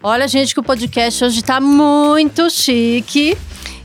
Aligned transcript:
Olha, 0.00 0.28
gente, 0.28 0.54
que 0.54 0.60
o 0.60 0.62
podcast 0.62 1.24
hoje 1.24 1.42
tá 1.42 1.60
muito 1.60 2.48
chique. 2.50 3.36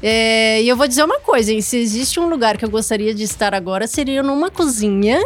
É, 0.02 0.62
e 0.62 0.70
eu 0.70 0.78
vou 0.78 0.88
dizer 0.88 1.04
uma 1.04 1.20
coisa, 1.20 1.52
hein? 1.52 1.60
Se 1.60 1.76
existe 1.76 2.20
um 2.20 2.30
lugar 2.30 2.56
que 2.56 2.64
eu 2.64 2.70
gostaria 2.70 3.16
de 3.16 3.24
estar 3.24 3.56
agora, 3.56 3.88
seria 3.88 4.22
numa 4.22 4.52
cozinha 4.52 5.26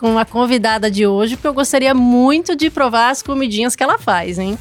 com 0.00 0.18
a 0.18 0.24
convidada 0.24 0.90
de 0.90 1.06
hoje, 1.06 1.36
porque 1.36 1.46
eu 1.46 1.54
gostaria 1.54 1.94
muito 1.94 2.56
de 2.56 2.68
provar 2.68 3.10
as 3.10 3.22
comidinhas 3.22 3.76
que 3.76 3.82
ela 3.84 3.96
faz, 3.96 4.36
hein? 4.40 4.58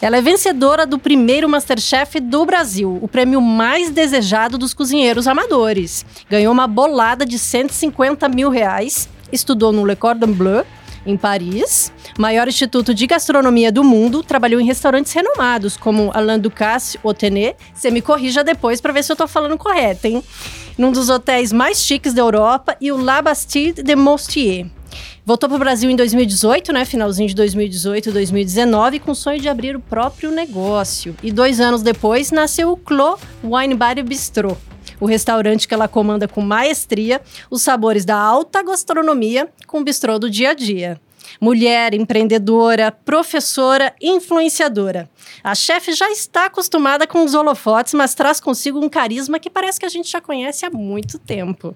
Ela 0.00 0.16
é 0.16 0.22
vencedora 0.22 0.86
do 0.86 0.98
primeiro 0.98 1.46
Masterchef 1.46 2.18
do 2.18 2.46
Brasil, 2.46 2.98
o 3.02 3.06
prêmio 3.06 3.42
mais 3.42 3.90
desejado 3.90 4.56
dos 4.56 4.72
cozinheiros 4.72 5.28
amadores. 5.28 6.06
Ganhou 6.30 6.50
uma 6.50 6.66
bolada 6.66 7.26
de 7.26 7.38
150 7.38 8.26
mil 8.30 8.48
reais, 8.48 9.06
estudou 9.30 9.70
no 9.70 9.84
Le 9.84 9.96
Cordon 9.96 10.32
Bleu, 10.32 10.64
em 11.06 11.16
Paris, 11.16 11.92
maior 12.18 12.48
instituto 12.48 12.94
de 12.94 13.06
gastronomia 13.06 13.72
do 13.72 13.82
mundo, 13.82 14.22
trabalhou 14.22 14.60
em 14.60 14.66
restaurantes 14.66 15.12
renomados 15.12 15.76
como 15.76 16.10
Alain 16.14 16.38
Ducasse, 16.38 16.98
Otené. 17.02 17.54
Você 17.74 17.90
me 17.90 18.02
corrija 18.02 18.44
depois 18.44 18.80
para 18.80 18.92
ver 18.92 19.04
se 19.04 19.12
eu 19.12 19.16
tô 19.16 19.26
falando 19.26 19.56
correto, 19.58 20.06
hein? 20.06 20.22
Num 20.76 20.92
dos 20.92 21.08
hotéis 21.08 21.52
mais 21.52 21.82
chiques 21.82 22.14
da 22.14 22.22
Europa 22.22 22.76
e 22.80 22.92
o 22.92 22.96
La 22.96 23.20
Bastide 23.22 23.82
de 23.82 23.96
Moustier. 23.96 24.66
Voltou 25.24 25.48
para 25.48 25.56
o 25.56 25.58
Brasil 25.58 25.90
em 25.90 25.96
2018, 25.96 26.72
né? 26.72 26.84
Finalzinho 26.84 27.28
de 27.28 27.34
2018, 27.34 28.10
2019, 28.10 28.98
com 28.98 29.12
o 29.12 29.14
sonho 29.14 29.40
de 29.40 29.48
abrir 29.48 29.76
o 29.76 29.80
próprio 29.80 30.30
negócio. 30.30 31.14
E 31.22 31.30
dois 31.30 31.60
anos 31.60 31.82
depois 31.82 32.30
nasceu 32.30 32.72
o 32.72 32.76
Clo 32.76 33.18
Wine 33.44 33.74
Bar 33.74 33.98
e 33.98 34.02
o 35.00 35.06
restaurante 35.06 35.66
que 35.66 35.74
ela 35.74 35.88
comanda 35.88 36.28
com 36.28 36.40
maestria 36.40 37.20
os 37.50 37.62
sabores 37.62 38.04
da 38.04 38.16
alta 38.16 38.62
gastronomia 38.62 39.48
com 39.66 39.80
o 39.80 39.84
bistrô 39.84 40.18
do 40.18 40.30
dia 40.30 40.50
a 40.50 40.54
dia. 40.54 41.00
Mulher, 41.40 41.94
empreendedora, 41.94 42.90
professora, 42.90 43.94
influenciadora. 44.00 45.08
A 45.44 45.54
chefe 45.54 45.92
já 45.92 46.10
está 46.10 46.46
acostumada 46.46 47.06
com 47.06 47.24
os 47.24 47.34
holofotes, 47.34 47.94
mas 47.94 48.14
traz 48.14 48.40
consigo 48.40 48.78
um 48.80 48.88
carisma 48.88 49.38
que 49.38 49.48
parece 49.48 49.78
que 49.78 49.86
a 49.86 49.90
gente 49.90 50.10
já 50.10 50.20
conhece 50.20 50.66
há 50.66 50.70
muito 50.70 51.18
tempo. 51.18 51.74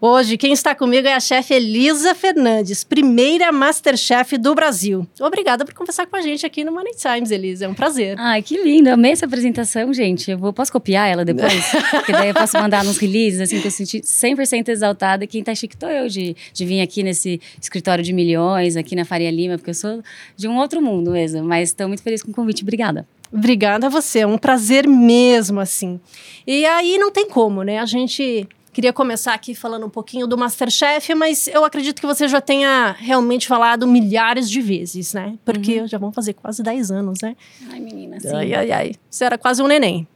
Hoje, 0.00 0.36
quem 0.36 0.52
está 0.52 0.74
comigo 0.74 1.06
é 1.06 1.14
a 1.14 1.20
chefe 1.20 1.54
Elisa 1.54 2.14
Fernandes, 2.14 2.82
primeira 2.82 3.52
Masterchef 3.52 4.36
do 4.36 4.54
Brasil. 4.54 5.06
Obrigada 5.20 5.64
por 5.64 5.72
conversar 5.72 6.06
com 6.06 6.16
a 6.16 6.20
gente 6.20 6.44
aqui 6.44 6.64
no 6.64 6.72
Money 6.72 6.94
Times, 6.94 7.30
Elisa. 7.30 7.66
É 7.66 7.68
um 7.68 7.74
prazer. 7.74 8.16
Ai, 8.18 8.42
que 8.42 8.60
lindo. 8.60 8.90
Amei 8.90 9.12
essa 9.12 9.26
apresentação, 9.26 9.92
gente. 9.92 10.30
Eu 10.30 10.38
vou, 10.38 10.52
posso 10.52 10.72
copiar 10.72 11.08
ela 11.08 11.24
depois? 11.24 11.64
Porque 11.90 12.12
daí 12.12 12.28
eu 12.28 12.34
posso 12.34 12.58
mandar 12.58 12.84
nos 12.84 12.98
releases, 12.98 13.40
assim, 13.40 13.60
que 13.60 13.68
eu 13.68 13.70
senti 13.70 14.00
100% 14.00 14.68
exaltada. 14.68 15.26
Quem 15.26 15.42
tá 15.42 15.54
chique 15.54 15.76
tô 15.76 15.86
eu 15.86 16.08
de, 16.08 16.36
de 16.52 16.64
vir 16.66 16.80
aqui 16.80 17.02
nesse 17.02 17.40
escritório 17.60 18.02
de 18.02 18.12
milhões, 18.12 18.76
aqui 18.76 18.96
na 18.96 19.04
Faria 19.04 19.30
Lima, 19.30 19.56
porque 19.56 19.70
eu 19.70 19.74
sou 19.74 20.02
de 20.36 20.48
um 20.48 20.58
outro 20.58 20.82
mundo 20.82 21.12
mesmo. 21.12 21.44
Mas 21.44 21.70
estou 21.70 21.86
muito 21.88 22.02
feliz 22.02 22.22
com 22.22 22.30
o 22.30 22.34
convite. 22.34 22.62
Obrigada. 22.62 23.06
Obrigada 23.32 23.86
a 23.86 23.90
você, 23.90 24.20
é 24.20 24.26
um 24.26 24.38
prazer 24.38 24.86
mesmo, 24.86 25.58
assim. 25.58 25.98
E 26.46 26.64
aí 26.66 26.98
não 26.98 27.10
tem 27.10 27.28
como, 27.28 27.64
né? 27.64 27.78
A 27.78 27.86
gente 27.86 28.46
Queria 28.74 28.92
começar 28.92 29.34
aqui 29.34 29.54
falando 29.54 29.86
um 29.86 29.88
pouquinho 29.88 30.26
do 30.26 30.36
Masterchef, 30.36 31.14
mas 31.14 31.46
eu 31.46 31.64
acredito 31.64 32.00
que 32.00 32.06
você 32.08 32.26
já 32.26 32.40
tenha 32.40 32.90
realmente 32.98 33.46
falado 33.46 33.86
milhares 33.86 34.50
de 34.50 34.60
vezes, 34.60 35.14
né? 35.14 35.38
Porque 35.44 35.82
uhum. 35.82 35.86
já 35.86 35.96
vão 35.96 36.10
fazer 36.10 36.32
quase 36.32 36.60
10 36.60 36.90
anos, 36.90 37.20
né? 37.22 37.36
Ai, 37.70 37.78
menina, 37.78 38.18
sim. 38.18 38.34
Ai, 38.34 38.52
ai, 38.52 38.72
ai. 38.72 38.92
Você 39.08 39.24
era 39.24 39.38
quase 39.38 39.62
um 39.62 39.68
neném. 39.68 40.08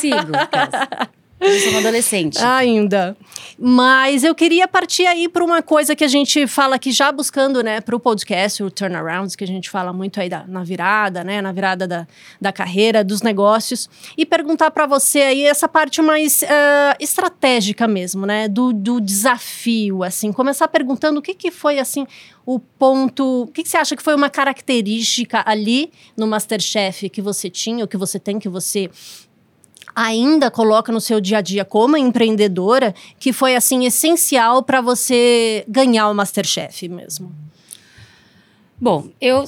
Sigo, 0.00 0.32
eu 1.44 1.60
sou 1.60 1.70
uma 1.70 1.80
adolescente. 1.80 2.38
Ainda. 2.42 3.16
Mas 3.58 4.24
eu 4.24 4.34
queria 4.34 4.66
partir 4.66 5.06
aí 5.06 5.28
para 5.28 5.44
uma 5.44 5.62
coisa 5.62 5.94
que 5.94 6.02
a 6.02 6.08
gente 6.08 6.46
fala 6.46 6.76
aqui 6.76 6.90
já 6.90 7.12
buscando, 7.12 7.62
né, 7.62 7.80
para 7.80 7.94
o 7.94 8.00
podcast, 8.00 8.62
o 8.62 8.70
turnarounds, 8.70 9.36
que 9.36 9.44
a 9.44 9.46
gente 9.46 9.70
fala 9.70 9.92
muito 9.92 10.20
aí 10.20 10.28
da, 10.28 10.44
na 10.46 10.64
virada, 10.64 11.22
né, 11.22 11.40
na 11.40 11.52
virada 11.52 11.86
da, 11.86 12.06
da 12.40 12.52
carreira, 12.52 13.04
dos 13.04 13.22
negócios, 13.22 13.88
e 14.18 14.26
perguntar 14.26 14.70
para 14.70 14.86
você 14.86 15.20
aí 15.20 15.44
essa 15.44 15.68
parte 15.68 16.02
mais 16.02 16.42
uh, 16.42 16.46
estratégica 16.98 17.86
mesmo, 17.86 18.26
né, 18.26 18.48
do, 18.48 18.72
do 18.72 19.00
desafio, 19.00 20.02
assim, 20.02 20.32
começar 20.32 20.66
perguntando 20.68 21.20
o 21.20 21.22
que 21.22 21.34
que 21.34 21.50
foi, 21.50 21.78
assim, 21.78 22.06
o 22.46 22.58
ponto. 22.58 23.42
O 23.42 23.46
que, 23.46 23.62
que, 23.62 23.68
você 23.68 23.76
acha 23.76 23.96
que 23.96 24.02
foi 24.02 24.14
uma 24.14 24.28
característica 24.28 25.42
ali 25.46 25.90
no 26.16 26.26
Masterchef 26.26 27.08
que 27.08 27.22
você 27.22 27.48
tinha, 27.48 27.84
ou 27.84 27.88
que 27.88 27.96
você 27.96 28.18
tem, 28.18 28.38
que 28.38 28.48
você 28.48 28.90
ainda 29.94 30.50
coloca 30.50 30.90
no 30.90 31.00
seu 31.00 31.20
dia 31.20 31.38
a 31.38 31.40
dia 31.40 31.64
como 31.64 31.96
empreendedora, 31.96 32.94
que 33.18 33.32
foi 33.32 33.54
assim 33.54 33.84
essencial 33.86 34.62
para 34.62 34.80
você 34.80 35.64
ganhar 35.68 36.08
o 36.08 36.14
MasterChef 36.14 36.88
mesmo? 36.88 37.32
Bom, 38.80 39.08
eu 39.20 39.44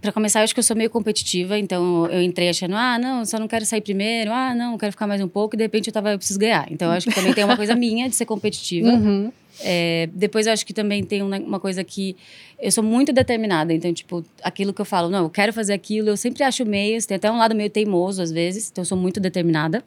para 0.00 0.12
começar, 0.12 0.40
eu 0.40 0.44
acho 0.44 0.54
que 0.54 0.60
eu 0.60 0.64
sou 0.64 0.76
meio 0.76 0.90
competitiva, 0.90 1.58
então 1.58 2.06
eu 2.06 2.22
entrei 2.22 2.48
achando, 2.48 2.76
ah, 2.76 2.98
não, 2.98 3.24
só 3.24 3.38
não 3.38 3.48
quero 3.48 3.66
sair 3.66 3.80
primeiro, 3.80 4.30
ah, 4.32 4.54
não, 4.54 4.78
quero 4.78 4.92
ficar 4.92 5.06
mais 5.06 5.20
um 5.20 5.26
pouco, 5.26 5.56
e 5.56 5.58
de 5.58 5.64
repente 5.64 5.88
eu 5.88 5.92
tava, 5.92 6.12
eu 6.12 6.18
preciso 6.18 6.38
ganhar. 6.38 6.70
Então 6.70 6.88
eu 6.88 6.96
acho 6.96 7.08
que 7.08 7.14
também 7.14 7.34
tem 7.34 7.44
uma 7.44 7.56
coisa 7.56 7.74
minha 7.74 8.08
de 8.08 8.14
ser 8.14 8.24
competitiva. 8.24 8.88
Uhum. 8.88 9.32
É, 9.60 10.08
depois 10.12 10.46
eu 10.46 10.52
acho 10.52 10.64
que 10.64 10.72
também 10.72 11.02
tem 11.02 11.22
uma, 11.22 11.58
coisa 11.58 11.82
que 11.82 12.16
eu 12.60 12.70
sou 12.70 12.84
muito 12.84 13.12
determinada. 13.12 13.72
Então, 13.72 13.92
tipo, 13.92 14.24
aquilo 14.42 14.72
que 14.72 14.80
eu 14.80 14.84
falo, 14.84 15.08
não, 15.08 15.24
eu 15.24 15.30
quero 15.30 15.52
fazer 15.52 15.72
aquilo, 15.72 16.08
eu 16.08 16.16
sempre 16.16 16.42
acho 16.42 16.64
meios. 16.64 17.06
Tem 17.06 17.16
até 17.16 17.30
um 17.30 17.36
lado 17.36 17.54
meio 17.54 17.70
teimoso 17.70 18.22
às 18.22 18.30
vezes, 18.30 18.70
então 18.70 18.82
eu 18.82 18.86
sou 18.86 18.98
muito 18.98 19.20
determinada. 19.20 19.84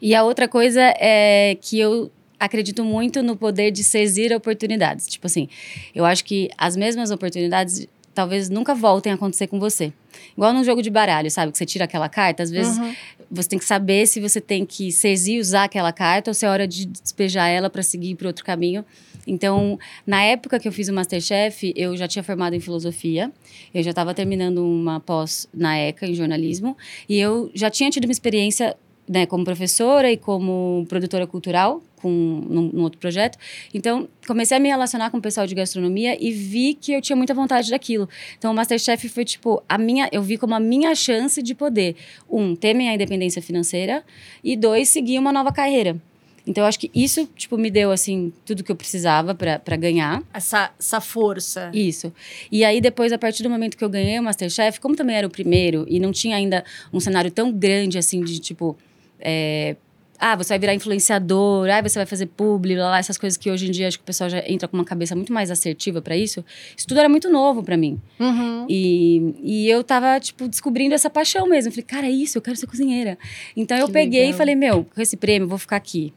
E 0.00 0.14
a 0.14 0.24
outra 0.24 0.48
coisa 0.48 0.80
é 0.98 1.56
que 1.60 1.78
eu 1.78 2.10
acredito 2.38 2.82
muito 2.82 3.22
no 3.22 3.36
poder 3.36 3.70
de 3.70 3.84
sezir 3.84 4.34
oportunidades. 4.34 5.06
Tipo 5.06 5.26
assim, 5.26 5.48
eu 5.94 6.04
acho 6.04 6.24
que 6.24 6.50
as 6.56 6.74
mesmas 6.74 7.10
oportunidades 7.10 7.86
talvez 8.14 8.48
nunca 8.48 8.74
voltem 8.74 9.12
a 9.12 9.14
acontecer 9.14 9.46
com 9.46 9.60
você. 9.60 9.92
Igual 10.36 10.52
num 10.52 10.64
jogo 10.64 10.82
de 10.82 10.90
baralho, 10.90 11.30
sabe? 11.30 11.52
Que 11.52 11.58
você 11.58 11.66
tira 11.66 11.84
aquela 11.84 12.08
carta, 12.08 12.42
às 12.42 12.50
vezes 12.50 12.78
uhum. 12.78 12.94
Você 13.30 13.48
tem 13.48 13.58
que 13.58 13.64
saber 13.64 14.06
se 14.06 14.20
você 14.20 14.40
tem 14.40 14.66
que 14.66 14.90
sezir 14.90 15.36
e 15.36 15.40
usar 15.40 15.64
aquela 15.64 15.92
carta 15.92 16.30
ou 16.30 16.34
se 16.34 16.44
é 16.44 16.48
hora 16.48 16.66
de 16.66 16.86
despejar 16.86 17.48
ela 17.48 17.70
para 17.70 17.82
seguir 17.82 18.16
para 18.16 18.26
outro 18.26 18.44
caminho. 18.44 18.84
Então, 19.26 19.78
na 20.06 20.22
época 20.22 20.58
que 20.58 20.66
eu 20.66 20.72
fiz 20.72 20.88
o 20.88 20.92
Masterchef, 20.92 21.72
eu 21.76 21.96
já 21.96 22.08
tinha 22.08 22.22
formado 22.22 22.54
em 22.54 22.60
filosofia, 22.60 23.30
eu 23.72 23.82
já 23.82 23.90
estava 23.90 24.12
terminando 24.14 24.58
uma 24.58 24.98
pós 24.98 25.46
na 25.54 25.78
ECA, 25.78 26.06
em 26.06 26.14
jornalismo, 26.14 26.76
e 27.08 27.18
eu 27.18 27.50
já 27.54 27.70
tinha 27.70 27.90
tido 27.90 28.04
uma 28.06 28.12
experiência 28.12 28.76
né, 29.10 29.26
como 29.26 29.44
professora 29.44 30.08
e 30.08 30.16
como 30.16 30.86
produtora 30.88 31.26
cultural 31.26 31.82
com 31.96 32.08
num, 32.08 32.70
num, 32.72 32.82
outro 32.82 33.00
projeto. 33.00 33.36
Então, 33.74 34.08
comecei 34.24 34.56
a 34.56 34.60
me 34.60 34.68
relacionar 34.68 35.10
com 35.10 35.18
o 35.18 35.20
pessoal 35.20 35.48
de 35.48 35.54
gastronomia 35.54 36.16
e 36.24 36.30
vi 36.30 36.74
que 36.74 36.92
eu 36.92 37.02
tinha 37.02 37.16
muita 37.16 37.34
vontade 37.34 37.68
daquilo. 37.70 38.08
Então, 38.38 38.52
o 38.52 38.54
MasterChef 38.54 39.08
foi 39.08 39.24
tipo 39.24 39.60
a 39.68 39.76
minha, 39.76 40.08
eu 40.12 40.22
vi 40.22 40.38
como 40.38 40.54
a 40.54 40.60
minha 40.60 40.94
chance 40.94 41.42
de 41.42 41.56
poder 41.56 41.96
um 42.30 42.54
ter 42.54 42.72
minha 42.72 42.94
independência 42.94 43.42
financeira 43.42 44.04
e 44.44 44.56
dois 44.56 44.88
seguir 44.88 45.18
uma 45.18 45.32
nova 45.32 45.50
carreira. 45.50 46.00
Então, 46.46 46.64
eu 46.64 46.68
acho 46.68 46.78
que 46.78 46.90
isso, 46.94 47.28
tipo, 47.36 47.58
me 47.58 47.70
deu, 47.70 47.90
assim, 47.90 48.32
tudo 48.46 48.64
que 48.64 48.72
eu 48.72 48.76
precisava 48.76 49.34
para 49.34 49.76
ganhar. 49.76 50.22
Essa, 50.32 50.72
essa 50.78 51.00
força. 51.00 51.70
Isso. 51.74 52.12
E 52.50 52.64
aí, 52.64 52.80
depois, 52.80 53.12
a 53.12 53.18
partir 53.18 53.42
do 53.42 53.50
momento 53.50 53.76
que 53.76 53.84
eu 53.84 53.90
ganhei 53.90 54.18
o 54.18 54.22
Masterchef, 54.22 54.80
como 54.80 54.96
também 54.96 55.16
era 55.16 55.26
o 55.26 55.30
primeiro 55.30 55.84
e 55.88 56.00
não 56.00 56.12
tinha 56.12 56.36
ainda 56.36 56.64
um 56.92 56.98
cenário 56.98 57.30
tão 57.30 57.52
grande, 57.52 57.98
assim, 57.98 58.22
de, 58.22 58.38
tipo... 58.38 58.76
É, 59.20 59.76
ah, 60.20 60.36
você 60.36 60.50
vai 60.50 60.58
virar 60.58 60.74
influenciador, 60.74 61.66
ah, 61.70 61.80
você 61.80 61.98
vai 61.98 62.04
fazer 62.04 62.26
publi, 62.26 62.76
lá, 62.76 62.90
lá, 62.90 62.98
essas 62.98 63.16
coisas 63.16 63.38
que 63.38 63.50
hoje 63.50 63.66
em 63.66 63.70
dia 63.70 63.88
acho 63.88 63.96
que 63.96 64.02
o 64.02 64.06
pessoal 64.06 64.28
já 64.28 64.44
entra 64.46 64.68
com 64.68 64.76
uma 64.76 64.84
cabeça 64.84 65.16
muito 65.16 65.32
mais 65.32 65.50
assertiva 65.50 66.02
para 66.02 66.14
isso. 66.14 66.44
Isso 66.76 66.86
tudo 66.86 67.00
era 67.00 67.08
muito 67.08 67.30
novo 67.30 67.62
para 67.62 67.74
mim. 67.74 67.98
Uhum. 68.18 68.66
E, 68.68 69.34
e 69.42 69.70
eu 69.70 69.82
tava, 69.82 70.20
tipo, 70.20 70.46
descobrindo 70.46 70.94
essa 70.94 71.08
paixão 71.08 71.48
mesmo. 71.48 71.72
Falei, 71.72 71.84
cara, 71.84 72.06
é 72.06 72.10
isso, 72.10 72.36
eu 72.36 72.42
quero 72.42 72.56
ser 72.56 72.66
cozinheira. 72.66 73.18
Então 73.56 73.78
eu 73.78 73.88
peguei 73.88 74.20
legal. 74.20 74.34
e 74.34 74.36
falei, 74.36 74.54
meu, 74.54 74.84
com 74.94 75.00
esse 75.00 75.16
prêmio 75.16 75.46
eu 75.46 75.48
vou 75.48 75.58
ficar 75.58 75.76
aqui 75.76 76.12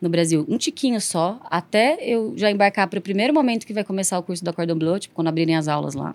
no 0.00 0.08
Brasil 0.08 0.46
um 0.48 0.56
tiquinho 0.56 1.00
só, 1.00 1.40
até 1.50 1.98
eu 2.00 2.34
já 2.36 2.48
embarcar 2.48 2.86
para 2.86 3.00
o 3.00 3.02
primeiro 3.02 3.34
momento 3.34 3.66
que 3.66 3.74
vai 3.74 3.82
começar 3.82 4.16
o 4.18 4.22
curso 4.22 4.44
da 4.44 4.52
Cordon 4.52 4.76
Bleu, 4.76 5.00
tipo, 5.00 5.16
quando 5.16 5.26
abrirem 5.26 5.56
as 5.56 5.66
aulas 5.66 5.94
lá. 5.94 6.14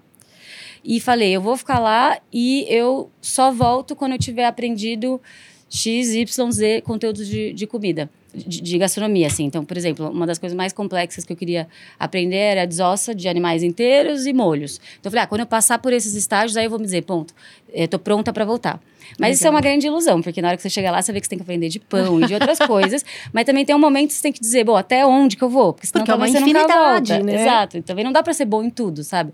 E 0.82 1.00
falei, 1.02 1.32
eu 1.32 1.42
vou 1.42 1.56
ficar 1.58 1.80
lá 1.80 2.18
e 2.32 2.66
eu 2.70 3.10
só 3.22 3.52
volto 3.52 3.96
quando 3.96 4.14
eu 4.14 4.18
tiver 4.18 4.46
aprendido 4.46 5.22
X, 5.74 6.14
Y, 6.14 6.28
Z 6.28 6.82
conteúdos 6.84 7.28
de, 7.28 7.54
de 7.54 7.68
comida, 7.68 8.10
de, 8.34 8.62
de, 8.62 8.78
gastronomia, 8.78 9.28
assim. 9.28 9.46
Então, 9.46 9.64
por 9.64 9.78
exemplo, 9.78 10.10
uma 10.10 10.26
das 10.26 10.38
coisas 10.38 10.56
mais 10.56 10.74
complexas 10.74 11.24
que 11.24 11.34
eu 11.34 11.38
queria 11.38 11.68
aprender 12.00 12.36
era 12.36 12.64
a 12.64 12.66
desossa 12.66 13.14
de 13.14 13.28
animais 13.28 13.64
inteiros 13.64 14.26
e 14.26 14.34
molhos. 14.34 14.80
Então, 15.00 15.10
eu 15.10 15.12
falei, 15.12 15.24
ah, 15.24 15.28
quando 15.28 15.42
eu 15.42 15.48
passar 15.48 15.80
por 15.80 15.94
esses 15.94 16.16
estágios, 16.16 16.58
aí 16.58 16.66
eu 16.66 16.70
vou 16.70 16.80
me 16.80 16.86
dizer, 16.86 17.04
ponto, 17.04 17.34
estou 17.74 18.00
pronta 18.00 18.34
para 18.34 18.46
voltar. 18.46 18.80
Mas 19.20 19.20
Legal. 19.20 19.32
isso 19.32 19.48
é 19.48 19.50
uma 19.50 19.62
grande 19.62 19.88
ilusão, 19.88 20.22
porque 20.22 20.42
na 20.42 20.50
hora 20.50 20.58
que 20.58 20.64
você 20.64 20.70
chega 20.70 20.92
lá, 20.92 21.02
você 21.02 21.12
vê 21.12 21.20
que 21.20 21.26
você 21.26 21.32
tem 21.32 21.38
que 21.38 21.44
aprender 21.44 21.70
de 21.70 21.80
pão 21.80 22.20
e 22.22 22.26
de 22.26 22.34
outras 22.34 22.58
coisas. 22.66 23.06
Mas 23.32 23.46
também 23.46 23.66
tem 23.66 23.76
um 23.76 23.80
momento 23.80 24.08
que 24.10 24.14
você 24.16 24.24
tem 24.24 24.32
que 24.32 24.40
dizer, 24.40 24.64
bom, 24.64 24.76
até 24.76 25.06
onde 25.06 25.36
que 25.36 25.44
eu 25.44 25.50
vou? 25.50 25.74
Porque 25.74 25.88
senão 25.88 26.04
porque 26.04 26.12
talvez 26.12 26.34
é 26.34 26.40
uma 26.40 26.48
você 26.48 26.54
nunca 26.54 26.92
volta. 26.92 27.20
Né? 27.24 27.42
Exato. 27.42 27.78
E 27.78 27.82
também 27.82 28.04
não 28.04 28.12
dá 28.12 28.24
para 28.24 28.34
ser 28.34 28.46
bom 28.46 28.64
em 28.64 28.70
tudo, 28.70 29.04
sabe? 29.04 29.34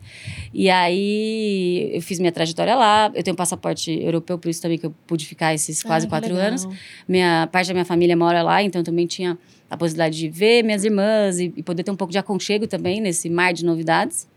E 0.54 0.70
aí, 0.70 1.92
eu 1.94 2.02
fiz 2.02 2.20
minha 2.20 2.32
trajetória 2.32 2.76
lá. 2.76 3.12
Eu 3.14 3.24
tenho 3.24 3.34
um 3.34 3.38
passaporte 3.38 3.92
europeu, 3.92 4.38
por 4.38 4.50
isso 4.50 4.62
também 4.62 4.78
que 4.78 4.86
eu 4.86 4.94
pude 5.08 5.26
ficar 5.26 5.54
esses 5.54 5.84
quase 5.84 6.06
ah, 6.08 6.10
quatro 6.10 6.36
anos. 6.36 6.68
Minha 7.08 7.48
parte 7.52 7.68
da 7.68 7.74
minha 7.74 7.86
família 7.86 8.16
mora 8.18 8.42
lá, 8.42 8.62
então 8.62 8.84
também 8.90 9.08
tinha 9.08 9.38
a 9.70 9.78
possibilidade 9.78 10.18
de 10.18 10.30
ver 10.30 10.64
minhas 10.64 10.84
irmãs 10.84 11.40
e, 11.40 11.54
e 11.56 11.64
poder 11.64 11.84
ter 11.84 11.92
um 11.92 11.96
pouco 11.96 12.12
de 12.12 12.18
aconchego 12.18 12.68
também 12.68 13.00
nesse 13.00 13.30
mar 13.30 13.54
de 13.54 13.64
novidades. 13.64 14.28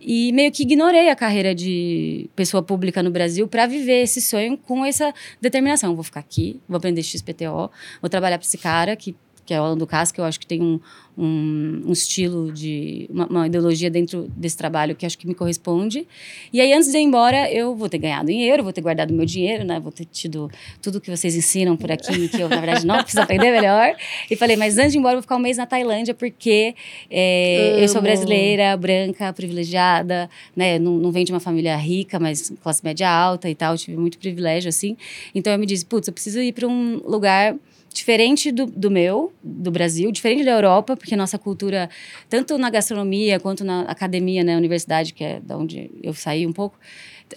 E 0.00 0.32
meio 0.32 0.50
que 0.50 0.64
ignorei 0.64 1.10
a 1.10 1.14
carreira 1.14 1.54
de 1.54 2.28
pessoa 2.34 2.62
pública 2.62 3.02
no 3.02 3.10
Brasil 3.10 3.46
para 3.46 3.66
viver 3.66 4.02
esse 4.02 4.20
sonho 4.20 4.56
com 4.56 4.84
essa 4.84 5.14
determinação. 5.40 5.94
Vou 5.94 6.02
ficar 6.02 6.20
aqui, 6.20 6.60
vou 6.68 6.76
aprender 6.76 7.02
XPTO, 7.02 7.70
vou 8.00 8.10
trabalhar 8.10 8.38
para 8.38 8.46
esse 8.46 8.58
cara 8.58 8.96
que 8.96 9.14
que 9.44 9.52
é 9.52 9.60
o 9.60 9.64
Alan 9.64 9.76
Ducasse, 9.76 10.12
que 10.12 10.20
eu 10.20 10.24
acho 10.24 10.38
que 10.38 10.46
tem 10.46 10.62
um, 10.62 10.80
um, 11.16 11.82
um 11.86 11.92
estilo 11.92 12.50
de 12.52 13.06
uma, 13.10 13.26
uma, 13.26 13.46
ideologia 13.46 13.90
dentro 13.90 14.30
desse 14.36 14.56
trabalho 14.56 14.94
que 14.94 15.04
acho 15.04 15.18
que 15.18 15.26
me 15.26 15.34
corresponde. 15.34 16.06
E 16.52 16.60
aí 16.60 16.72
antes 16.72 16.90
de 16.90 16.98
ir 16.98 17.02
embora, 17.02 17.52
eu 17.52 17.74
vou 17.74 17.88
ter 17.88 17.98
ganhado 17.98 18.26
dinheiro, 18.26 18.62
vou 18.62 18.72
ter 18.72 18.80
guardado 18.80 19.12
meu 19.12 19.26
dinheiro, 19.26 19.64
né? 19.64 19.78
Vou 19.78 19.92
ter 19.92 20.06
tido 20.06 20.50
tudo 20.80 21.00
que 21.00 21.10
vocês 21.10 21.34
ensinam 21.34 21.76
por 21.76 21.90
aqui 21.92 22.28
que 22.28 22.40
eu 22.40 22.48
na 22.48 22.60
verdade 22.60 22.86
não 22.86 22.96
preciso 23.02 23.22
aprender 23.22 23.50
melhor. 23.50 23.94
E 24.30 24.36
falei, 24.36 24.56
mas 24.56 24.78
antes 24.78 24.92
de 24.92 24.98
ir 24.98 25.00
embora, 25.00 25.14
eu 25.14 25.18
vou 25.18 25.22
ficar 25.22 25.36
um 25.36 25.40
mês 25.40 25.58
na 25.58 25.66
Tailândia 25.66 26.14
porque 26.14 26.74
é, 27.10 27.82
eu 27.82 27.88
sou 27.88 28.00
brasileira, 28.00 28.76
branca, 28.76 29.32
privilegiada, 29.32 30.30
né? 30.56 30.78
Não, 30.78 30.92
não 30.94 31.12
venho 31.12 31.26
de 31.26 31.32
uma 31.32 31.40
família 31.40 31.76
rica, 31.76 32.18
mas 32.18 32.52
classe 32.62 32.82
média 32.82 33.10
alta 33.10 33.50
e 33.50 33.54
tal, 33.54 33.76
tive 33.76 33.96
muito 33.96 34.18
privilégio 34.18 34.68
assim. 34.68 34.96
Então 35.34 35.52
eu 35.52 35.58
me 35.58 35.66
disse, 35.66 35.84
putz, 35.84 36.08
eu 36.08 36.14
preciso 36.14 36.40
ir 36.40 36.52
para 36.52 36.66
um 36.66 37.00
lugar 37.04 37.54
diferente 37.92 38.50
do, 38.50 38.66
do 38.66 38.90
meu, 38.90 39.32
do 39.42 39.70
Brasil, 39.70 40.10
diferente 40.10 40.44
da 40.44 40.52
Europa, 40.52 40.96
porque 40.96 41.14
nossa 41.16 41.38
cultura, 41.38 41.88
tanto 42.28 42.56
na 42.58 42.70
gastronomia 42.70 43.38
quanto 43.38 43.64
na 43.64 43.82
academia, 43.82 44.42
na 44.42 44.52
né, 44.52 44.58
universidade, 44.58 45.12
que 45.12 45.24
é 45.24 45.40
da 45.40 45.56
onde 45.56 45.90
eu 46.02 46.14
saí 46.14 46.46
um 46.46 46.52
pouco, 46.52 46.78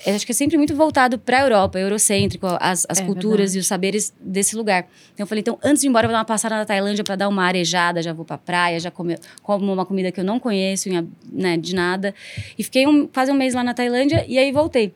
acho 0.07 0.25
que 0.25 0.31
é 0.31 0.35
sempre 0.35 0.57
muito 0.57 0.75
voltado 0.75 1.17
para 1.17 1.39
a 1.39 1.41
Europa, 1.43 1.79
eurocêntrico, 1.79 2.47
as, 2.59 2.85
as 2.89 2.99
é, 2.99 3.05
culturas 3.05 3.37
verdade. 3.37 3.57
e 3.57 3.59
os 3.59 3.67
saberes 3.67 4.13
desse 4.19 4.55
lugar. 4.55 4.87
Então 5.13 5.23
eu 5.23 5.27
falei, 5.27 5.41
então 5.41 5.57
antes 5.63 5.81
de 5.81 5.87
ir 5.87 5.89
embora 5.89 6.05
eu 6.05 6.09
vou 6.09 6.13
dar 6.13 6.19
uma 6.19 6.25
passada 6.25 6.55
na 6.55 6.65
Tailândia 6.65 7.03
para 7.03 7.15
dar 7.15 7.29
uma 7.29 7.43
arejada, 7.43 8.01
já 8.01 8.13
vou 8.13 8.25
para 8.25 8.37
praia, 8.37 8.79
já 8.79 8.91
come, 8.91 9.17
como 9.41 9.71
uma 9.71 9.85
comida 9.85 10.11
que 10.11 10.19
eu 10.19 10.23
não 10.23 10.39
conheço, 10.39 10.89
né, 11.31 11.57
de 11.57 11.75
nada. 11.75 12.13
E 12.57 12.63
fiquei 12.63 12.85
um, 12.87 13.07
quase 13.07 13.31
um 13.31 13.35
mês 13.35 13.53
lá 13.53 13.63
na 13.63 13.73
Tailândia 13.73 14.25
e 14.27 14.37
aí 14.37 14.51
voltei. 14.51 14.93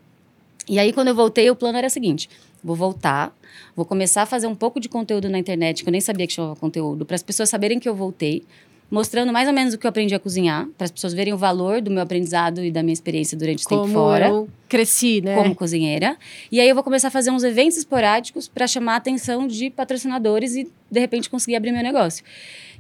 E 0.68 0.78
aí 0.78 0.94
quando 0.94 1.08
eu 1.08 1.16
voltei, 1.16 1.50
o 1.50 1.56
plano 1.56 1.78
era 1.78 1.88
o 1.88 1.90
seguinte, 1.90 2.30
vou 2.64 2.76
voltar 2.76 3.34
Vou 3.76 3.86
começar 3.86 4.24
a 4.24 4.26
fazer 4.26 4.48
um 4.48 4.56
pouco 4.56 4.80
de 4.80 4.90
conteúdo 4.90 5.30
na 5.30 5.40
internet, 5.40 5.84
que 5.84 5.90
eu 5.90 5.92
nem 5.92 6.02
sabia 6.02 6.28
que 6.28 6.34
chamava 6.34 6.56
conteúdo, 6.56 7.06
para 7.06 7.16
as 7.16 7.24
pessoas 7.24 7.50
saberem 7.50 7.80
que 7.80 7.88
eu 7.88 7.96
voltei, 7.96 8.44
mostrando 8.92 9.32
mais 9.32 9.48
ou 9.48 9.54
menos 9.54 9.74
o 9.74 9.78
que 9.78 9.86
eu 9.86 9.90
aprendi 9.90 10.14
a 10.16 10.20
cozinhar, 10.20 10.68
para 10.78 10.86
as 10.86 10.92
pessoas 10.92 11.14
verem 11.14 11.34
o 11.34 11.38
valor 11.38 11.82
do 11.82 11.92
meu 11.92 12.02
aprendizado 12.02 12.64
e 12.64 12.72
da 12.72 12.82
minha 12.82 12.94
experiência 12.94 13.38
durante 13.38 13.66
o 13.66 13.70
tempo 13.70 13.88
fora. 13.88 14.28
Eu 14.28 14.50
cresci, 14.68 15.22
né? 15.22 15.36
Como 15.36 15.56
cozinheira. 15.56 16.18
E 16.52 16.60
aí 16.60 16.68
eu 16.68 16.76
vou 16.76 16.84
começar 16.84 17.10
a 17.10 17.12
fazer 17.12 17.32
uns 17.32 17.44
eventos 17.44 17.78
esporádicos 17.78 18.48
para 18.48 18.68
chamar 18.68 18.94
a 18.94 18.98
atenção 18.98 19.48
de 19.48 19.70
patrocinadores 19.70 20.56
e 20.56 20.70
de 20.92 21.00
repente 21.00 21.30
conseguir 21.30 21.56
abrir 21.56 21.72
meu 21.72 21.84
negócio. 21.84 22.24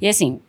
E 0.01 0.07
assim, 0.07 0.39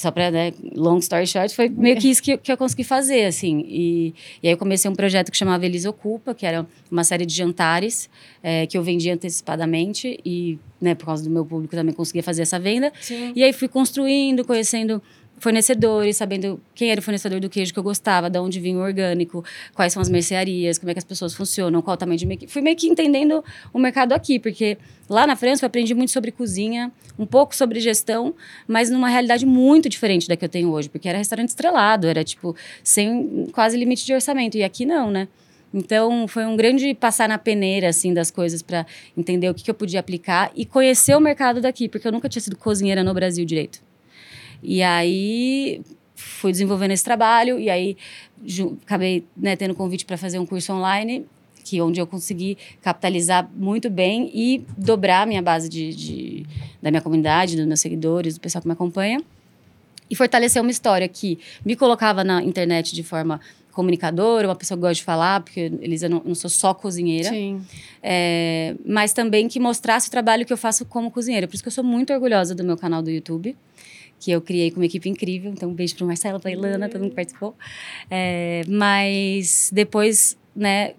só 0.00 0.10
para, 0.10 0.30
né, 0.30 0.54
long 0.74 0.96
story 0.96 1.26
short, 1.26 1.54
foi 1.54 1.68
meio 1.68 1.94
que 1.98 2.08
isso 2.08 2.22
que, 2.22 2.34
que 2.38 2.50
eu 2.50 2.56
consegui 2.56 2.82
fazer, 2.82 3.26
assim. 3.26 3.62
E, 3.68 4.14
e 4.42 4.48
aí 4.48 4.54
eu 4.54 4.56
comecei 4.56 4.90
um 4.90 4.94
projeto 4.94 5.30
que 5.30 5.36
chamava 5.36 5.66
Elis 5.66 5.84
Ocupa, 5.84 6.34
que 6.34 6.46
era 6.46 6.66
uma 6.90 7.04
série 7.04 7.26
de 7.26 7.34
jantares 7.34 8.08
é, 8.42 8.66
que 8.66 8.78
eu 8.78 8.82
vendia 8.82 9.12
antecipadamente 9.12 10.18
e, 10.24 10.58
né, 10.80 10.94
por 10.94 11.04
causa 11.04 11.22
do 11.22 11.28
meu 11.28 11.44
público 11.44 11.76
também 11.76 11.94
conseguia 11.94 12.22
fazer 12.22 12.40
essa 12.40 12.58
venda. 12.58 12.90
Sim. 12.98 13.34
E 13.36 13.44
aí 13.44 13.52
fui 13.52 13.68
construindo, 13.68 14.42
conhecendo 14.42 15.02
fornecedores, 15.40 16.18
sabendo 16.18 16.60
quem 16.74 16.90
era 16.90 17.00
o 17.00 17.02
fornecedor 17.02 17.40
do 17.40 17.48
queijo 17.48 17.72
que 17.72 17.78
eu 17.78 17.82
gostava, 17.82 18.30
de 18.30 18.38
onde 18.38 18.60
vinha 18.60 18.76
o 18.76 18.80
orgânico, 18.80 19.42
quais 19.74 19.92
são 19.92 20.00
as 20.00 20.08
mercearias, 20.08 20.78
como 20.78 20.90
é 20.90 20.94
que 20.94 20.98
as 20.98 21.04
pessoas 21.04 21.34
funcionam, 21.34 21.82
qual 21.82 21.94
o 21.94 21.96
tamanho 21.96 22.18
de 22.18 22.26
meio 22.26 22.40
Fui 22.46 22.62
meio 22.62 22.76
que 22.76 22.86
entendendo 22.86 23.42
o 23.72 23.78
mercado 23.78 24.12
aqui, 24.12 24.38
porque 24.38 24.78
lá 25.08 25.26
na 25.26 25.34
França 25.34 25.64
eu 25.64 25.66
aprendi 25.66 25.94
muito 25.94 26.12
sobre 26.12 26.30
cozinha, 26.30 26.92
um 27.18 27.26
pouco 27.26 27.56
sobre 27.56 27.80
gestão, 27.80 28.34
mas 28.68 28.90
numa 28.90 29.08
realidade 29.08 29.46
muito 29.46 29.88
diferente 29.88 30.28
da 30.28 30.36
que 30.36 30.44
eu 30.44 30.48
tenho 30.48 30.70
hoje, 30.70 30.88
porque 30.88 31.08
era 31.08 31.18
restaurante 31.18 31.48
estrelado, 31.48 32.06
era 32.06 32.22
tipo 32.22 32.54
sem 32.84 33.48
quase 33.52 33.76
limite 33.76 34.04
de 34.04 34.12
orçamento, 34.12 34.56
e 34.56 34.62
aqui 34.62 34.84
não, 34.84 35.10
né? 35.10 35.26
Então, 35.72 36.26
foi 36.26 36.44
um 36.46 36.56
grande 36.56 36.92
passar 36.94 37.28
na 37.28 37.38
peneira, 37.38 37.88
assim, 37.88 38.12
das 38.12 38.30
coisas 38.30 38.60
para 38.60 38.84
entender 39.16 39.48
o 39.48 39.54
que, 39.54 39.62
que 39.62 39.70
eu 39.70 39.74
podia 39.74 40.00
aplicar 40.00 40.50
e 40.54 40.66
conhecer 40.66 41.16
o 41.16 41.20
mercado 41.20 41.60
daqui, 41.60 41.88
porque 41.88 42.06
eu 42.06 42.12
nunca 42.12 42.28
tinha 42.28 42.42
sido 42.42 42.56
cozinheira 42.56 43.04
no 43.04 43.14
Brasil 43.14 43.44
direito. 43.44 43.80
E 44.62 44.82
aí 44.82 45.82
fui 46.14 46.52
desenvolvendo 46.52 46.90
esse 46.90 47.04
trabalho 47.04 47.58
e 47.58 47.70
aí 47.70 47.96
acabei 48.82 49.24
né, 49.36 49.56
tendo 49.56 49.74
convite 49.74 50.04
para 50.04 50.16
fazer 50.16 50.38
um 50.38 50.46
curso 50.46 50.72
online 50.72 51.26
que 51.62 51.80
onde 51.80 52.00
eu 52.00 52.06
consegui 52.06 52.58
capitalizar 52.82 53.48
muito 53.54 53.88
bem 53.88 54.30
e 54.34 54.64
dobrar 54.76 55.22
a 55.22 55.26
minha 55.26 55.42
base 55.42 55.68
de, 55.68 55.94
de, 55.94 56.46
da 56.82 56.90
minha 56.90 57.02
comunidade, 57.02 57.56
dos 57.56 57.66
meus 57.66 57.80
seguidores, 57.80 58.34
do 58.34 58.40
pessoal 58.40 58.62
que 58.62 58.66
me 58.66 58.72
acompanha. 58.72 59.22
E 60.08 60.16
fortalecer 60.16 60.60
uma 60.60 60.70
história 60.70 61.06
que 61.06 61.38
me 61.64 61.76
colocava 61.76 62.24
na 62.24 62.42
internet 62.42 62.94
de 62.94 63.02
forma 63.04 63.40
comunicadora, 63.70 64.48
uma 64.48 64.56
pessoa 64.56 64.76
que 64.76 64.80
gosta 64.80 64.94
de 64.94 65.04
falar, 65.04 65.42
porque 65.42 65.60
Elisa, 65.80 66.06
eu 66.06 66.10
não, 66.10 66.22
não 66.24 66.34
sou 66.34 66.50
só 66.50 66.74
cozinheira. 66.74 67.28
Sim. 67.28 67.60
É, 68.02 68.74
mas 68.84 69.12
também 69.12 69.46
que 69.46 69.60
mostrasse 69.60 70.08
o 70.08 70.10
trabalho 70.10 70.44
que 70.44 70.52
eu 70.52 70.56
faço 70.56 70.84
como 70.84 71.10
cozinheira. 71.10 71.46
Por 71.46 71.54
isso 71.54 71.62
que 71.62 71.68
eu 71.68 71.72
sou 71.72 71.84
muito 71.84 72.12
orgulhosa 72.12 72.54
do 72.54 72.64
meu 72.64 72.76
canal 72.76 73.00
do 73.00 73.10
YouTube 73.10 73.56
que 74.20 74.30
eu 74.30 74.40
criei 74.40 74.70
com 74.70 74.78
uma 74.78 74.86
equipe 74.86 75.08
incrível. 75.08 75.50
Então, 75.50 75.70
um 75.70 75.74
beijo 75.74 75.96
para 75.96 76.04
o 76.04 76.06
Marcelo, 76.06 76.38
para 76.38 76.50
a 76.50 76.52
Ilana, 76.52 76.88
todo 76.88 77.00
mundo 77.00 77.10
que 77.10 77.16
participou. 77.16 77.56
É, 78.10 78.62
mas 78.68 79.70
depois, 79.72 80.38
né, 80.54 80.92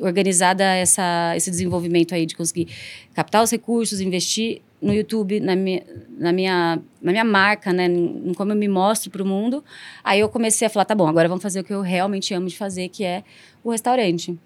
organizada 0.00 0.64
essa, 0.64 1.34
esse 1.36 1.50
desenvolvimento 1.50 2.14
aí 2.14 2.24
de 2.24 2.36
conseguir 2.36 2.68
captar 3.12 3.42
os 3.42 3.50
recursos, 3.50 4.00
investir 4.00 4.62
no 4.80 4.94
YouTube, 4.94 5.40
na 5.40 5.56
minha, 5.56 5.82
na 6.16 6.32
minha, 6.32 6.82
na 7.02 7.10
minha 7.10 7.24
marca, 7.24 7.72
né, 7.72 7.86
em 7.86 8.32
como 8.34 8.52
eu 8.52 8.56
me 8.56 8.68
mostro 8.68 9.10
para 9.10 9.22
o 9.22 9.26
mundo, 9.26 9.64
aí 10.02 10.20
eu 10.20 10.28
comecei 10.28 10.66
a 10.66 10.70
falar, 10.70 10.84
tá 10.84 10.94
bom, 10.94 11.06
agora 11.06 11.26
vamos 11.26 11.42
fazer 11.42 11.60
o 11.60 11.64
que 11.64 11.72
eu 11.72 11.80
realmente 11.80 12.32
amo 12.34 12.46
de 12.46 12.56
fazer, 12.56 12.88
que 12.88 13.02
é 13.02 13.24
o 13.62 13.70
restaurante. 13.70 14.38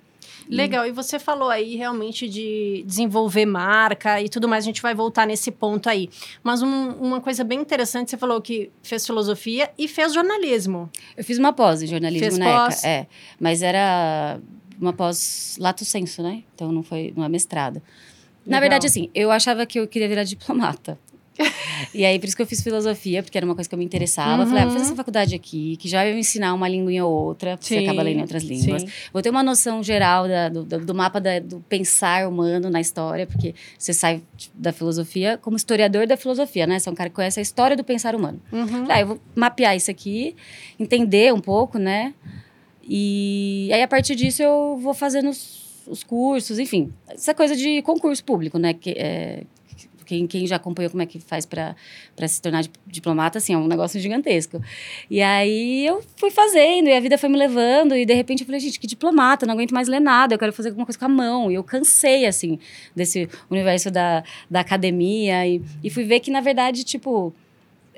Legal, 0.49 0.87
e 0.87 0.93
você 0.93 1.19
falou 1.19 1.51
aí 1.51 1.77
realmente 1.77 2.29
de 2.29 2.83
desenvolver 2.87 3.45
marca 3.45 4.21
e 4.21 4.29
tudo 4.29 4.49
mais, 4.49 4.65
a 4.65 4.67
gente 4.67 4.81
vai 4.81 4.95
voltar 4.95 5.27
nesse 5.27 5.51
ponto 5.51 5.89
aí. 5.89 6.09
Mas 6.43 6.63
um, 6.63 6.91
uma 6.93 7.21
coisa 7.21 7.45
bem 7.45 7.61
interessante, 7.61 8.11
você 8.11 8.17
falou 8.17 8.41
que 8.41 8.71
fez 8.83 9.05
filosofia 9.05 9.71
e 9.77 9.87
fez 9.87 10.15
jornalismo. 10.15 10.91
Eu 11.17 11.25
fiz 11.25 11.39
uma 11.39 11.53
pós 11.53 11.83
em 11.83 11.87
jornalismo 11.87 12.27
fez 12.27 12.39
na 12.39 12.47
pós. 12.47 12.79
ECA, 12.79 12.89
é. 12.89 13.07
Mas 13.39 13.63
era 13.63 14.41
uma 14.81 14.93
pós 14.93 15.57
lato 15.61 15.85
senso, 15.85 16.23
né? 16.23 16.43
Então 16.55 16.73
não 16.73 16.83
foi, 16.83 17.13
não 17.15 17.25
é 17.25 17.29
mestrado. 17.29 17.75
Legal. 17.75 17.83
Na 18.47 18.61
verdade, 18.61 18.87
assim, 18.87 19.11
eu 19.15 19.31
achava 19.31 19.67
que 19.67 19.79
eu 19.79 19.87
queria 19.87 20.09
virar 20.09 20.25
diplomata 20.25 20.99
e 21.95 22.05
aí, 22.05 22.19
por 22.19 22.27
isso 22.27 22.37
que 22.37 22.43
eu 22.43 22.47
fiz 22.47 22.63
filosofia, 22.63 23.23
porque 23.23 23.39
era 23.39 23.45
uma 23.45 23.55
coisa 23.55 23.69
que 23.69 23.75
eu 23.75 23.79
me 23.79 23.85
interessava. 23.85 24.43
Uhum. 24.43 24.49
Falei, 24.49 24.63
ah, 24.63 24.67
vou 24.67 24.73
fazer 24.75 24.87
essa 24.87 24.97
faculdade 24.97 25.35
aqui, 25.35 25.77
que 25.77 25.89
já 25.89 26.03
vai 26.03 26.13
me 26.13 26.21
ensinar 26.21 26.55
uma 26.55 26.69
língua 26.69 27.05
ou 27.05 27.27
outra, 27.27 27.57
sim, 27.61 27.77
você 27.77 27.85
acaba 27.85 28.03
lendo 28.03 28.21
outras 28.21 28.43
línguas. 28.43 28.83
Sim. 28.83 28.89
Vou 29.13 29.23
ter 29.23 29.31
uma 29.31 29.43
noção 29.43 29.83
geral 29.83 30.27
da, 30.27 30.49
do, 30.49 30.65
do, 30.65 30.95
mapa 30.95 31.21
da, 31.21 31.39
do 31.39 31.61
pensar 31.69 32.29
humano 32.29 32.71
na 32.71 32.81
história, 32.81 33.27
porque 33.27 33.55
você 33.79 33.93
sai 33.93 34.23
da 34.55 34.73
filosofia 34.73 35.39
como 35.39 35.57
historiador 35.57 36.07
da 36.07 36.17
filosofia, 36.17 36.67
né? 36.67 36.79
Você 36.79 36.89
é 36.89 36.93
um 36.93 36.95
cara 36.95 37.11
que 37.11 37.17
conhece 37.17 37.39
a 37.39 37.43
história 37.43 37.77
do 37.77 37.85
pensar 37.85 38.15
humano. 38.15 38.41
Uhum. 38.53 38.87
Ah, 38.89 39.01
eu 39.01 39.07
vou 39.07 39.21
mapear 39.35 39.77
isso 39.77 39.91
aqui, 39.91 40.35
entender 40.79 41.33
um 41.33 41.41
pouco, 41.41 41.79
né? 41.79 42.15
E 42.89 43.71
aí, 43.73 43.83
a 43.83 43.89
partir 43.89 44.15
disso, 44.15 44.43
eu 44.43 44.79
vou 44.81 44.95
fazendo 44.95 45.29
os, 45.29 45.85
os 45.87 46.03
cursos, 46.03 46.59
enfim. 46.59 46.91
Essa 47.09 47.35
coisa 47.35 47.55
de 47.55 47.83
concurso 47.83 48.25
público, 48.25 48.59
né? 48.59 48.73
Que, 48.73 48.91
é, 48.93 49.43
quem, 50.09 50.27
quem 50.27 50.47
já 50.47 50.57
acompanhou 50.57 50.91
como 50.91 51.03
é 51.03 51.07
que 51.07 51.21
faz 51.21 51.45
para 51.45 51.77
se 52.27 52.41
tornar 52.41 52.65
diplomata, 52.87 53.37
assim, 53.37 53.53
é 53.53 53.59
um 53.59 53.69
negócio 53.69 54.01
gigantesco. 54.01 54.59
E 55.11 55.21
aí 55.21 55.85
eu 55.85 56.03
fui 56.17 56.31
fazendo, 56.31 56.89
e 56.89 56.97
a 56.97 57.01
vida 57.01 57.19
foi 57.19 57.29
me 57.29 57.37
levando, 57.37 57.95
e 57.95 58.07
de 58.07 58.15
repente 58.15 58.41
eu 58.41 58.47
falei, 58.47 58.59
gente, 58.59 58.81
que 58.81 58.87
diplomata, 58.87 59.45
não 59.45 59.53
aguento 59.53 59.73
mais 59.73 59.87
ler 59.87 60.01
nada, 60.01 60.35
eu 60.35 60.39
quero 60.39 60.53
fazer 60.53 60.71
alguma 60.71 60.87
coisa 60.87 60.99
com 60.99 61.05
a 61.05 61.09
mão. 61.09 61.51
E 61.51 61.57
eu 61.57 61.63
cansei, 61.63 62.25
assim, 62.25 62.59
desse 62.97 63.29
universo 63.51 63.91
da, 63.91 64.25
da 64.51 64.61
academia, 64.61 65.47
e, 65.47 65.61
e 65.85 65.91
fui 65.91 66.05
ver 66.05 66.21
que, 66.21 66.31
na 66.31 66.41
verdade, 66.41 66.85
tipo. 66.85 67.35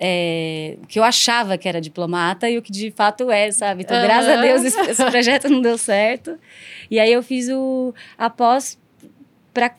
É, 0.03 0.79
o 0.83 0.87
que 0.87 0.99
eu 0.99 1.05
achava 1.05 1.59
que 1.59 1.69
era 1.69 1.79
diplomata 1.79 2.49
e 2.49 2.57
o 2.57 2.63
que 2.63 2.73
de 2.73 2.91
fato 2.91 3.31
é, 3.31 3.51
sabe? 3.51 3.83
Então, 3.83 3.95
uhum. 3.95 4.03
graças 4.03 4.31
a 4.31 4.41
Deus, 4.41 4.65
esse, 4.65 4.81
esse 4.81 5.05
projeto 5.05 5.51
não 5.51 5.61
deu 5.61 5.77
certo. 5.77 6.39
E 6.91 6.99
aí 6.99 7.13
eu 7.13 7.23
fiz 7.23 7.51
o 7.51 7.93
após 8.17 8.80
pra, 9.61 9.77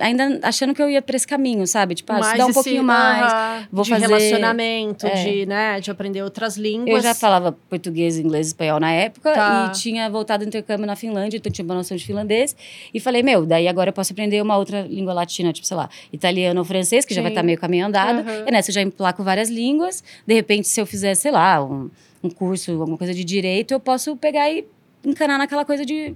ainda 0.00 0.40
achando 0.42 0.74
que 0.74 0.82
eu 0.82 0.90
ia 0.90 1.00
para 1.00 1.16
esse 1.16 1.26
caminho, 1.26 1.66
sabe? 1.66 1.94
Tipo, 1.94 2.12
ah, 2.12 2.18
mais 2.18 2.26
estudar 2.26 2.46
um 2.46 2.52
pouquinho 2.52 2.84
mais, 2.84 3.62
uh, 3.62 3.68
vou 3.72 3.84
de 3.84 3.90
fazer... 3.90 4.06
relacionamento, 4.06 5.06
é. 5.06 5.14
de, 5.14 5.46
né, 5.46 5.80
de 5.80 5.90
aprender 5.90 6.22
outras 6.22 6.58
línguas. 6.58 6.96
Eu 6.96 7.00
já 7.00 7.14
falava 7.14 7.52
português, 7.70 8.18
inglês 8.18 8.48
espanhol 8.48 8.78
na 8.78 8.92
época 8.92 9.32
tá. 9.32 9.70
e 9.70 9.78
tinha 9.78 10.08
voltado 10.10 10.44
do 10.44 10.48
intercâmbio 10.48 10.86
na 10.86 10.94
Finlândia, 10.94 11.38
então 11.38 11.50
tinha 11.50 11.64
uma 11.64 11.74
noção 11.74 11.96
de 11.96 12.04
finlandês. 12.04 12.54
E 12.92 13.00
falei, 13.00 13.22
meu, 13.22 13.46
daí 13.46 13.68
agora 13.68 13.88
eu 13.88 13.94
posso 13.94 14.12
aprender 14.12 14.42
uma 14.42 14.56
outra 14.58 14.82
língua 14.82 15.14
latina, 15.14 15.50
tipo, 15.52 15.66
sei 15.66 15.76
lá, 15.76 15.88
italiano 16.12 16.60
ou 16.60 16.64
francês, 16.64 17.06
que 17.06 17.14
Sim. 17.14 17.16
já 17.16 17.22
vai 17.22 17.30
estar 17.30 17.40
tá 17.40 17.46
meio 17.46 17.58
caminho 17.58 17.86
andado. 17.86 18.18
Uhum. 18.18 18.44
E 18.46 18.50
nessa 18.50 18.70
eu 18.70 18.74
já 18.74 18.82
emplaco 18.82 19.22
várias 19.22 19.48
línguas. 19.48 20.04
De 20.26 20.34
repente, 20.34 20.68
se 20.68 20.78
eu 20.78 20.84
fizer, 20.84 21.14
sei 21.14 21.30
lá, 21.30 21.64
um, 21.64 21.90
um 22.22 22.28
curso, 22.28 22.72
alguma 22.72 22.98
coisa 22.98 23.14
de 23.14 23.24
direito, 23.24 23.72
eu 23.72 23.80
posso 23.80 24.14
pegar 24.16 24.50
e 24.50 24.66
encanar 25.04 25.38
naquela 25.38 25.64
coisa 25.64 25.86
de 25.86 26.14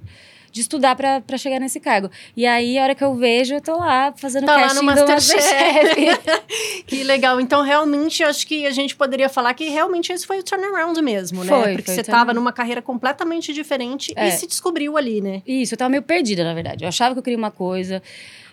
de 0.56 0.62
estudar 0.62 0.96
para 0.96 1.36
chegar 1.36 1.60
nesse 1.60 1.78
cargo. 1.78 2.10
E 2.34 2.46
aí, 2.46 2.78
a 2.78 2.82
hora 2.84 2.94
que 2.94 3.04
eu 3.04 3.14
vejo, 3.14 3.54
eu 3.56 3.60
tô 3.60 3.76
lá 3.76 4.10
fazendo 4.16 4.46
tá 4.46 4.58
casting 4.58 4.86
lá 4.86 4.94
no 4.94 5.00
do 5.04 5.06
Masterchef. 5.12 6.18
que 6.86 7.04
legal. 7.04 7.38
Então, 7.38 7.60
realmente, 7.62 8.22
acho 8.24 8.46
que 8.46 8.66
a 8.66 8.70
gente 8.70 8.96
poderia 8.96 9.28
falar 9.28 9.52
que 9.52 9.68
realmente 9.68 10.10
esse 10.10 10.26
foi 10.26 10.38
o 10.38 10.42
turnaround 10.42 11.00
mesmo, 11.02 11.44
né? 11.44 11.50
Foi, 11.50 11.72
Porque 11.74 11.82
foi 11.92 11.94
você 11.96 12.00
o 12.00 12.04
tava 12.04 12.32
numa 12.32 12.52
carreira 12.52 12.80
completamente 12.80 13.52
diferente 13.52 14.14
É. 14.16 14.28
e 14.28 14.32
se 14.32 14.46
descobriu 14.46 14.96
ali, 14.96 15.20
né? 15.20 15.42
Isso, 15.46 15.74
eu 15.74 15.78
tava 15.78 15.90
meio 15.90 16.02
perdida, 16.02 16.42
na 16.42 16.54
verdade. 16.54 16.84
Eu 16.84 16.88
achava 16.88 17.14
que 17.14 17.18
eu 17.18 17.22
queria 17.22 17.36
uma 17.38 17.50
coisa. 17.50 18.02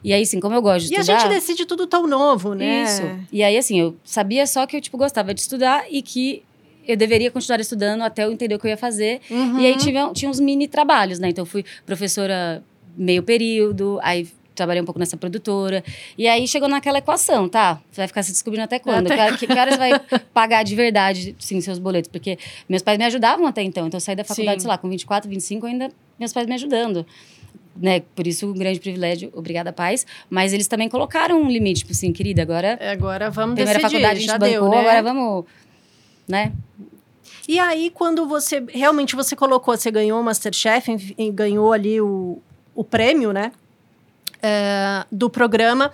E 0.03 0.11
aí, 0.11 0.23
assim, 0.23 0.41
como 0.41 0.53
eu 0.53 0.61
gosto 0.61 0.87
de 0.89 0.93
E 0.93 0.97
a 0.97 0.99
estudar... 0.99 1.19
gente 1.19 1.29
decide 1.29 1.65
tudo 1.65 1.87
tão 1.87 2.05
novo, 2.05 2.53
né? 2.53 2.83
Isso. 2.83 3.01
E 3.31 3.41
aí, 3.41 3.57
assim, 3.57 3.79
eu 3.79 3.95
sabia 4.03 4.45
só 4.45 4.67
que 4.67 4.75
eu, 4.75 4.81
tipo, 4.81 4.97
gostava 4.97 5.33
de 5.33 5.39
estudar 5.39 5.85
e 5.89 6.01
que 6.01 6.43
eu 6.87 6.97
deveria 6.97 7.31
continuar 7.31 7.59
estudando 7.59 8.01
até 8.01 8.25
eu 8.25 8.31
entender 8.31 8.55
o 8.55 8.59
que 8.59 8.67
eu 8.67 8.71
ia 8.71 8.77
fazer. 8.77 9.21
Uhum. 9.29 9.59
E 9.59 9.65
aí 9.67 9.77
tinha, 9.77 10.11
tinha 10.13 10.29
uns 10.29 10.39
mini 10.39 10.67
trabalhos, 10.67 11.19
né? 11.19 11.29
Então, 11.29 11.45
fui 11.45 11.63
professora 11.85 12.63
meio 12.95 13.23
período, 13.23 13.99
aí 14.01 14.27
trabalhei 14.53 14.81
um 14.81 14.85
pouco 14.85 14.99
nessa 14.99 15.17
produtora. 15.17 15.83
E 16.17 16.27
aí 16.27 16.47
chegou 16.47 16.69
naquela 16.69 16.99
equação, 16.99 17.49
tá? 17.49 17.81
Você 17.91 18.01
vai 18.01 18.07
ficar 18.07 18.23
se 18.23 18.31
descobrindo 18.31 18.63
até 18.63 18.79
quando? 18.79 19.11
Até 19.11 19.35
Que, 19.37 19.47
que 19.47 19.59
horas 19.59 19.77
vai 19.77 19.91
pagar 20.33 20.63
de 20.63 20.75
verdade, 20.75 21.35
sim, 21.39 21.59
seus 21.61 21.79
boletos? 21.79 22.09
Porque 22.09 22.37
meus 22.67 22.81
pais 22.81 22.97
me 22.97 23.05
ajudavam 23.05 23.45
até 23.47 23.61
então. 23.61 23.87
Então, 23.87 23.97
eu 23.97 24.01
saí 24.01 24.15
da 24.15 24.23
faculdade, 24.23 24.61
Sim. 24.61 24.65
sei 24.65 24.69
lá, 24.69 24.77
com 24.77 24.89
24, 24.89 25.29
25, 25.29 25.65
ainda 25.65 25.89
meus 26.19 26.31
pais 26.31 26.47
me 26.47 26.53
ajudando. 26.53 27.05
Né? 27.75 28.03
Por 28.15 28.27
isso, 28.27 28.47
um 28.47 28.53
grande 28.53 28.79
privilégio, 28.79 29.31
obrigada, 29.33 29.73
pais. 29.73 30.05
Mas 30.29 30.53
eles 30.53 30.67
também 30.67 30.87
colocaram 30.87 31.41
um 31.41 31.49
limite, 31.49 31.79
tipo 31.79 31.91
assim, 31.91 32.13
querida, 32.13 32.43
agora 32.43 32.77
É, 32.79 32.91
Agora 32.91 33.31
vamos 33.31 33.55
primeira 33.55 33.79
decidir, 33.79 33.91
faculdade 33.91 34.17
a 34.17 34.19
gente 34.19 34.29
já 34.29 34.37
bancou, 34.37 34.69
deu, 34.69 34.69
né? 34.69 34.79
agora 34.79 35.01
vamos, 35.01 35.45
né? 36.27 36.51
E 37.47 37.59
aí, 37.59 37.89
quando 37.89 38.25
você 38.27 38.63
realmente 38.69 39.15
você 39.15 39.35
colocou, 39.35 39.75
você 39.77 39.91
ganhou 39.91 40.19
o 40.19 40.23
Masterchef, 40.23 41.13
em- 41.17 41.31
ganhou 41.31 41.73
ali 41.73 41.99
o, 42.01 42.39
o 42.75 42.83
prêmio, 42.83 43.31
né? 43.33 43.51
é, 44.41 45.05
do 45.11 45.29
programa. 45.29 45.89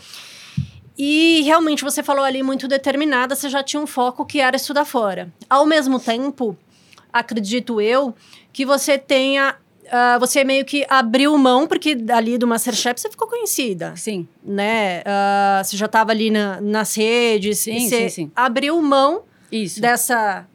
E 0.98 1.42
realmente 1.44 1.84
você 1.84 2.04
falou 2.04 2.24
ali 2.26 2.44
muito 2.44 2.68
determinada, 2.68 3.36
você 3.36 3.48
já 3.50 3.64
tinha 3.64 3.82
um 3.82 3.88
foco 3.88 4.26
que 4.26 4.40
era 4.40 4.56
estudar 4.56 4.86
fora. 4.86 5.32
Ao 5.50 5.66
mesmo 5.66 6.00
tempo, 6.00 6.58
acredito 7.14 7.80
eu, 7.80 8.14
que 8.52 8.66
você 8.66 8.98
tenha. 8.98 9.56
ah, 9.92 10.18
você 10.20 10.44
meio 10.44 10.66
que 10.66 10.86
abriu 10.90 11.38
mão, 11.38 11.68
porque 11.68 11.96
ali 12.12 12.38
do 12.38 12.46
Masterchef 12.48 13.00
você 13.00 13.10
ficou 13.10 13.28
conhecida 13.28 13.94
Sim, 13.96 14.28
né? 14.44 15.02
Ah, 15.06 15.62
você 15.64 15.78
já 15.78 15.86
estava 15.86 16.12
ali 16.12 16.30
na- 16.32 16.60
nas 16.60 16.96
redes, 16.96 17.60
Sim, 17.60 17.80
você 17.80 18.10
sim, 18.10 18.10
sim. 18.10 18.32
abriu 18.36 18.82
mão 18.82 19.22
isso. 19.52 19.82
dessa 19.82 20.46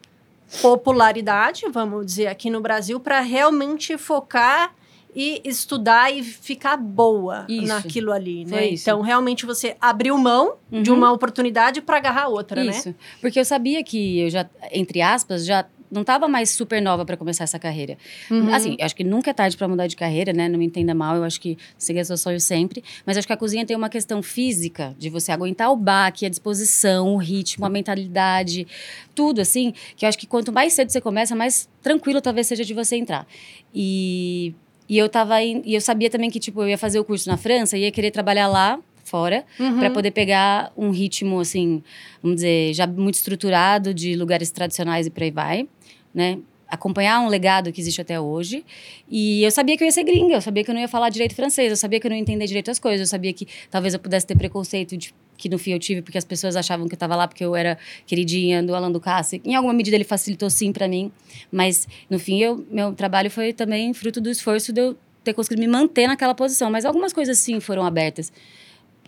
popularidade, 0.63 1.65
vamos 1.71 2.07
dizer, 2.07 2.27
aqui 2.29 2.49
no 2.51 2.61
Brasil, 2.61 2.99
para 3.01 3.21
realmente 3.21 3.97
focar 3.99 4.73
e 5.17 5.41
estudar 5.45 6.13
e 6.13 6.25
ficar 6.25 6.77
boa 6.77 7.45
Isso. 7.49 7.69
naquilo 7.69 8.11
ali, 8.13 8.45
né? 8.45 8.67
Isso. 8.69 8.83
Então, 8.83 9.01
realmente 9.01 9.47
você 9.47 9.77
abriu 9.81 10.19
mão 10.19 10.55
de 10.71 10.91
Uhum. 10.91 10.97
uma 10.97 11.13
oportunidade 11.13 11.81
para 11.81 11.99
agarrar 11.99 12.27
outra, 12.29 12.65
né? 12.65 12.71
Isso. 12.71 12.93
Porque 13.21 13.39
eu 13.39 13.45
sabia 13.45 13.83
que 13.85 14.21
eu 14.21 14.31
já, 14.31 14.49
entre 14.73 15.01
aspas, 15.01 15.47
já 15.47 15.65
não 15.95 16.03
estava 16.03 16.29
mais 16.29 16.51
super 16.51 16.83
nova 16.83 17.05
para 17.07 17.17
começar 17.17 17.45
essa 17.45 17.59
carreira. 17.59 17.97
Uhum. 18.31 18.53
Assim, 18.55 18.77
acho 18.81 18.95
que 18.95 19.03
nunca 19.05 19.31
é 19.31 19.33
tarde 19.33 19.57
para 19.57 19.67
mudar 19.69 19.87
de 19.87 19.97
carreira, 19.97 20.33
né? 20.33 20.49
Não 20.49 20.59
me 20.59 20.67
entenda 20.67 20.95
mal, 20.95 21.17
eu 21.17 21.25
acho 21.25 21.41
que 21.41 21.57
seguir 21.79 22.05
seu 22.05 22.17
sonho 22.19 22.41
sempre. 22.41 22.83
Mas 23.07 23.17
acho 23.17 23.27
que 23.27 23.33
a 23.33 23.37
cozinha 23.37 23.65
tem 23.65 23.77
uma 23.77 23.89
questão 23.89 24.23
física 24.23 24.95
de 24.99 25.09
você 25.09 25.33
aguentar 25.33 25.71
o 25.73 25.77
baque, 25.77 26.27
a 26.27 26.29
disposição, 26.29 27.15
o 27.15 27.17
ritmo, 27.17 27.65
a 27.65 27.69
mentalidade, 27.71 28.67
tudo 29.15 29.41
assim, 29.41 29.73
que 29.97 30.05
eu 30.05 30.09
acho 30.09 30.19
que 30.19 30.27
quanto 30.27 30.53
mais 30.53 30.73
cedo 30.73 30.91
você 30.91 31.01
começa, 31.01 31.35
mais 31.37 31.69
tranquilo 31.83 32.21
talvez 32.21 32.47
seja 32.47 32.65
de 32.65 32.75
você 32.75 32.97
entrar. 32.97 33.27
E, 33.75 34.55
e 34.89 34.99
eu 34.99 35.09
tava 35.09 35.43
em- 35.43 35.63
e 35.65 35.75
eu 35.75 35.81
sabia 35.81 36.11
também 36.11 36.31
que 36.31 36.41
tipo 36.41 36.63
eu 36.63 36.69
ia 36.69 36.79
fazer 36.79 36.99
o 36.99 37.05
curso 37.05 37.29
na 37.29 37.37
França, 37.37 37.77
ia 37.79 37.91
querer 37.91 38.11
trabalhar 38.11 38.47
lá 38.49 38.79
fora 39.05 39.45
Uhum. 39.61 39.79
para 39.79 39.91
poder 39.91 40.11
pegar 40.13 40.73
um 40.77 40.91
ritmo 40.91 41.39
assim, 41.39 41.83
vamos 42.23 42.37
dizer, 42.37 42.73
já 42.73 42.87
muito 42.87 43.17
estruturado 43.17 43.93
de 43.93 44.17
lugares 44.17 44.51
tradicionais 44.51 45.07
e 45.07 45.11
por 45.11 45.23
aí 45.23 45.31
vai, 45.31 45.69
né? 46.15 46.39
Acompanhar 46.69 47.21
um 47.21 47.29
legado 47.29 47.71
que 47.73 47.81
existe 47.81 48.01
até 48.01 48.19
hoje. 48.21 48.65
E 49.09 49.45
eu 49.45 49.51
sabia 49.51 49.77
que 49.77 49.85
eu 49.85 49.87
ia 49.87 49.93
ser 49.93 50.03
gringa, 50.05 50.35
eu 50.35 50.41
sabia 50.41 50.65
que 50.65 50.71
eu 50.71 50.75
não 50.75 50.81
ia 50.81 50.89
falar 50.89 51.09
direito 51.09 51.35
francês, 51.35 51.71
eu 51.71 51.77
sabia 51.77 52.01
que 52.01 52.07
eu 52.07 52.09
não 52.11 52.17
ia 52.17 52.21
entender 52.23 52.47
direito 52.47 52.71
as 52.71 52.79
coisas, 52.79 53.01
eu 53.07 53.11
sabia 53.11 53.33
que 53.33 53.47
talvez 53.71 53.93
eu 53.95 54.01
pudesse 54.01 54.27
ter 54.27 54.37
preconceito 54.37 54.97
de- 54.97 55.15
que 55.37 55.49
no 55.49 55.59
fim 55.59 55.73
eu 55.73 55.79
tive 55.79 56.01
porque 56.01 56.17
as 56.17 56.25
pessoas 56.25 56.57
achavam 56.57 56.87
que 56.89 56.95
eu 56.95 56.97
estava 56.97 57.15
lá 57.17 57.29
porque 57.29 57.45
eu 57.45 57.55
era 57.55 57.77
queridinha 58.07 58.63
do 58.63 58.75
Alan 58.75 58.91
Ducasse. 58.91 59.43
Em 59.45 59.55
alguma 59.55 59.75
medida 59.75 59.97
ele 59.97 60.05
facilitou 60.05 60.49
sim 60.49 60.73
para 60.73 60.89
mim, 60.89 61.13
mas 61.53 61.87
no 62.09 62.19
fim 62.19 62.41
eu, 62.41 62.65
meu 62.71 62.93
trabalho 62.95 63.31
foi 63.31 63.53
também 63.53 63.93
fruto 63.93 64.21
do 64.21 64.31
esforço 64.31 64.73
de 64.73 64.81
eu 64.81 64.97
ter 65.23 65.33
conseguido 65.35 65.61
me 65.61 65.69
manter 65.69 66.07
naquela 66.07 66.35
posição, 66.35 66.71
mas 66.71 66.85
algumas 66.85 67.13
coisas 67.13 67.39
sim 67.39 67.59
foram 67.61 67.85
abertas 67.85 68.33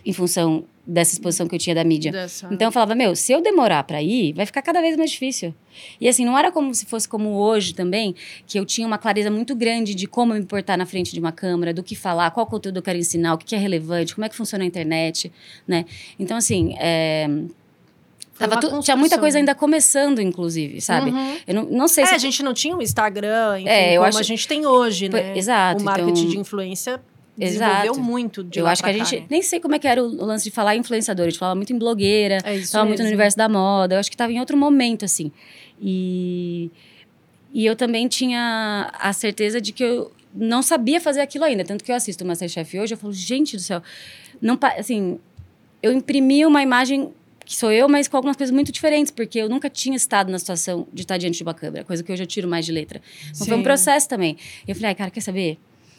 em 0.07 0.13
função 0.13 0.65
dessa 0.87 1.15
exposição 1.15 1.49
que 1.49 1.55
eu 1.57 1.59
tinha 1.59 1.75
da 1.75 1.83
mídia. 1.83 2.13
Dessa- 2.13 2.47
Então 2.49 2.69
eu 2.69 2.73
falava, 2.73 2.95
meu, 2.95 3.17
se 3.17 3.33
eu 3.33 3.43
demorar 3.43 3.83
pra 3.83 4.01
ir, 4.01 4.33
vai 4.35 4.47
ficar 4.47 4.63
cada 4.63 4.81
vez 4.81 4.97
mais 4.97 5.11
difícil. 5.11 5.53
E 6.01 6.09
assim, 6.09 6.25
não 6.25 6.39
era 6.39 6.53
como 6.53 6.73
se 6.73 6.87
fosse 6.87 7.09
como 7.09 7.31
hoje 7.31 7.75
também, 7.75 8.15
que 8.47 8.57
eu 8.57 8.65
tinha 8.65 8.87
uma 8.87 8.97
clareza 8.97 9.29
muito 9.29 9.53
grande 9.57 9.97
de 9.97 10.07
como 10.07 10.33
me 10.33 10.45
portar 10.45 10.79
na 10.79 10.87
frente 10.87 11.13
de 11.13 11.19
uma 11.19 11.33
câmera, 11.33 11.75
do 11.75 11.83
que 11.83 11.97
falar, 11.97 12.31
qual 12.31 12.47
conteúdo 12.47 12.77
eu 12.77 12.83
quero 12.83 12.97
ensinar, 12.99 13.35
o 13.35 13.39
que 13.39 13.53
é 13.53 13.59
relevante, 13.59 14.15
como 14.15 14.25
é 14.25 14.29
que 14.29 14.37
funciona 14.37 14.63
a 14.63 14.67
internet, 14.67 15.33
né? 15.67 15.85
Então, 16.21 16.37
assim, 16.37 16.77
é, 16.79 17.27
tava 18.39 18.61
tu- 18.61 18.79
tinha 18.81 18.97
muita 18.97 19.19
coisa 19.19 19.39
ainda 19.39 19.57
começando, 19.57 20.21
inclusive, 20.21 20.81
sabe? 20.81 21.11
Uhum. 21.11 21.37
Eu 21.49 21.55
não, 21.55 21.65
não 21.65 21.89
sei 21.89 22.05
É, 22.05 22.07
se... 22.07 22.15
a 22.15 22.19
gente 22.19 22.45
não 22.45 22.55
tinha 22.55 22.77
o 22.77 22.81
Instagram, 22.83 23.59
enfim, 23.61 23.69
É, 23.69 23.95
eu 23.95 24.03
como 24.03 24.09
acho- 24.11 24.19
a 24.21 24.23
gente 24.23 24.47
tem 24.47 24.67
hoje, 24.67 25.09
né? 25.09 25.37
exato, 25.37 25.83
O 25.83 25.85
marketing 25.85 26.11
então- 26.21 26.31
de 26.31 26.39
influência 26.39 27.01
desenvolveu 27.37 27.93
Exato. 27.93 28.01
muito 28.01 28.43
de 28.43 28.59
eu 28.59 28.67
acho 28.67 28.83
que 28.83 28.89
a 28.89 28.93
cá, 28.97 29.05
gente. 29.05 29.21
né? 29.21 29.27
Nem 29.29 29.43
sei 29.43 29.61
como 29.61 29.75
é 29.75 29.79
que 29.79 29.87
era 29.87 30.03
o, 30.03 30.25
lance 30.25 30.45
de 30.45 30.51
falar 30.51 30.75
influenciador. 30.77 31.27
A 31.27 31.29
gente 31.29 31.39
falava 31.39 31.55
muito 31.55 31.73
em 31.73 31.79
blogueira, 31.79 32.39
É 32.45 32.57
isso 32.57 32.73
Tava 32.73 32.85
muito 32.87 32.99
no 32.99 33.05
mesmo. 33.05 33.15
universo 33.15 33.37
da 33.37 33.49
moda. 33.49 33.95
Eu 33.97 33.99
acho 34.01 34.11
que 34.11 34.17
tava 34.17 34.33
em 34.33 34.41
outro 34.41 34.57
momento, 34.57 35.05
assim. 35.05 35.31
E, 35.81 36.71
e 37.53 37.67
eu 37.67 37.77
também 37.77 38.09
tinha 38.09 38.91
a 38.99 39.13
certeza 39.13 39.61
de 39.61 39.73
que 39.73 39.85
eu 39.85 40.13
não 40.35 40.63
sabia 40.63 41.01
fazer 41.01 41.21
aquilo 41.21 41.45
ainda. 41.45 41.65
Tanto 41.65 41.85
que 41.85 41.93
eu 41.93 41.97
assisto 41.97 42.25
o 42.25 42.27
Masterchef 42.27 42.79
hoje, 42.79 42.95
eu 42.95 42.99
falo, 42.99 43.13
gente 43.13 43.57
do 43.57 43.63
céu. 43.63 43.83
Não, 44.41 44.59
assim, 44.79 45.19
eu 45.83 45.93
imprimi 45.93 46.45
uma 46.45 46.63
imagem 46.63 47.13
que 47.45 47.55
sou 47.55 47.71
eu, 47.71 47.89
mas 47.89 48.09
com 48.09 48.17
algumas 48.17 48.37
coisas 48.37 48.53
muito 48.53 48.73
diferentes, 48.73 49.13
porque 49.13 49.39
eu 49.39 49.49
nunca 49.49 49.71
tinha 49.71 49.97
estado 49.97 50.33
na 50.33 50.39
situação 50.39 50.87
de 50.93 51.03
estar 51.03 51.17
diante 51.17 51.37
de 51.39 51.43
uma 51.45 51.55
câmera, 51.55 51.85
coisa 51.85 52.03
que 52.03 52.13
hoje 52.13 52.23
eu 52.25 52.27
tiro 52.27 52.49
mais 52.49 52.67
de 52.67 52.73
letra. 52.73 53.01
Então 53.31 53.47
foi 53.47 53.57
um 53.57 53.63
processo 53.63 54.09
também. 54.09 54.37
E 54.67 54.71
eu 54.71 54.75
falei, 54.75 54.89
ai, 54.89 54.95
cara, 54.97 55.11
quer 55.11 55.21
saber? 55.21 55.57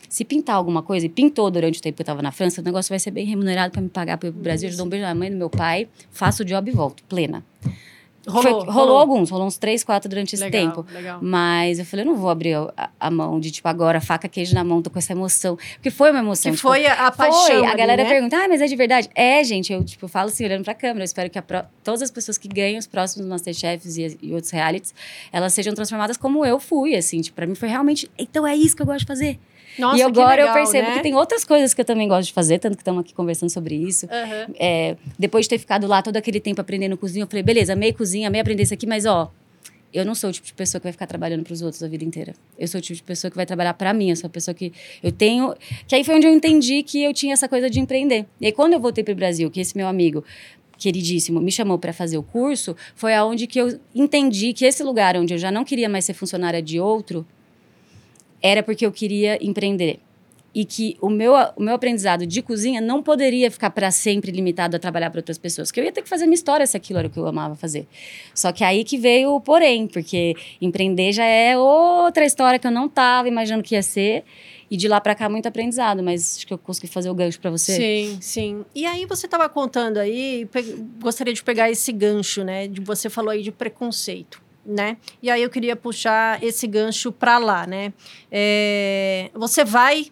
Se 0.09 0.23
pintar 0.23 0.55
alguma 0.55 0.81
coisa, 0.81 1.05
e 1.05 1.09
pintou 1.09 1.49
durante 1.51 1.79
o 1.79 1.81
tempo 1.81 1.95
que 1.95 2.01
eu 2.01 2.03
estava 2.03 2.21
na 2.21 2.31
França, 2.31 2.61
o 2.61 2.63
negócio 2.63 2.89
vai 2.89 2.99
ser 2.99 3.11
bem 3.11 3.25
remunerado 3.25 3.71
para 3.71 3.81
me 3.81 3.89
pagar 3.89 4.17
para 4.17 4.31
pro 4.31 4.41
Brasil. 4.41 4.69
Eu 4.69 4.77
dou 4.77 4.85
um 4.85 4.89
beijo 4.89 5.05
na 5.05 5.13
mãe 5.15 5.29
do 5.29 5.37
meu 5.37 5.49
pai, 5.49 5.87
faço 6.11 6.43
o 6.43 6.45
job 6.45 6.69
e 6.69 6.73
volto, 6.73 7.03
plena. 7.03 7.43
Rolou, 8.29 8.61
Foi- 8.65 8.73
rolou 8.73 8.97
alguns, 8.97 9.29
rolou 9.29 9.47
uns 9.47 9.57
três, 9.57 9.85
quatro 9.85 10.09
durante 10.09 10.33
esse 10.35 10.43
Legal, 10.43 10.61
tempo. 10.83 10.85
legal. 10.91 11.19
Mas 11.21 11.79
eu 11.79 11.85
falei, 11.85 12.03
eu 12.05 12.09
não 12.09 12.17
vou 12.17 12.29
abrir 12.29 12.55
a, 12.75 12.89
a 12.99 13.09
mão 13.09 13.39
de, 13.39 13.49
tipo, 13.51 13.65
agora, 13.69 14.01
faca, 14.01 14.27
queijo 14.27 14.53
na 14.53 14.65
mão, 14.65 14.81
tô 14.81 14.89
com 14.89 14.99
essa 14.99 15.13
emoção. 15.13 15.57
Porque 15.75 15.89
foi 15.89 16.11
uma 16.11 16.19
emoção. 16.19 16.51
Que 16.51 16.57
tipo, 16.57 16.67
foi 16.67 16.85
a, 16.85 17.07
a 17.07 17.11
foi. 17.13 17.25
paixão 17.25 17.65
A 17.65 17.73
galera 17.73 18.03
né? 18.03 18.09
pergunta, 18.09 18.35
ah, 18.35 18.47
mas 18.49 18.59
é 18.59 18.65
de 18.65 18.75
verdade? 18.75 19.09
É, 19.15 19.41
gente, 19.45 19.71
eu, 19.71 19.81
tipo, 19.81 20.09
falo 20.09 20.27
assim, 20.27 20.43
olhando 20.43 20.65
pra 20.65 20.73
câmera. 20.73 20.99
Eu 21.03 21.05
espero 21.05 21.29
que 21.29 21.41
pro- 21.41 21.63
todas 21.81 22.01
as 22.01 22.11
pessoas 22.11 22.37
que 22.37 22.49
ganham 22.49 22.77
os 22.79 22.85
próximos 22.85 23.25
Masterchefs 23.29 23.95
e, 23.95 24.17
e 24.21 24.33
outros 24.33 24.51
realities, 24.51 24.93
elas 25.31 25.53
sejam 25.53 25.73
transformadas 25.73 26.17
como 26.17 26.45
eu 26.45 26.59
fui, 26.59 26.95
assim. 26.95 27.21
Tipo, 27.21 27.37
pra 27.37 27.47
mim 27.47 27.55
foi 27.55 27.69
realmente, 27.69 28.11
então 28.19 28.45
é 28.45 28.53
isso 28.57 28.75
que 28.75 28.81
eu 28.81 28.85
gosto 28.85 28.99
de 28.99 29.05
fazer. 29.05 29.39
Nossa, 29.77 29.97
e 29.97 30.01
agora 30.01 30.41
legal, 30.41 30.47
eu 30.47 30.53
percebo 30.53 30.89
né? 30.89 30.95
que 30.95 31.03
tem 31.03 31.15
outras 31.15 31.43
coisas 31.43 31.73
que 31.73 31.81
eu 31.81 31.85
também 31.85 32.07
gosto 32.07 32.27
de 32.27 32.33
fazer, 32.33 32.59
tanto 32.59 32.75
que 32.75 32.81
estamos 32.81 33.01
aqui 33.01 33.13
conversando 33.13 33.49
sobre 33.49 33.75
isso. 33.75 34.07
Aham. 34.11 34.47
É, 34.59 34.95
depois 35.17 35.45
de 35.45 35.49
ter 35.49 35.57
ficado 35.57 35.87
lá 35.87 36.01
todo 36.01 36.17
aquele 36.17 36.39
tempo 36.39 36.61
aprendendo 36.61 36.97
cozinha, 36.97 37.23
eu 37.23 37.27
falei, 37.27 37.43
beleza, 37.43 37.73
amei 37.73 37.93
cozinha, 37.93 38.27
amei 38.27 38.41
aprender 38.41 38.63
isso 38.63 38.73
aqui, 38.73 38.87
mas 38.87 39.05
ó, 39.05 39.31
eu 39.93 40.05
não 40.05 40.13
sou 40.13 40.29
o 40.29 40.33
tipo 40.33 40.45
de 40.45 40.53
pessoa 40.53 40.79
que 40.79 40.83
vai 40.83 40.91
ficar 40.91 41.07
trabalhando 41.07 41.43
para 41.43 41.53
os 41.53 41.61
outros 41.61 41.81
a 41.81 41.87
vida 41.87 42.03
inteira. 42.03 42.33
Eu 42.57 42.67
sou 42.67 42.79
o 42.79 42.81
tipo 42.81 42.95
de 42.95 43.03
pessoa 43.03 43.31
que 43.31 43.37
vai 43.37 43.45
trabalhar 43.45 43.73
para 43.73 43.93
mim, 43.93 44.09
eu 44.09 44.15
sou 44.15 44.27
a 44.27 44.29
pessoa 44.29 44.53
que 44.53 44.73
eu 45.01 45.11
tenho, 45.11 45.53
que 45.87 45.95
aí 45.95 46.03
foi 46.03 46.15
onde 46.15 46.27
eu 46.27 46.33
entendi 46.33 46.83
que 46.83 47.03
eu 47.03 47.13
tinha 47.13 47.33
essa 47.33 47.47
coisa 47.47 47.69
de 47.69 47.79
empreender. 47.79 48.25
E 48.39 48.47
aí 48.47 48.51
quando 48.51 48.73
eu 48.73 48.79
voltei 48.79 49.03
para 49.03 49.13
o 49.13 49.15
Brasil, 49.15 49.49
que 49.49 49.59
esse 49.59 49.75
meu 49.77 49.87
amigo 49.87 50.23
queridíssimo 50.77 51.41
me 51.41 51.51
chamou 51.51 51.79
para 51.79 51.91
fazer 51.91 52.17
o 52.17 52.23
curso, 52.23 52.75
foi 52.95 53.13
aonde 53.15 53.47
que 53.47 53.59
eu 53.59 53.79
entendi 53.95 54.53
que 54.53 54.65
esse 54.65 54.83
lugar 54.83 55.17
onde 55.17 55.33
eu 55.33 55.37
já 55.37 55.51
não 55.51 55.65
queria 55.65 55.89
mais 55.89 56.05
ser 56.05 56.13
funcionária 56.13 56.61
de 56.61 56.79
outro 56.79 57.25
era 58.41 58.61
porque 58.63 58.85
eu 58.85 58.91
queria 58.91 59.37
empreender. 59.43 59.99
E 60.55 60.65
que 60.65 60.97
o 61.01 61.09
meu, 61.09 61.33
o 61.55 61.61
meu 61.61 61.75
aprendizado 61.75 62.25
de 62.25 62.41
cozinha 62.41 62.81
não 62.81 63.03
poderia 63.03 63.51
ficar 63.51 63.69
para 63.69 63.91
sempre 63.91 64.31
limitado 64.31 64.75
a 64.75 64.79
trabalhar 64.79 65.11
para 65.11 65.19
outras 65.19 65.37
pessoas. 65.37 65.71
Que 65.71 65.79
eu 65.79 65.83
ia 65.83 65.91
ter 65.91 66.01
que 66.01 66.09
fazer 66.09 66.25
minha 66.25 66.33
história 66.33 66.65
se 66.65 66.75
aquilo 66.75 66.97
era 66.97 67.07
o 67.07 67.11
que 67.11 67.19
eu 67.19 67.27
amava 67.27 67.55
fazer. 67.55 67.85
Só 68.33 68.51
que 68.51 68.63
aí 68.63 68.83
que 68.83 68.97
veio 68.97 69.35
o 69.35 69.41
porém, 69.41 69.85
porque 69.85 70.33
empreender 70.59 71.11
já 71.11 71.25
é 71.25 71.55
outra 71.55 72.25
história 72.25 72.57
que 72.57 72.65
eu 72.65 72.71
não 72.71 72.87
estava 72.87 73.27
imaginando 73.27 73.61
que 73.61 73.75
ia 73.75 73.83
ser. 73.83 74.23
E 74.69 74.75
de 74.75 74.87
lá 74.87 74.99
para 74.99 75.13
cá, 75.13 75.29
muito 75.29 75.47
aprendizado. 75.47 76.01
Mas 76.01 76.37
acho 76.37 76.47
que 76.47 76.53
eu 76.53 76.57
consegui 76.57 76.87
fazer 76.87 77.11
o 77.11 77.13
gancho 77.13 77.39
para 77.39 77.51
você. 77.51 77.75
Sim, 77.75 78.17
sim. 78.19 78.65
E 78.73 78.85
aí 78.85 79.05
você 79.05 79.27
estava 79.27 79.47
contando 79.47 79.97
aí, 79.97 80.49
gostaria 80.99 81.33
de 81.33 81.43
pegar 81.43 81.69
esse 81.69 81.91
gancho, 81.91 82.43
né? 82.43 82.67
De 82.67 82.81
você 82.81 83.11
falou 83.11 83.29
aí 83.29 83.43
de 83.43 83.51
preconceito, 83.51 84.41
né? 84.67 84.97
E 85.23 85.31
aí 85.31 85.41
eu 85.41 85.49
queria 85.49 85.75
puxar 85.75 86.43
esse 86.43 86.67
gancho 86.67 87.11
para 87.11 87.37
lá, 87.37 87.65
né? 87.65 87.93
É, 88.29 89.31
você 89.33 89.63
vai 89.63 90.07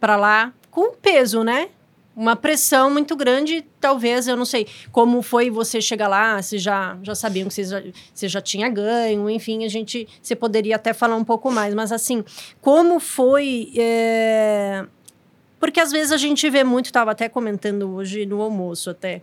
para 0.00 0.16
lá 0.16 0.52
com 0.70 0.94
peso, 0.94 1.44
né? 1.44 1.68
Uma 2.14 2.36
pressão 2.36 2.90
muito 2.90 3.16
grande, 3.16 3.64
talvez, 3.80 4.28
eu 4.28 4.36
não 4.36 4.44
sei 4.44 4.66
como 4.90 5.22
foi 5.22 5.48
você 5.48 5.80
chegar 5.80 6.08
lá, 6.08 6.42
se 6.42 6.58
já, 6.58 6.98
já 7.02 7.14
sabiam 7.14 7.48
que 7.48 7.54
você 7.54 7.64
já, 7.64 7.82
você 8.12 8.28
já 8.28 8.40
tinha 8.40 8.68
ganho, 8.68 9.30
enfim, 9.30 9.64
a 9.64 9.68
gente, 9.68 10.06
você 10.20 10.36
poderia 10.36 10.76
até 10.76 10.92
falar 10.92 11.16
um 11.16 11.24
pouco 11.24 11.50
mais, 11.50 11.74
mas 11.74 11.90
assim, 11.90 12.22
como 12.60 13.00
foi... 13.00 13.72
É... 13.78 14.84
Porque 15.58 15.80
às 15.80 15.90
vezes 15.90 16.12
a 16.12 16.16
gente 16.16 16.50
vê 16.50 16.64
muito, 16.64 16.86
estava 16.86 17.12
até 17.12 17.28
comentando 17.28 17.94
hoje 17.94 18.26
no 18.26 18.42
almoço 18.42 18.90
até, 18.90 19.22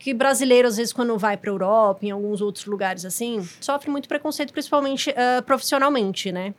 que 0.00 0.14
brasileiro, 0.14 0.66
às 0.66 0.78
vezes, 0.78 0.94
quando 0.94 1.16
vai 1.18 1.36
para 1.36 1.50
Europa, 1.50 2.06
em 2.06 2.10
alguns 2.10 2.40
outros 2.40 2.64
lugares 2.64 3.04
assim, 3.04 3.46
sofre 3.60 3.90
muito 3.90 4.08
preconceito, 4.08 4.50
principalmente 4.50 5.10
uh, 5.10 5.42
profissionalmente, 5.44 6.32
né? 6.32 6.54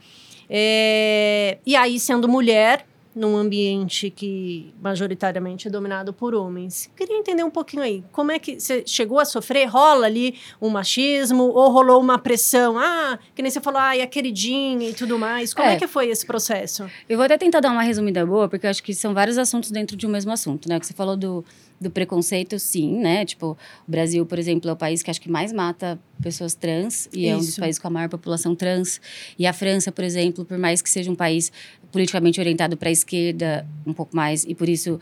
É, 0.47 1.57
e 1.65 1.75
aí, 1.75 1.99
sendo 1.99 2.29
mulher, 2.29 2.85
num 3.15 3.35
ambiente 3.35 4.11
que 4.11 4.71
majoritariamente 4.79 5.67
é 5.67 5.71
dominado 5.71 6.13
por 6.13 6.35
homens. 6.35 6.89
Queria 6.95 7.17
entender 7.17 7.43
um 7.43 7.49
pouquinho 7.49 7.81
aí, 7.81 8.03
como 8.11 8.31
é 8.31 8.37
que 8.37 8.59
você 8.59 8.83
chegou 8.85 9.19
a 9.19 9.25
sofrer? 9.25 9.65
Rola 9.65 10.05
ali 10.05 10.35
um 10.61 10.69
machismo 10.69 11.43
ou 11.45 11.71
rolou 11.71 11.99
uma 11.99 12.19
pressão? 12.19 12.77
Ah, 12.77 13.17
que 13.33 13.41
nem 13.41 13.49
você 13.49 13.59
falou, 13.59 13.79
ah, 13.81 13.97
é 13.97 14.03
a 14.03 14.07
queridinha 14.07 14.87
e 14.87 14.93
tudo 14.93 15.17
mais. 15.17 15.51
Como 15.51 15.67
é. 15.67 15.73
é. 15.73 15.77
que 15.77 15.87
foi 15.87 16.09
esse 16.09 16.25
processo? 16.27 16.85
Eu 17.09 17.17
vou 17.17 17.25
até 17.25 17.39
tentar 17.39 17.59
dar 17.59 17.71
uma 17.71 17.81
resumida 17.81 18.23
boa, 18.23 18.47
porque 18.47 18.67
eu 18.67 18.69
acho 18.69 18.83
que 18.83 18.93
são 18.93 19.15
vários 19.15 19.39
assuntos 19.39 19.71
dentro 19.71 19.97
de 19.97 20.05
um 20.05 20.09
mesmo 20.09 20.31
assunto, 20.31 20.69
né? 20.69 20.79
Que 20.79 20.85
você 20.85 20.93
falou 20.93 21.17
do 21.17 21.43
do 21.81 21.89
preconceito, 21.89 22.59
sim, 22.59 22.99
né? 22.99 23.25
Tipo, 23.25 23.57
o 23.87 23.91
Brasil, 23.91 24.23
por 24.23 24.37
exemplo, 24.37 24.69
é 24.69 24.73
o 24.73 24.75
país 24.75 25.01
que 25.01 25.09
acho 25.09 25.19
que 25.19 25.29
mais 25.29 25.51
mata 25.51 25.99
pessoas 26.21 26.53
trans 26.53 27.09
e 27.11 27.25
Isso. 27.25 27.29
é 27.29 27.35
um 27.35 27.39
dos 27.39 27.57
países 27.57 27.79
com 27.79 27.87
a 27.87 27.89
maior 27.89 28.07
população 28.07 28.55
trans. 28.55 29.01
E 29.37 29.47
a 29.47 29.51
França, 29.51 29.91
por 29.91 30.03
exemplo, 30.03 30.45
por 30.45 30.59
mais 30.59 30.79
que 30.79 30.89
seja 30.89 31.09
um 31.09 31.15
país 31.15 31.51
politicamente 31.91 32.39
orientado 32.39 32.77
para 32.77 32.89
a 32.89 32.91
esquerda 32.91 33.67
um 33.85 33.93
pouco 33.93 34.15
mais 34.15 34.45
e 34.45 34.53
por 34.53 34.69
isso 34.69 34.99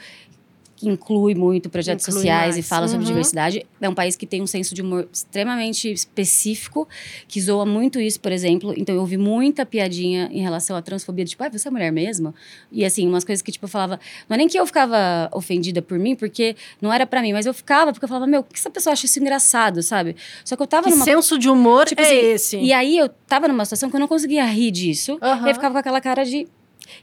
que 0.80 0.88
inclui 0.88 1.36
muito 1.36 1.70
projetos 1.70 2.08
inclui 2.08 2.22
sociais 2.22 2.56
mais. 2.56 2.66
e 2.66 2.68
fala 2.68 2.84
uhum. 2.84 2.92
sobre 2.92 3.06
diversidade. 3.06 3.66
É 3.82 3.90
um 3.90 3.94
país 3.94 4.16
que 4.16 4.26
tem 4.26 4.42
um 4.42 4.48
senso 4.48 4.74
de 4.74 4.82
humor 4.82 5.10
extremamente 5.12 5.92
específico, 5.92 6.88
que 7.28 7.42
zoa 7.42 7.66
muito 7.66 8.00
isso, 8.00 8.18
por 8.22 8.32
exemplo. 8.32 8.74
Então, 8.78 8.96
eu 8.96 9.02
ouvi 9.02 9.18
muita 9.18 9.66
piadinha 9.66 10.30
em 10.32 10.42
relação 10.42 10.78
à 10.78 10.82
transfobia, 10.82 11.26
tipo, 11.26 11.44
ah, 11.44 11.50
você 11.50 11.68
é 11.68 11.72
mulher 11.72 11.92
mesmo? 11.92 12.34
E, 12.72 12.86
assim, 12.86 13.06
umas 13.06 13.26
coisas 13.26 13.42
que, 13.42 13.52
tipo, 13.52 13.66
eu 13.66 13.70
falava... 13.70 14.00
Não 14.30 14.36
é 14.36 14.38
nem 14.38 14.48
que 14.48 14.58
eu 14.58 14.66
ficava 14.66 15.30
ofendida 15.34 15.82
por 15.82 16.00
mim, 16.00 16.16
porque 16.16 16.56
não 16.82 16.94
era 16.94 17.06
para 17.06 17.22
mim, 17.22 17.34
mas 17.34 17.46
eu 17.46 17.54
ficava 17.54 17.92
porque 17.92 18.06
eu 18.06 18.10
falava, 18.10 18.26
meu, 18.26 18.42
por 18.42 18.54
que 18.54 18.60
essa 18.60 18.70
pessoa 18.70 18.94
acha 18.94 19.06
isso 19.06 19.20
engraçado, 19.20 19.84
sabe? 19.84 20.16
Só 20.46 20.56
que 20.56 20.64
eu 20.64 20.68
tava 20.68 20.86
que 20.86 20.92
numa... 20.92 21.04
senso 21.04 21.38
de 21.38 21.50
humor 21.50 21.88
tipo, 21.88 22.02
é 22.02 22.06
assim, 22.06 22.16
esse? 22.16 22.58
E 22.58 22.72
aí, 22.72 22.98
eu 22.98 23.10
tava 23.10 23.50
numa 23.50 23.66
situação 23.66 23.90
que 23.90 23.98
eu 23.98 24.00
não 24.00 24.08
conseguia 24.08 24.46
rir 24.46 24.72
disso. 24.72 25.20
Uhum. 25.22 25.46
E 25.46 25.50
aí, 25.50 25.54
ficava 25.54 25.74
com 25.74 25.80
aquela 25.80 26.00
cara 26.00 26.24
de 26.24 26.48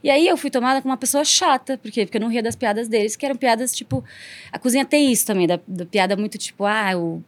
e 0.03 0.09
aí 0.09 0.27
eu 0.27 0.37
fui 0.37 0.49
tomada 0.49 0.81
com 0.81 0.89
uma 0.89 0.97
pessoa 0.97 1.23
chata, 1.23 1.77
por 1.77 1.91
quê? 1.91 2.05
Porque 2.05 2.17
eu 2.17 2.21
não 2.21 2.29
ria 2.29 2.43
das 2.43 2.55
piadas 2.55 2.87
deles, 2.87 3.15
que 3.15 3.25
eram 3.25 3.35
piadas 3.35 3.73
tipo. 3.73 4.03
A 4.51 4.59
cozinha 4.59 4.85
tem 4.85 5.11
isso 5.11 5.25
também, 5.25 5.47
da, 5.47 5.59
da 5.67 5.85
piada 5.85 6.15
muito 6.15 6.37
tipo, 6.37 6.65
ah, 6.65 6.97
o 6.97 7.23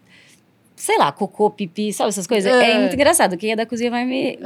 sei 0.80 0.98
lá, 0.98 1.12
cocô, 1.12 1.50
pipi, 1.50 1.92
sabe 1.92 2.10
essas 2.10 2.26
coisas? 2.26 2.52
É, 2.52 2.72
é 2.72 2.80
muito 2.80 2.96
engraçado. 2.96 3.36
Quem 3.38 3.52
é 3.52 3.56
da 3.56 3.66
cozinha 3.66 3.92
vai 3.92 4.06
me. 4.06 4.40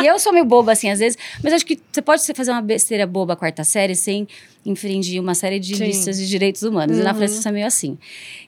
e 0.00 0.06
eu 0.06 0.16
sou 0.18 0.32
meio 0.32 0.44
boba, 0.44 0.72
assim, 0.72 0.88
às 0.88 1.00
vezes. 1.00 1.18
Mas 1.42 1.52
acho 1.52 1.66
que 1.66 1.78
você 1.90 2.00
pode 2.00 2.22
fazer 2.32 2.52
uma 2.52 2.62
besteira 2.62 3.04
boba 3.04 3.34
quarta 3.34 3.64
série 3.64 3.96
sem 3.96 4.28
infringir 4.64 5.20
uma 5.20 5.34
série 5.34 5.58
de 5.58 5.74
Sim. 5.74 5.86
listas 5.86 6.18
de 6.18 6.28
direitos 6.28 6.62
humanos. 6.62 6.96
Uhum. 6.96 7.02
E 7.02 7.04
na 7.04 7.14
França 7.14 7.38
isso 7.38 7.48
é 7.48 7.52
meio 7.52 7.66
assim. 7.66 7.98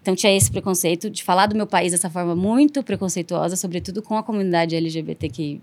Então 0.00 0.14
tinha 0.14 0.34
esse 0.36 0.50
preconceito 0.50 1.08
de 1.08 1.22
falar 1.22 1.46
do 1.46 1.56
meu 1.56 1.66
país 1.66 1.92
dessa 1.92 2.10
forma 2.10 2.36
muito 2.36 2.82
preconceituosa, 2.82 3.56
sobretudo 3.56 4.02
com 4.02 4.16
a 4.16 4.22
comunidade 4.22 4.76
LGBTQIA+, 4.76 5.60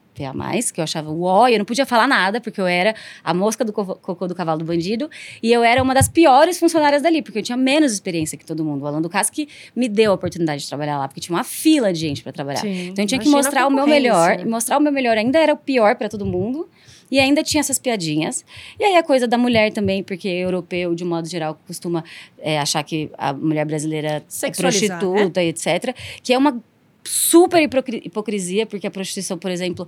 que 0.74 0.80
eu 0.80 0.84
achava 0.84 1.12
uó, 1.12 1.48
eu 1.48 1.60
não 1.60 1.66
podia 1.66 1.86
falar 1.86 2.08
nada, 2.08 2.42
porque 2.42 2.60
eu 2.60 2.66
era 2.66 2.96
a 3.24 3.34
mosca 3.34 3.64
do 3.64 3.72
cocô 3.72 4.28
do 4.28 4.34
cavalo 4.34 4.60
do 4.60 4.66
bandido, 4.66 5.10
e 5.44 5.52
eu 5.52 5.64
era 5.64 5.84
uma 5.84 5.94
das 5.94 6.08
piores 6.08 6.58
funcionárias 6.58 7.02
dali, 7.02 7.22
porque 7.22 7.40
eu 7.40 7.44
tinha 7.44 7.58
menos 7.58 7.92
experiência 7.92 8.38
que 8.38 8.46
todo 8.46 8.64
mundo. 8.64 8.84
O 8.84 8.88
Alan 8.88 9.02
do 9.02 9.10
que 9.32 9.48
me 9.76 9.88
deu 9.88 10.12
a 10.12 10.16
oportunidade 10.16 10.64
de 10.64 10.68
trabalhar 10.68 10.98
lá, 10.98 11.08
porque 11.08 11.22
tinha 11.22 11.29
uma 11.32 11.44
fila 11.44 11.92
de 11.94 12.00
gente 12.00 12.24
para 12.24 12.32
trabalhar. 12.32 12.62
Sim. 12.62 12.90
Então 12.90 13.04
eu 13.04 13.08
tinha 13.08 13.20
que 13.20 13.30
mostrar 13.30 13.68
o 13.68 13.72
meu 13.72 13.88
melhor, 13.88 14.40
e 14.40 14.46
mostrar 14.46 14.78
o 14.78 14.82
meu 14.82 14.92
melhor 14.92 15.18
ainda 15.18 15.40
era 15.40 15.54
o 15.54 15.58
pior 15.58 15.96
para 15.96 16.10
todo 16.10 16.26
mundo. 16.26 16.68
E 17.12 17.20
ainda 17.20 17.42
tinha 17.42 17.60
essas 17.60 17.80
piadinhas. 17.80 18.46
E 18.80 18.84
aí 18.84 18.96
a 18.96 19.02
coisa 19.02 19.28
da 19.28 19.36
mulher 19.36 19.72
também, 19.72 20.04
porque 20.04 20.28
europeu, 20.28 20.94
de 20.94 21.04
modo 21.04 21.28
geral, 21.28 21.60
costuma 21.66 22.04
é, 22.38 22.60
achar 22.60 22.84
que 22.84 23.10
a 23.18 23.34
mulher 23.34 23.66
brasileira 23.66 24.24
é 24.44 24.52
prostituta 24.52 25.42
né? 25.42 25.48
etc. 25.48 25.96
Que 26.22 26.34
é 26.34 26.38
uma 26.38 26.62
super 27.04 27.60
hipocrisia, 27.62 28.68
porque 28.68 28.86
a 28.86 28.92
prostituição, 28.92 29.40
por 29.40 29.50
exemplo, 29.50 29.88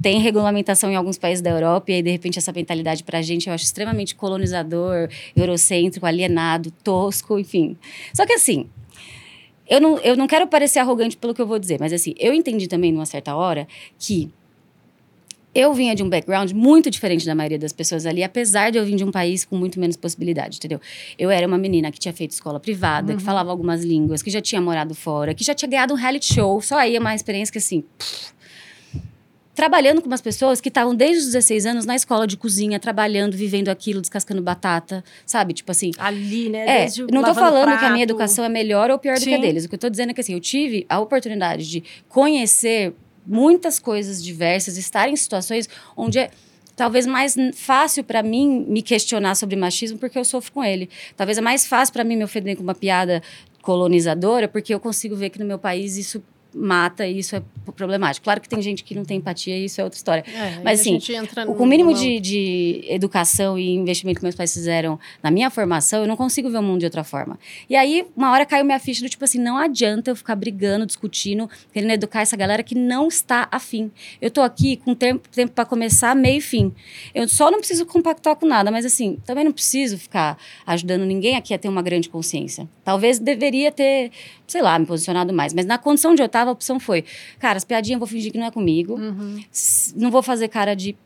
tem 0.00 0.20
regulamentação 0.20 0.90
em 0.90 0.96
alguns 0.96 1.18
países 1.18 1.42
da 1.42 1.50
Europa, 1.50 1.90
e 1.90 1.94
aí, 1.94 2.02
de 2.02 2.10
repente, 2.10 2.38
essa 2.38 2.52
mentalidade 2.52 3.02
para 3.02 3.18
a 3.18 3.22
gente 3.22 3.48
eu 3.48 3.54
acho 3.54 3.64
extremamente 3.64 4.14
colonizador, 4.14 5.08
eurocêntrico, 5.36 6.06
alienado, 6.06 6.70
tosco, 6.70 7.38
enfim. 7.38 7.76
Só 8.12 8.26
que 8.26 8.32
assim. 8.32 8.68
Eu 9.68 9.80
não, 9.80 9.98
eu 9.98 10.16
não 10.16 10.26
quero 10.26 10.46
parecer 10.46 10.78
arrogante 10.78 11.16
pelo 11.16 11.34
que 11.34 11.40
eu 11.40 11.46
vou 11.46 11.58
dizer, 11.58 11.78
mas 11.80 11.92
assim, 11.92 12.14
eu 12.18 12.34
entendi 12.34 12.68
também, 12.68 12.92
numa 12.92 13.06
certa 13.06 13.34
hora, 13.34 13.66
que 13.98 14.30
eu 15.54 15.72
vinha 15.72 15.94
de 15.94 16.02
um 16.02 16.08
background 16.08 16.50
muito 16.50 16.90
diferente 16.90 17.24
da 17.24 17.34
maioria 17.34 17.58
das 17.58 17.72
pessoas 17.72 18.04
ali, 18.04 18.22
apesar 18.22 18.70
de 18.70 18.78
eu 18.78 18.84
vir 18.84 18.96
de 18.96 19.04
um 19.04 19.12
país 19.12 19.44
com 19.44 19.56
muito 19.56 19.78
menos 19.78 19.96
possibilidade, 19.96 20.58
entendeu? 20.58 20.80
Eu 21.16 21.30
era 21.30 21.46
uma 21.46 21.56
menina 21.56 21.92
que 21.92 21.98
tinha 21.98 22.12
feito 22.12 22.32
escola 22.32 22.58
privada, 22.58 23.12
uhum. 23.12 23.18
que 23.18 23.24
falava 23.24 23.50
algumas 23.50 23.84
línguas, 23.84 24.20
que 24.20 24.30
já 24.30 24.40
tinha 24.40 24.60
morado 24.60 24.94
fora, 24.94 25.32
que 25.32 25.44
já 25.44 25.54
tinha 25.54 25.68
ganhado 25.68 25.94
um 25.94 25.96
reality 25.96 26.34
show. 26.34 26.60
Só 26.60 26.76
aí 26.78 26.96
é 26.96 26.98
uma 26.98 27.14
experiência 27.14 27.52
que, 27.52 27.58
assim. 27.58 27.84
Pff, 27.96 28.34
trabalhando 29.54 30.02
com 30.02 30.08
umas 30.08 30.20
pessoas 30.20 30.60
que 30.60 30.68
estavam 30.68 30.94
desde 30.94 31.18
os 31.18 31.26
16 31.26 31.66
anos 31.66 31.86
na 31.86 31.94
escola 31.94 32.26
de 32.26 32.36
cozinha, 32.36 32.80
trabalhando, 32.80 33.36
vivendo 33.36 33.68
aquilo, 33.68 34.00
descascando 34.00 34.42
batata, 34.42 35.04
sabe? 35.24 35.54
Tipo 35.54 35.70
assim. 35.70 35.92
Ali, 35.98 36.48
né? 36.48 36.84
É, 36.84 36.88
não 37.10 37.22
tô 37.22 37.34
falando 37.34 37.64
prato. 37.64 37.78
que 37.78 37.84
a 37.84 37.90
minha 37.90 38.02
educação 38.02 38.44
é 38.44 38.48
melhor 38.48 38.90
ou 38.90 38.98
pior 38.98 39.16
Sim. 39.16 39.24
do 39.24 39.28
que 39.28 39.34
a 39.34 39.38
deles. 39.38 39.64
O 39.64 39.68
que 39.68 39.74
eu 39.74 39.78
tô 39.78 39.88
dizendo 39.88 40.10
é 40.10 40.14
que 40.14 40.20
assim, 40.20 40.34
eu 40.34 40.40
tive 40.40 40.84
a 40.88 40.98
oportunidade 40.98 41.70
de 41.70 41.84
conhecer 42.08 42.94
muitas 43.26 43.78
coisas 43.78 44.22
diversas, 44.22 44.76
estar 44.76 45.08
em 45.08 45.16
situações 45.16 45.68
onde 45.96 46.18
é 46.18 46.30
talvez 46.76 47.06
mais 47.06 47.36
fácil 47.54 48.02
para 48.02 48.22
mim 48.22 48.66
me 48.68 48.82
questionar 48.82 49.36
sobre 49.36 49.54
machismo 49.56 49.98
porque 49.98 50.18
eu 50.18 50.24
sofro 50.24 50.52
com 50.52 50.64
ele. 50.64 50.90
Talvez 51.16 51.38
é 51.38 51.40
mais 51.40 51.66
fácil 51.66 51.92
para 51.92 52.04
mim 52.04 52.16
me 52.16 52.24
ofender 52.24 52.56
com 52.56 52.62
uma 52.62 52.74
piada 52.74 53.22
colonizadora 53.62 54.48
porque 54.48 54.74
eu 54.74 54.80
consigo 54.80 55.14
ver 55.14 55.30
que 55.30 55.38
no 55.38 55.46
meu 55.46 55.58
país 55.58 55.96
isso 55.96 56.22
mata 56.54 57.06
e 57.06 57.18
isso 57.18 57.34
é 57.36 57.42
problemático. 57.72 58.24
Claro 58.24 58.40
que 58.40 58.48
tem 58.48 58.60
gente 58.62 58.84
que 58.84 58.94
não 58.94 59.04
tem 59.04 59.18
empatia 59.18 59.56
e 59.56 59.64
isso 59.64 59.80
é 59.80 59.84
outra 59.84 59.96
história. 59.96 60.24
É, 60.26 60.60
Mas 60.62 60.80
assim, 60.80 60.98
o, 61.46 61.62
o 61.62 61.66
mínimo 61.66 61.92
de, 61.94 62.20
de, 62.20 62.84
educação 62.88 63.58
e 63.58 63.74
investimento 63.74 64.20
que 64.20 64.24
meus 64.24 64.34
pais 64.34 64.52
fizeram 64.52 64.98
na 65.22 65.30
minha 65.30 65.50
formação, 65.50 66.02
eu 66.02 66.08
não 66.08 66.16
consigo 66.16 66.50
ver 66.50 66.58
o 66.58 66.62
mundo 66.62 66.80
de 66.80 66.84
outra 66.86 67.04
forma. 67.04 67.38
E 67.68 67.76
aí, 67.76 68.06
uma 68.16 68.30
hora 68.30 68.46
caiu 68.46 68.64
minha 68.64 68.78
ficha 68.78 69.02
do 69.02 69.08
tipo 69.08 69.24
assim, 69.24 69.38
não 69.38 69.56
adianta 69.56 70.10
eu 70.10 70.16
ficar 70.16 70.36
brigando, 70.36 70.86
discutindo, 70.86 71.48
querendo 71.72 71.90
educar 71.90 72.20
essa 72.20 72.36
galera 72.36 72.62
que 72.62 72.74
não 72.74 73.08
está 73.08 73.48
afim. 73.50 73.90
Eu 74.20 74.30
tô 74.30 74.40
aqui 74.40 74.76
com 74.76 74.94
tempo, 74.94 75.28
tempo 75.28 75.52
para 75.52 75.64
começar, 75.64 76.14
meio 76.14 76.38
e 76.38 76.40
fim. 76.40 76.72
Eu 77.14 77.28
só 77.28 77.50
não 77.50 77.58
preciso 77.58 77.86
compactar 77.86 78.36
com 78.36 78.46
nada, 78.46 78.70
mas 78.70 78.84
assim, 78.84 79.18
também 79.24 79.44
não 79.44 79.52
preciso 79.52 79.98
ficar 79.98 80.38
ajudando 80.66 81.04
ninguém 81.04 81.36
aqui 81.36 81.54
a 81.54 81.58
ter 81.58 81.68
uma 81.68 81.82
grande 81.82 82.08
consciência. 82.08 82.68
Talvez 82.84 83.18
deveria 83.18 83.72
ter, 83.72 84.10
sei 84.46 84.62
lá, 84.62 84.78
me 84.78 84.86
posicionado 84.86 85.32
mais, 85.32 85.54
mas 85.54 85.66
na 85.66 85.78
condição 85.78 86.14
de 86.14 86.22
eu 86.22 86.26
estar 86.26 86.43
a 86.50 86.52
opção 86.52 86.78
foi: 86.80 87.04
cara, 87.38 87.56
as 87.56 87.64
piadinhas 87.64 87.96
eu 87.96 87.98
vou 88.00 88.08
fingir 88.08 88.32
que 88.32 88.38
não 88.38 88.46
é 88.46 88.50
comigo. 88.50 88.94
Uhum. 88.94 89.42
Não 89.96 90.10
vou 90.10 90.22
fazer 90.22 90.48
cara 90.48 90.74
de 90.74 90.96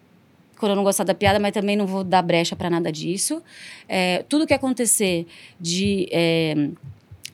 quando 0.59 0.71
eu 0.71 0.77
não 0.77 0.85
gostar 0.85 1.05
da 1.05 1.15
piada, 1.15 1.39
mas 1.39 1.53
também 1.53 1.77
não 1.77 1.87
vou 1.87 2.05
dar 2.05 2.21
brecha 2.21 2.55
para 2.57 2.69
nada 2.69 2.91
disso. 2.91 3.43
É, 3.89 4.25
tudo 4.29 4.47
que 4.47 4.53
acontecer 4.53 5.27
de, 5.59 6.09
é, 6.11 6.69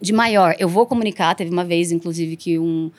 de 0.00 0.12
maior, 0.12 0.54
eu 0.58 0.68
vou 0.68 0.86
comunicar. 0.86 1.34
Teve 1.34 1.50
uma 1.50 1.64
vez, 1.64 1.90
inclusive, 1.90 2.36
que 2.36 2.58
um. 2.58 2.90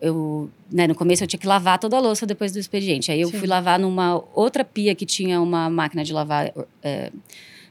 Eu, 0.00 0.50
né, 0.70 0.86
no 0.86 0.94
começo 0.94 1.24
eu 1.24 1.26
tinha 1.26 1.40
que 1.40 1.46
lavar 1.46 1.78
toda 1.78 1.96
a 1.96 2.00
louça 2.00 2.26
depois 2.26 2.52
do 2.52 2.58
expediente. 2.58 3.10
Aí 3.10 3.20
eu 3.20 3.28
Sim. 3.28 3.38
fui 3.38 3.48
lavar 3.48 3.78
numa 3.78 4.22
outra 4.34 4.62
pia 4.62 4.94
que 4.94 5.06
tinha 5.06 5.40
uma 5.40 5.70
máquina 5.70 6.04
de 6.04 6.12
lavar 6.12 6.52
é, 6.82 7.10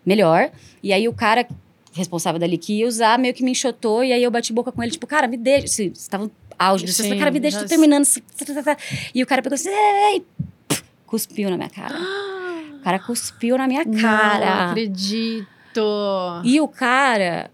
melhor. 0.04 0.50
E 0.82 0.92
aí 0.92 1.08
o 1.08 1.14
cara 1.14 1.48
responsável 1.94 2.40
dali 2.40 2.58
que 2.58 2.80
ia 2.80 2.88
usar 2.88 3.18
meio 3.18 3.34
que 3.34 3.44
me 3.44 3.52
enxotou. 3.52 4.04
E 4.04 4.12
aí 4.12 4.24
eu 4.24 4.32
bati 4.32 4.52
boca 4.52 4.72
com 4.72 4.82
ele, 4.82 4.92
tipo, 4.92 5.06
cara, 5.08 5.28
me 5.28 5.38
deixa. 5.38 5.84
Estavam 5.84 6.30
auge 6.58 6.86
disso. 6.86 7.04
Sim, 7.04 7.18
cara, 7.18 7.32
me 7.32 7.40
deixa, 7.40 7.60
tô 7.60 7.66
terminando. 7.66 8.06
E 9.14 9.24
o 9.24 9.26
cara 9.28 9.42
pegou 9.42 9.56
assim, 9.56 9.70
Ei! 9.70 10.26
cuspiu 11.06 11.50
na 11.50 11.58
minha 11.58 11.70
cara. 11.70 11.96
O 12.80 12.84
cara 12.84 13.00
cuspiu 13.00 13.58
na 13.58 13.68
minha 13.68 13.86
cara. 13.86 14.66
Não 14.66 14.72
acredito. 14.72 15.48
E 16.44 16.60
o 16.62 16.68
cara 16.68 17.50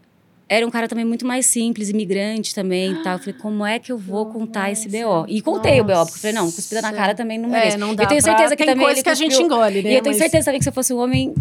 era 0.52 0.68
um 0.68 0.70
cara 0.70 0.86
também 0.86 1.06
muito 1.06 1.26
mais 1.26 1.46
simples, 1.46 1.88
imigrante 1.88 2.54
também 2.54 2.92
e 2.92 3.04
tal. 3.04 3.14
Eu 3.14 3.20
falei, 3.20 3.36
como 3.40 3.66
é 3.66 3.80
que 3.80 3.90
eu 3.90 3.98
vou 3.98 4.26
contar 4.26 4.68
Nossa. 4.68 4.86
esse 4.86 4.90
BO? 4.90 5.26
E 5.30 5.42
contei 5.42 5.82
Nossa. 5.82 5.82
o 5.82 5.86
BO, 5.86 6.06
porque 6.06 6.18
eu 6.18 6.22
falei, 6.22 6.36
não, 6.36 6.52
cuspida 6.52 6.82
na 6.82 6.92
cara 6.92 7.16
também 7.16 7.38
não 7.38 7.50
merece. 7.50 7.78
É, 7.78 7.80
não 7.80 7.96
dá 7.96 8.04
eu 8.04 8.08
tenho 8.10 8.22
certeza 8.22 8.54
que 8.54 8.66
também 8.66 8.86
ele 8.90 9.02
que 9.02 9.10
a 9.10 9.14
gente 9.14 9.42
engole, 9.42 9.82
né? 9.82 9.92
E 9.92 9.96
eu 9.96 10.02
tenho 10.02 10.14
Mas... 10.14 10.18
certeza 10.18 10.46
também 10.46 10.60
que 10.60 10.66
se 10.66 10.70
eu 10.70 10.74
fosse 10.74 10.94
um 10.94 10.98
homem, 10.98 11.34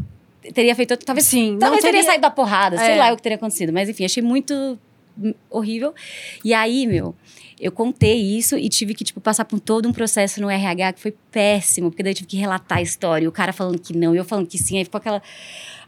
teria 0.54 0.76
feito 0.76 0.96
talvez 0.98 1.26
sim, 1.26 1.56
talvez 1.58 1.82
teria... 1.82 1.98
teria 1.98 2.06
saído 2.06 2.22
da 2.22 2.30
porrada, 2.30 2.76
é. 2.76 2.78
sei 2.78 2.96
lá 2.96 3.12
o 3.12 3.16
que 3.16 3.22
teria 3.22 3.34
acontecido, 3.34 3.72
mas 3.72 3.88
enfim, 3.88 4.04
achei 4.04 4.22
muito 4.22 4.78
horrível. 5.50 5.92
E 6.44 6.54
aí, 6.54 6.86
meu, 6.86 7.12
eu 7.60 7.70
contei 7.70 8.20
isso 8.20 8.56
e 8.56 8.68
tive 8.68 8.94
que, 8.94 9.04
tipo, 9.04 9.20
passar 9.20 9.44
por 9.44 9.60
todo 9.60 9.88
um 9.88 9.92
processo 9.92 10.40
no 10.40 10.48
RH 10.48 10.94
que 10.94 11.00
foi 11.00 11.14
péssimo, 11.30 11.90
porque 11.90 12.02
daí 12.02 12.12
eu 12.12 12.16
tive 12.16 12.28
que 12.28 12.36
relatar 12.36 12.78
a 12.78 12.82
história, 12.82 13.28
o 13.28 13.32
cara 13.32 13.52
falando 13.52 13.78
que 13.78 13.96
não, 13.96 14.14
eu 14.14 14.24
falando 14.24 14.46
que 14.46 14.56
sim, 14.56 14.78
aí 14.78 14.84
ficou 14.84 14.98
aquela. 14.98 15.22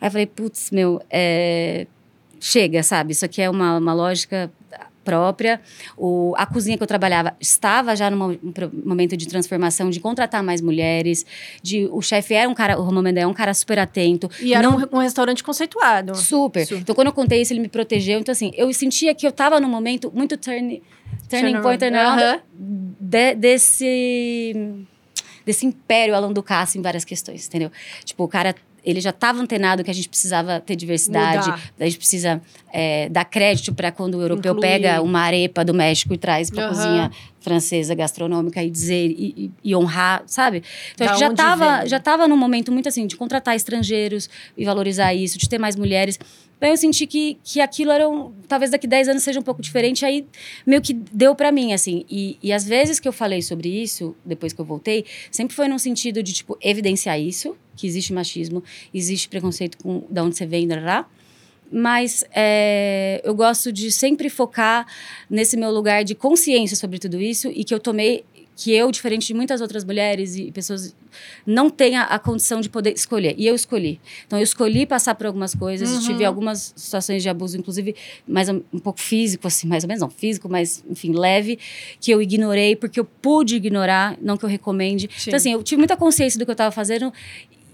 Aí 0.01 0.09
eu 0.09 0.11
falei, 0.11 0.27
putz, 0.27 0.71
meu, 0.71 1.01
é... 1.11 1.87
chega, 2.39 2.83
sabe? 2.83 3.13
Isso 3.13 3.25
aqui 3.25 3.41
é 3.41 3.49
uma, 3.49 3.79
uma 3.79 3.95
lógica 3.95 4.53
própria. 5.05 5.61
O, 5.97 6.35
a 6.37 6.47
cozinha 6.47 6.77
que 6.77 6.83
eu 6.83 6.87
trabalhava 6.87 7.35
estava 7.41 7.95
já 7.95 8.11
num 8.11 8.39
momento 8.85 9.17
de 9.17 9.27
transformação, 9.27 9.91
de 9.91 10.01
contratar 10.01 10.43
mais 10.43 10.61
mulheres. 10.61 11.25
De, 11.63 11.87
o 11.91 12.01
chefe 12.01 12.35
era 12.35 12.49
um 12.49 12.55
cara, 12.55 12.79
o 12.79 12.83
Romão 12.83 13.03
Mendel 13.03 13.25
é 13.25 13.27
um 13.27 13.35
cara 13.35 13.55
super 13.55 13.79
atento. 13.79 14.31
E 14.41 14.55
era 14.55 14.69
não, 14.69 14.79
um, 14.79 14.97
um, 14.97 14.99
restaurante 14.99 15.43
conceituado. 15.43 16.15
Super. 16.15 16.67
super. 16.67 16.81
Então, 16.81 16.95
quando 16.95 17.09
eu 17.09 17.13
contei 17.13 17.43
isso, 17.43 17.53
ele 17.53 17.61
me 17.61 17.69
protegeu. 17.69 18.19
Então, 18.19 18.33
assim, 18.33 18.53
eu 18.55 18.73
sentia 18.73 19.15
que 19.15 19.27
eu 19.27 19.31
estava 19.31 19.61
num 19.61 19.69
momento 19.69 20.11
muito 20.15 20.37
turn, 20.37 20.83
turning 21.29 21.61
point, 21.61 21.79
turn 21.79 21.97
uh 21.97 22.01
-huh. 22.01 22.41
de, 23.01 23.35
desse 23.35 24.85
desse 25.45 25.67
império 25.67 26.15
Alan 26.15 26.33
Ducasse 26.33 26.79
em 26.79 26.83
várias 26.83 27.05
questões, 27.05 27.49
entendeu? 27.49 27.71
Tipo, 28.05 28.25
o 28.25 28.29
cara 28.29 28.55
ele 28.85 29.01
já 29.01 29.11
estava 29.11 29.41
antenado 29.41 29.85
que 29.85 29.91
a 29.91 29.95
gente 29.95 30.09
precisava 30.09 30.61
ter 30.61 30.77
diversidade, 30.77 31.51
Mudar. 31.51 31.63
a 31.79 31.85
gente 31.85 31.99
precisa 31.99 32.43
é, 32.73 33.09
dar 33.09 33.25
crédito 33.25 33.73
para 33.73 33.93
quando 33.93 34.17
o 34.17 34.21
europeu 34.21 34.53
Incluir. 34.53 34.69
pega 34.69 35.03
uma 35.03 35.21
arepa 35.21 35.65
do 35.65 35.73
México 35.73 36.13
e 36.15 36.19
traz 36.19 36.51
para 36.51 36.65
a 36.65 36.69
uhum. 36.69 36.75
cozinha 36.75 37.11
francesa 37.43 37.95
gastronômica 37.95 38.63
e 38.63 38.71
dizer 38.71 39.11
e, 39.11 39.35
e, 39.37 39.51
e 39.65 39.77
honrar, 39.77 40.23
sabe? 40.27 40.63
Então 40.95 41.07
da 41.07 41.13
a 41.13 41.17
gente 41.17 41.27
já 41.27 41.33
estava 41.33 41.87
já 41.87 41.97
estava 41.99 42.29
num 42.29 42.37
momento 42.37 42.73
muito 42.73 42.89
assim 42.89 43.07
de 43.07 43.17
contratar 43.17 43.55
estrangeiros 43.55 44.31
e 44.57 44.65
valorizar 44.65 45.13
isso, 45.13 45.39
de 45.39 45.49
ter 45.49 45.59
mais 45.59 45.77
mulheres. 45.77 46.19
Então 46.57 46.71
eu 46.71 46.77
senti 46.77 47.09
que, 47.09 47.39
que 47.43 47.61
aquilo 47.61 47.91
era 47.91 48.09
um, 48.09 48.33
talvez 48.47 48.71
daqui 48.71 48.87
10 48.87 49.09
anos 49.09 49.25
seja 49.25 49.41
um 49.41 49.43
pouco 49.43 49.61
diferente, 49.61 50.05
aí 50.05 50.25
meio 50.65 50.81
que 50.81 50.95
deu 50.95 51.35
para 51.35 51.51
mim 51.51 51.73
assim. 51.73 52.05
E, 52.09 52.39
e 52.41 52.53
às 52.53 52.65
vezes 52.65 53.01
que 53.01 53.09
eu 53.09 53.13
falei 53.13 53.43
sobre 53.43 53.69
isso, 53.69 54.15
depois 54.25 54.53
que 54.53 54.61
eu 54.61 54.65
voltei, 54.65 55.05
sempre 55.31 55.57
foi 55.57 55.67
num 55.67 55.79
sentido 55.79 56.23
de 56.23 56.33
tipo 56.33 56.57
evidenciar 56.61 57.19
isso, 57.19 57.57
que 57.75 57.85
existe 57.85 58.13
machismo, 58.13 58.63
existe 58.95 59.29
preconceito 59.29 59.77
com 59.79 60.05
da 60.09 60.23
onde 60.23 60.37
você 60.37 60.47
vem, 60.47 60.69
lá 60.69 61.09
mas 61.73 62.25
é, 62.35 63.21
eu 63.25 63.35
gosto 63.35 63.73
de 63.73 63.91
sempre 63.91 64.29
focar 64.29 64.87
nesse 65.29 65.57
meu 65.57 65.71
lugar 65.71 66.05
de 66.05 66.15
consciência 66.15 66.77
sobre 66.77 66.99
tudo 66.99 67.21
isso 67.21 67.49
e 67.49 67.65
que 67.65 67.75
eu 67.75 67.81
tomei 67.81 68.25
que 68.55 68.73
eu, 68.73 68.91
diferente 68.91 69.27
de 69.27 69.35
muitas 69.35 69.61
outras 69.61 69.85
mulheres 69.85 70.37
e 70.37 70.53
pessoas, 70.53 70.95
não 71.47 71.71
tenha 71.71 72.03
a 72.03 72.19
condição 72.19 72.61
de 72.61 72.69
poder 72.69 72.93
escolher. 72.93 73.35
E 73.39 73.47
eu 73.47 73.55
escolhi. 73.55 74.01
Então, 74.27 74.39
eu 74.39 74.43
escolhi 74.43 74.85
passar 74.87 75.15
por 75.15 75.27
algumas 75.27 75.55
coisas, 75.55 75.91
uhum. 75.91 76.01
tive 76.01 76.25
algumas 76.25 76.73
situações 76.77 77.23
de 77.23 77.29
abuso, 77.29 77.57
inclusive 77.57 77.95
mais 78.27 78.49
um, 78.49 78.61
um, 78.73 78.79
pouco 78.79 79.01
físico, 79.01 79.47
assim, 79.47 79.67
mais 79.67 79.85
ou 79.85 79.89
menos, 79.89 80.01
não 80.01 80.11
físico, 80.11 80.49
mas, 80.49 80.85
enfim, 80.89 81.13
leve, 81.13 81.59
que 82.01 82.11
eu 82.11 82.21
ignorei, 82.21 82.77
porque 82.77 83.01
eu 83.01 83.05
pude 83.05 83.57
ignorar, 83.57 84.17
não 84.21 84.37
que 84.37 84.45
eu 84.45 84.49
recomende. 84.49 85.09
Sim. 85.17 85.31
Então, 85.31 85.37
assim, 85.37 85.53
eu 85.53 85.63
tive 85.63 85.79
muita 85.79 85.97
consciência 85.97 86.39
do 86.39 86.45
que 86.45 86.51
eu 86.51 86.55
estava 86.55 86.71
fazendo 86.71 87.13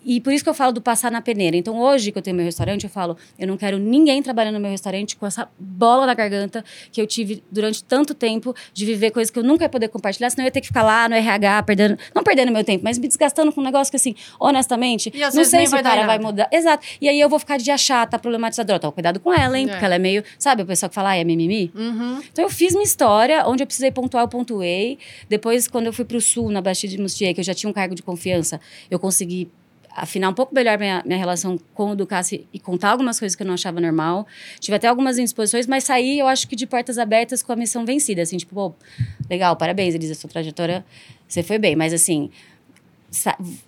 e 0.09 0.23
por 0.23 0.33
isso 0.33 0.43
que 0.43 0.49
eu 0.49 0.55
falo 0.55 0.73
do 0.73 0.81
passar 0.81 1.13
na 1.13 1.21
peneira. 1.21 1.55
Então, 1.55 1.79
hoje 1.79 2.11
que 2.11 2.17
eu 2.17 2.23
tenho 2.23 2.35
meu 2.35 2.47
restaurante, 2.47 2.85
eu 2.85 2.89
falo, 2.89 3.15
eu 3.39 3.47
não 3.47 3.59
quero 3.59 3.79
ninguém 3.79 4.23
trabalhando 4.23 4.55
no 4.55 4.61
meu 4.61 4.71
restaurante 4.71 5.15
com 5.15 5.27
essa 5.27 5.47
bola 5.59 6.07
na 6.07 6.15
garganta 6.15 6.65
que 6.91 6.99
eu 6.99 7.07
tive 7.07 7.45
durante 7.53 7.85
tanto 7.85 8.15
tempo 8.15 8.55
de 8.73 8.87
viver 8.87 9.11
coisas 9.11 9.31
que 9.31 9.39
eu 9.39 9.43
nunca 9.43 9.65
ia 9.65 9.69
poder 9.69 9.89
compartilhar, 9.89 10.31
senão 10.31 10.45
eu 10.45 10.47
ia 10.47 10.51
ter 10.51 10.63
que 10.63 10.69
ficar 10.69 10.83
lá 10.83 11.11
no 11.11 11.15
RH, 11.15 11.63
perdendo, 11.65 11.99
não 12.15 12.23
perdendo 12.23 12.51
meu 12.51 12.65
tempo, 12.65 12.83
mas 12.85 12.99
me 12.99 13.07
desgastando 13.07 13.53
com 13.53 13.61
um 13.61 13.65
negócio 13.65 13.91
que, 13.91 13.97
assim, 13.97 14.15
honestamente, 14.41 15.13
não 15.35 15.45
sei 15.45 15.67
se 15.67 15.77
o 15.77 15.83
cara 15.83 16.07
vai 16.07 16.19
mudar. 16.19 16.49
Exato. 16.51 16.87
E 17.03 17.07
aí 17.07 17.21
eu 17.21 17.29
vou 17.29 17.39
ficar 17.39 17.59
de 17.59 17.71
achar, 17.71 18.09
tá 18.09 18.19
problematizadora. 18.19 18.79
Então, 18.79 18.91
cuidado 18.91 19.21
com 19.21 19.31
ela, 19.31 19.59
hein? 19.59 19.67
É. 19.67 19.73
Porque 19.73 19.85
ela 19.85 19.97
é 19.97 19.99
meio, 19.99 20.25
sabe, 20.39 20.63
o 20.63 20.67
pessoal 20.67 20.89
que 20.89 20.95
fala, 20.95 21.11
ah, 21.11 21.17
é 21.17 21.25
mimimi. 21.25 21.71
Uhum. 21.75 22.23
Então, 22.33 22.47
eu 22.47 22.51
fiz 22.51 22.73
minha 22.73 22.85
história, 22.85 23.47
onde 23.47 23.63
eu 23.63 23.67
precisei 23.67 23.91
pontuar, 23.91 24.25
eu 24.25 24.29
pontuei. 24.29 24.99
Depois, 25.29 25.69
quando 25.69 25.85
eu 25.85 25.93
fui 25.93 26.07
pro 26.07 26.19
sul, 26.19 26.49
na 26.51 26.63
Bastide 26.63 26.97
de 26.97 27.03
Mustier, 27.03 27.35
que 27.35 27.41
eu 27.41 27.45
já 27.45 27.53
tinha 27.53 27.69
um 27.69 27.75
cargo 27.75 27.95
de 27.95 28.03
confiança, 28.03 28.59
eu 28.91 28.99
consegui 28.99 29.51
afinar 29.95 30.29
um 30.29 30.35
pouco 30.35 30.55
melhor 30.55 30.79
minha, 30.79 31.03
minha 31.05 31.19
relação 31.19 31.59
com 31.75 31.91
o 31.91 31.97
Ducasse 31.97 32.47
e 32.53 32.59
contar 32.59 32.91
algumas 32.91 33.19
coisas 33.19 33.35
que 33.35 33.43
eu 33.43 33.47
não 33.47 33.55
achava 33.55 33.81
normal. 33.81 34.27
Tive 34.61 34.77
até 34.77 34.87
algumas 34.87 35.19
indisposições, 35.19 35.67
mas 35.67 35.85
saí, 35.85 36.19
eu 36.19 36.29
acho 36.29 36.47
que 36.47 36.55
de 36.55 36.67
portas 36.67 36.99
abertas 36.99 37.43
com 37.43 37.53
a 37.53 37.57
missão 37.57 37.85
vencida. 37.85 38.23
Assim, 38.23 38.37
tipo, 38.37 38.55
pô, 38.55 38.75
legal, 39.29 39.57
parabéns, 39.57 39.95
Elisa, 39.95 40.15
sua 40.15 40.31
trajetória, 40.31 40.85
você 41.27 41.43
foi 41.43 41.59
bem. 41.59 41.75
Mas 41.75 41.93
assim, 41.93 42.31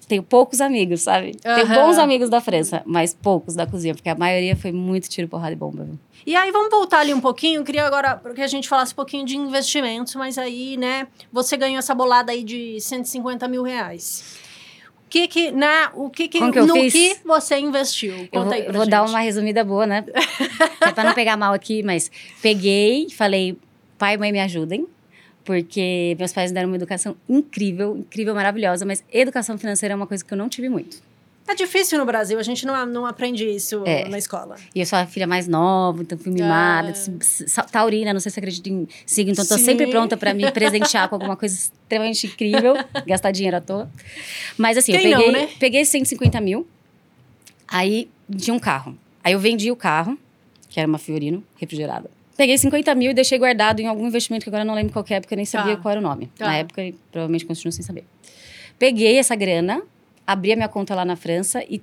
tenho 0.07 0.23
poucos 0.23 0.61
amigos, 0.61 1.03
sabe? 1.03 1.33
Uhum. 1.45 1.55
Tenho 1.55 1.69
bons 1.69 1.99
amigos 1.99 2.29
da 2.29 2.41
França, 2.41 2.83
mas 2.85 3.15
poucos 3.15 3.55
da 3.55 3.67
cozinha, 3.67 3.95
porque 3.95 4.09
a 4.09 4.15
maioria 4.15 4.55
foi 4.55 4.71
muito 4.71 5.09
tiro, 5.09 5.27
porrada 5.29 5.53
e 5.53 5.57
bomba. 5.57 5.89
E 6.27 6.37
aí, 6.37 6.51
vamos 6.53 6.71
voltar 6.71 7.01
ali 7.01 7.15
um 7.15 7.21
pouquinho. 7.21 7.61
Eu 7.61 7.65
queria 7.65 7.87
agora 7.87 8.21
que 8.35 8.43
a 8.43 8.47
gente 8.47 8.69
falasse 8.69 8.93
um 8.93 8.97
pouquinho 8.97 9.25
de 9.25 9.37
investimentos, 9.37 10.15
mas 10.15 10.37
aí, 10.37 10.77
né, 10.77 11.09
você 11.33 11.57
ganhou 11.57 11.79
essa 11.79 11.95
bolada 11.95 12.31
aí 12.31 12.45
de 12.45 12.79
150 12.79 13.49
mil 13.49 13.63
reais 13.63 14.50
que 15.11 15.27
que, 15.27 15.51
na, 15.51 15.91
o 15.95 16.09
que 16.09 16.29
que, 16.29 16.39
que 16.39 16.61
no 16.61 16.75
fiz? 16.75 16.93
que 16.93 17.27
você 17.27 17.59
investiu? 17.59 18.15
Conta 18.31 18.37
eu 18.37 18.45
vou, 18.45 18.53
aí 18.53 18.63
pra 18.63 18.73
vou 18.73 18.83
gente. 18.83 18.91
dar 18.91 19.05
uma 19.05 19.21
resumida 19.21 19.65
boa, 19.65 19.85
né? 19.87 20.05
é 20.81 20.93
pra 20.93 21.05
não 21.05 21.13
pegar 21.13 21.37
mal 21.37 21.53
aqui, 21.53 21.83
mas 21.83 22.11
peguei, 22.41 23.09
falei, 23.11 23.59
pai 23.99 24.15
e 24.15 24.19
mãe 24.19 24.31
me 24.31 24.41
ajudem. 24.41 24.87
Porque 25.43 26.15
meus 26.19 26.33
pais 26.33 26.51
me 26.51 26.55
deram 26.55 26.69
uma 26.69 26.77
educação 26.77 27.17
incrível, 27.29 27.97
incrível, 27.97 28.35
maravilhosa, 28.35 28.85
mas 28.85 29.03
educação 29.11 29.59
financeira 29.59 29.95
é 29.95 29.97
uma 29.97 30.07
coisa 30.07 30.25
que 30.25 30.33
eu 30.33 30.39
não 30.39 30.49
tive 30.49 30.69
muito. 30.69 31.03
É 31.51 31.55
difícil 31.57 31.99
no 31.99 32.07
Brasil, 32.07 32.39
a 32.39 32.45
gente 32.45 32.65
não, 32.65 32.87
não 32.87 33.05
aprende 33.05 33.45
isso 33.45 33.83
é. 33.85 34.09
na 34.09 34.17
escola. 34.17 34.55
E 34.73 34.79
eu 34.79 34.87
sou 34.87 34.97
a 34.97 35.05
filha 35.05 35.27
mais 35.27 35.49
nova, 35.49 36.01
então 36.01 36.17
fui 36.17 36.31
mimada. 36.31 36.93
Ah. 37.57 37.63
Taurina, 37.65 38.13
não 38.13 38.21
sei 38.21 38.31
se 38.31 38.39
acredita 38.39 38.69
em 38.69 38.87
signo, 39.05 39.33
então 39.33 39.43
estou 39.43 39.59
sempre 39.59 39.89
pronta 39.89 40.17
para 40.17 40.33
me 40.33 40.49
presentear 40.53 41.09
com 41.09 41.17
alguma 41.17 41.37
coisa 41.37 41.53
extremamente 41.53 42.29
incrível, 42.29 42.75
gastar 43.05 43.33
dinheiro 43.33 43.57
à 43.57 43.61
toa. 43.61 43.91
Mas 44.57 44.79
assim, 44.79 44.93
Quem 44.93 45.11
eu 45.11 45.19
peguei, 45.19 45.33
não, 45.33 45.41
né? 45.41 45.49
peguei 45.59 45.85
150 45.85 46.41
mil, 46.41 46.69
aí 47.67 48.09
tinha 48.37 48.55
um 48.55 48.61
carro. 48.61 48.97
Aí 49.25 49.33
eu 49.33 49.41
vendi 49.41 49.73
o 49.73 49.77
carro, 49.77 50.17
que 50.69 50.79
era 50.79 50.89
uma 50.89 50.99
Fiorino 50.99 51.43
refrigerada. 51.57 52.09
Peguei 52.37 52.57
50 52.59 52.95
mil 52.95 53.11
e 53.11 53.15
deixei 53.15 53.39
guardado 53.39 53.81
em 53.81 53.89
algum 53.89 54.07
investimento 54.07 54.45
que 54.45 54.51
agora 54.51 54.65
não 54.65 54.75
lembro 54.75 54.93
qual 54.93 55.05
é, 55.11 55.19
porque 55.19 55.35
eu 55.35 55.37
nem 55.37 55.45
sabia 55.45 55.75
tá. 55.75 55.83
qual 55.83 55.91
era 55.91 56.01
o 56.01 56.03
nome. 56.03 56.31
Tá. 56.39 56.47
Na 56.47 56.57
época, 56.59 56.81
provavelmente 57.11 57.45
continuo 57.45 57.73
sem 57.73 57.85
saber. 57.85 58.05
Peguei 58.79 59.19
essa 59.19 59.35
grana, 59.35 59.83
abri 60.33 60.53
a 60.53 60.57
minha 60.57 60.69
conta 60.69 60.95
lá 60.95 61.05
na 61.05 61.17
França 61.17 61.65
e 61.69 61.83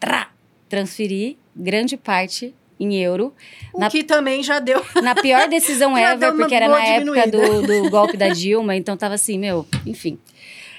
trá, 0.00 0.30
transferi 0.68 1.38
grande 1.54 1.96
parte 1.96 2.54
em 2.80 2.96
euro. 2.96 3.34
O 3.72 3.78
na, 3.78 3.90
que 3.90 4.02
também 4.02 4.42
já 4.42 4.58
deu. 4.58 4.84
Na 5.02 5.14
pior 5.14 5.46
decisão 5.48 5.96
ever, 5.98 6.32
porque 6.34 6.54
era 6.54 6.68
na 6.68 6.84
época 6.84 7.26
do, 7.28 7.62
do 7.62 7.90
golpe 7.90 8.16
da 8.16 8.28
Dilma, 8.30 8.74
então 8.74 8.96
tava 8.96 9.14
assim, 9.14 9.38
meu, 9.38 9.66
enfim. 9.86 10.18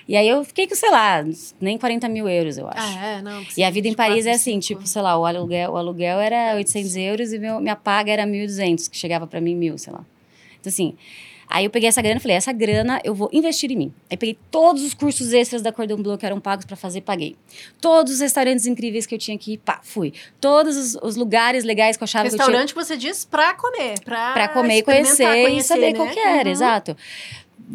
E 0.06 0.17
aí 0.17 0.28
eu 0.28 0.43
fiquei 0.43 0.67
com, 0.67 0.76
sei 0.76 0.89
lá, 0.89 1.23
nem 1.62 1.78
40 1.78 2.10
mil 2.10 2.28
euros, 2.28 2.58
eu 2.58 2.67
acho. 2.67 2.97
Ah, 2.99 3.06
é? 3.06 3.21
Não. 3.21 3.41
E 3.56 3.63
a 3.63 3.69
vida 3.69 3.88
em 3.88 3.93
Paris 3.93 4.26
é 4.26 4.32
assim, 4.32 4.60
tipo, 4.60 4.86
sei 4.86 5.02
lá, 5.02 5.17
o 5.17 5.26
aluguel, 5.26 5.71
o 5.71 5.78
aluguel 5.78 6.19
era 6.19 6.56
800 6.56 6.95
euros 6.97 7.32
e 7.32 7.39
meu, 7.39 7.62
minha 7.62 7.76
paga 7.76 8.12
era 8.12 8.26
1.200, 8.26 8.89
que 8.89 8.97
chegava 8.97 9.26
para 9.26 9.39
mim 9.39 9.56
mil, 9.56 9.78
sei 9.78 9.93
lá. 9.93 10.04
Então, 10.60 10.69
assim, 10.69 10.95
Aí 11.47 11.65
eu 11.65 11.69
peguei 11.69 11.89
essa 11.89 12.01
grana 12.01 12.17
e 12.17 12.19
falei, 12.19 12.38
essa 12.38 12.51
grana 12.51 12.99
eu 13.03 13.13
vou 13.13 13.29
investir 13.32 13.71
em 13.71 13.75
mim. 13.75 13.93
Aí 14.10 14.17
peguei 14.17 14.38
todos 14.49 14.84
os 14.84 14.93
cursos 14.93 15.34
extras 15.34 15.62
da 15.62 15.71
Cordon 15.71 15.97
Bleu 15.97 16.17
que 16.17 16.25
eram 16.25 16.39
pagos 16.39 16.65
para 16.65 16.75
fazer, 16.75 17.01
paguei. 17.01 17.36
Todos 17.79 18.13
os 18.13 18.19
restaurantes 18.19 18.65
incríveis 18.65 19.06
que 19.06 19.15
eu 19.15 19.19
tinha 19.19 19.38
que 19.38 19.53
ir, 19.53 19.58
pá, 19.58 19.79
fui. 19.84 20.13
Todos 20.39 20.75
os, 20.75 20.95
os 21.01 21.15
lugares 21.15 21.63
legais 21.63 21.97
que 21.97 22.03
eu 22.03 22.06
achava 22.06 22.25
Restaurante 22.25 22.73
que 22.73 22.79
eu 22.79 22.84
tinha... 22.84 22.95
você 22.95 22.97
diz 22.97 23.25
pra 23.25 23.53
comer, 23.53 23.99
pra, 24.01 24.34
pra 24.34 24.47
comer 24.47 24.77
e 24.77 24.84
conhecer, 24.84 25.25
conhecer, 25.25 25.58
e 25.58 25.63
saber 25.63 25.91
né? 25.91 25.93
qual 25.93 26.10
que 26.10 26.19
era, 26.19 26.47
uhum. 26.47 26.51
exato. 26.51 26.97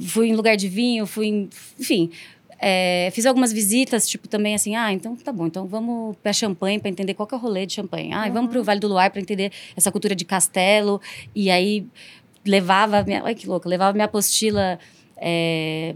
Fui 0.07 0.29
em 0.29 0.35
lugar 0.35 0.57
de 0.57 0.69
vinho, 0.69 1.07
fui 1.07 1.27
em... 1.27 1.51
Enfim... 1.79 2.11
É, 2.61 3.11
fiz 3.13 3.25
algumas 3.25 3.53
visitas, 3.53 4.09
tipo, 4.09 4.27
também 4.27 4.53
assim, 4.53 4.75
ah, 4.75 4.93
então 4.93 5.15
tá 5.15 5.31
bom, 5.31 5.47
então 5.47 5.65
vamos 5.69 6.17
pra 6.21 6.33
champanhe 6.33 6.81
para 6.81 6.91
entender 6.91 7.15
qual 7.15 7.25
que 7.25 7.33
é 7.33 7.39
o 7.39 7.41
rolê 7.41 7.65
de 7.65 7.75
champanhe. 7.75 8.13
Ah, 8.13 8.25
uhum. 8.27 8.33
vamos 8.33 8.51
pro 8.51 8.65
Vale 8.65 8.81
do 8.81 8.89
Luar 8.89 9.13
para 9.13 9.21
entender 9.21 9.53
essa 9.77 9.93
cultura 9.93 10.13
de 10.13 10.25
castelo. 10.25 11.01
E 11.37 11.53
aí 11.53 11.87
levava 12.47 13.03
minha, 13.03 13.23
olha 13.23 13.35
que 13.35 13.47
louca, 13.47 13.69
levava 13.69 13.93
minha 13.93 14.07
apostila 14.07 14.79
é, 15.17 15.95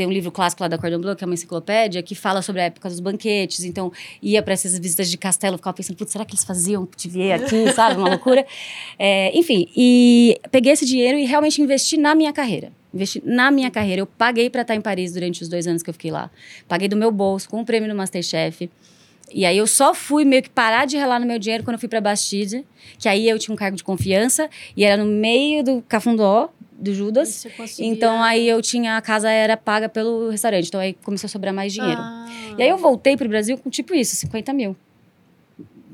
tem 0.00 0.06
um 0.06 0.10
livro 0.10 0.32
clássico 0.32 0.62
lá 0.62 0.68
da 0.68 0.78
Cordon 0.78 0.98
Bleu, 0.98 1.14
que 1.14 1.22
é 1.22 1.26
uma 1.26 1.34
enciclopédia, 1.34 2.02
que 2.02 2.14
fala 2.14 2.40
sobre 2.40 2.62
a 2.62 2.64
época 2.64 2.88
dos 2.88 3.00
banquetes. 3.00 3.64
Então, 3.64 3.92
ia 4.22 4.42
para 4.42 4.54
essas 4.54 4.78
visitas 4.78 5.10
de 5.10 5.18
castelo, 5.18 5.58
ficava 5.58 5.76
pensando, 5.76 5.94
putz, 5.94 6.12
será 6.12 6.24
que 6.24 6.32
eles 6.32 6.42
faziam 6.42 6.86
te 6.86 7.06
ver 7.06 7.32
aqui, 7.32 7.70
sabe? 7.76 7.98
Uma 7.98 8.08
loucura. 8.08 8.46
É, 8.98 9.30
enfim, 9.38 9.68
e 9.76 10.40
peguei 10.50 10.72
esse 10.72 10.86
dinheiro 10.86 11.18
e 11.18 11.26
realmente 11.26 11.60
investi 11.60 11.98
na 11.98 12.14
minha 12.14 12.32
carreira. 12.32 12.72
Investi 12.94 13.22
na 13.26 13.50
minha 13.50 13.70
carreira. 13.70 14.00
Eu 14.00 14.06
paguei 14.06 14.48
para 14.48 14.62
estar 14.62 14.74
em 14.74 14.80
Paris 14.80 15.12
durante 15.12 15.42
os 15.42 15.50
dois 15.50 15.66
anos 15.66 15.82
que 15.82 15.90
eu 15.90 15.94
fiquei 15.94 16.10
lá. 16.10 16.30
Paguei 16.66 16.88
do 16.88 16.96
meu 16.96 17.12
bolso, 17.12 17.46
com 17.46 17.60
um 17.60 17.64
prêmio 17.64 17.86
no 17.86 17.94
Masterchef. 17.94 18.70
E 19.32 19.44
aí 19.44 19.56
eu 19.56 19.66
só 19.66 19.94
fui 19.94 20.24
meio 20.24 20.42
que 20.42 20.50
parar 20.50 20.86
de 20.86 20.96
relar 20.96 21.20
no 21.20 21.26
meu 21.26 21.38
dinheiro 21.38 21.64
quando 21.64 21.74
eu 21.74 21.80
fui 21.80 21.88
para 21.88 22.00
Bastide, 22.00 22.64
que 22.98 23.08
aí 23.08 23.28
eu 23.28 23.38
tinha 23.38 23.54
um 23.54 23.56
cargo 23.56 23.76
de 23.76 23.84
confiança 23.84 24.48
e 24.76 24.84
era 24.84 25.02
no 25.02 25.10
meio 25.10 25.62
do 25.62 25.82
Cafundó 25.88 26.50
do 26.72 26.94
Judas. 26.94 27.46
Então 27.78 28.22
aí 28.22 28.48
eu 28.48 28.60
tinha 28.62 28.96
a 28.96 29.02
casa 29.02 29.30
era 29.30 29.56
paga 29.56 29.88
pelo 29.88 30.30
restaurante, 30.30 30.68
então 30.68 30.80
aí 30.80 30.94
começou 30.94 31.26
a 31.26 31.30
sobrar 31.30 31.54
mais 31.54 31.72
dinheiro. 31.72 32.00
Ah. 32.00 32.26
E 32.58 32.62
aí 32.62 32.68
eu 32.68 32.78
voltei 32.78 33.16
pro 33.16 33.28
Brasil 33.28 33.56
com 33.58 33.70
tipo 33.70 33.94
isso, 33.94 34.16
50 34.16 34.52
mil. 34.52 34.76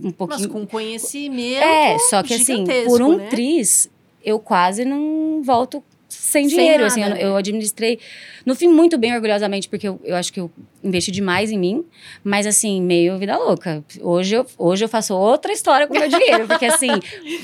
Um 0.03 0.11
pouquinho. 0.11 0.41
Mas 0.41 0.53
com 0.53 0.67
conhecimento. 0.67 1.63
É, 1.63 1.99
só 1.99 2.23
que 2.23 2.35
assim, 2.35 2.65
por 2.87 3.03
um 3.03 3.17
né? 3.17 3.29
tris, 3.29 3.91
eu 4.25 4.39
quase 4.39 4.85
não 4.85 5.43
volto 5.43 5.83
sem 6.19 6.47
dinheiro. 6.47 6.85
assim, 6.85 7.03
eu, 7.03 7.17
eu, 7.17 7.37
administrei, 7.37 7.99
no 8.45 8.55
fim, 8.55 8.69
muito 8.69 8.97
bem, 8.99 9.15
orgulhosamente, 9.15 9.69
porque 9.69 9.89
eu, 9.89 10.01
eu 10.05 10.17
acho 10.17 10.33
que 10.33 10.41
eu 10.41 10.51
investi 10.83 11.11
demais 11.11 11.51
em 11.51 11.59
mim, 11.59 11.85
mas 12.25 12.47
assim, 12.47 12.81
meio 12.81 13.19
vida 13.19 13.37
louca. 13.37 13.85
Hoje 14.01 14.35
eu, 14.35 14.47
hoje 14.57 14.85
eu 14.85 14.89
faço 14.89 15.15
outra 15.15 15.53
história 15.53 15.87
com 15.87 15.95
meu 15.95 16.09
dinheiro, 16.09 16.47
porque 16.49 16.67
assim, 16.67 16.91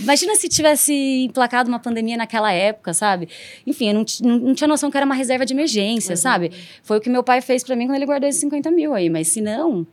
imagina 0.00 0.34
se 0.36 0.48
tivesse 0.48 0.92
emplacado 1.24 1.68
uma 1.68 1.78
pandemia 1.78 2.16
naquela 2.16 2.52
época, 2.52 2.94
sabe? 2.94 3.28
Enfim, 3.66 3.88
eu 3.88 3.94
não, 3.94 4.04
não, 4.22 4.38
não 4.38 4.54
tinha 4.54 4.68
noção 4.68 4.90
que 4.90 4.96
era 4.96 5.06
uma 5.06 5.14
reserva 5.14 5.44
de 5.44 5.52
emergência, 5.52 6.12
uhum. 6.12 6.16
sabe? 6.16 6.52
Foi 6.82 6.98
o 6.98 7.00
que 7.00 7.10
meu 7.10 7.22
pai 7.22 7.40
fez 7.40 7.62
para 7.62 7.76
mim 7.76 7.86
quando 7.86 7.96
ele 7.96 8.06
guardou 8.06 8.28
esses 8.28 8.40
50 8.40 8.70
mil 8.70 8.94
aí, 8.94 9.10
mas 9.10 9.28
se 9.28 9.40
não. 9.40 9.86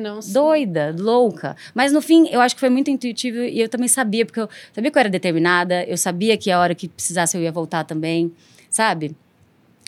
Não, 0.00 0.20
doida, 0.32 0.94
louca. 0.98 1.56
Mas 1.74 1.92
no 1.92 2.00
fim, 2.00 2.28
eu 2.28 2.40
acho 2.40 2.54
que 2.54 2.60
foi 2.60 2.70
muito 2.70 2.90
intuitivo 2.90 3.38
e 3.38 3.60
eu 3.60 3.68
também 3.68 3.88
sabia, 3.88 4.24
porque 4.24 4.40
eu 4.40 4.48
sabia 4.72 4.90
que 4.90 4.98
eu 4.98 5.00
era 5.00 5.08
determinada, 5.08 5.84
eu 5.84 5.96
sabia 5.96 6.36
que 6.36 6.50
a 6.50 6.58
hora 6.58 6.74
que 6.74 6.88
precisasse 6.88 7.36
eu 7.36 7.42
ia 7.42 7.52
voltar 7.52 7.84
também, 7.84 8.32
sabe? 8.70 9.14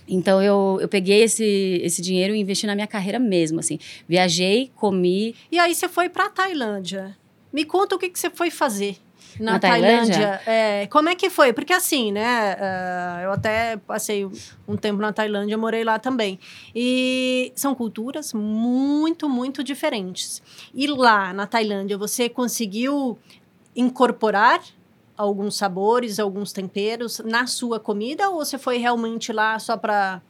Então 0.09 0.43
eu, 0.43 0.79
eu 0.81 0.89
peguei 0.89 1.23
esse, 1.23 1.81
esse 1.83 2.01
dinheiro 2.01 2.35
e 2.35 2.39
investi 2.39 2.67
na 2.67 2.75
minha 2.75 2.87
carreira 2.87 3.19
mesmo, 3.19 3.59
assim. 3.59 3.79
Viajei, 4.09 4.71
comi. 4.77 5.35
E 5.51 5.59
aí 5.59 5.75
você 5.75 5.89
foi 5.89 6.09
para 6.09 6.29
Tailândia. 6.29 7.17
Me 7.53 7.65
conta 7.65 7.97
o 7.97 7.99
que, 7.99 8.09
que 8.09 8.19
você 8.19 8.31
foi 8.31 8.51
fazer 8.51 8.97
na, 9.39 9.53
na 9.53 9.59
Tailândia. 9.59 10.15
Tailândia. 10.15 10.41
É, 10.47 10.87
como 10.87 11.09
é 11.09 11.15
que 11.15 11.31
foi? 11.31 11.53
Porque 11.53 11.73
assim, 11.73 12.13
né? 12.13 12.55
Uh, 12.55 13.25
eu 13.25 13.33
até 13.33 13.77
passei 13.77 14.29
um 14.67 14.77
tempo 14.77 15.01
na 15.01 15.13
Tailândia, 15.13 15.57
morei 15.57 15.85
lá 15.85 15.99
também. 15.99 16.39
E 16.75 17.53
são 17.55 17.75
culturas 17.75 18.33
muito, 18.33 19.29
muito 19.29 19.63
diferentes. 19.63 20.43
E 20.75 20.87
lá 20.87 21.33
na 21.33 21.47
Tailândia, 21.47 21.97
você 21.97 22.29
conseguiu 22.29 23.19
incorporar 23.75 24.61
alguns 25.17 25.57
sabores, 25.57 26.19
alguns 26.19 26.53
temperos 26.53 27.21
na 27.25 27.47
sua 27.47 27.81
comida 27.81 28.29
ou 28.29 28.37
você 28.37 28.59
foi 28.59 28.79
realmente 28.79 29.33
lá 29.33 29.59
só 29.59 29.77
para 29.77 30.21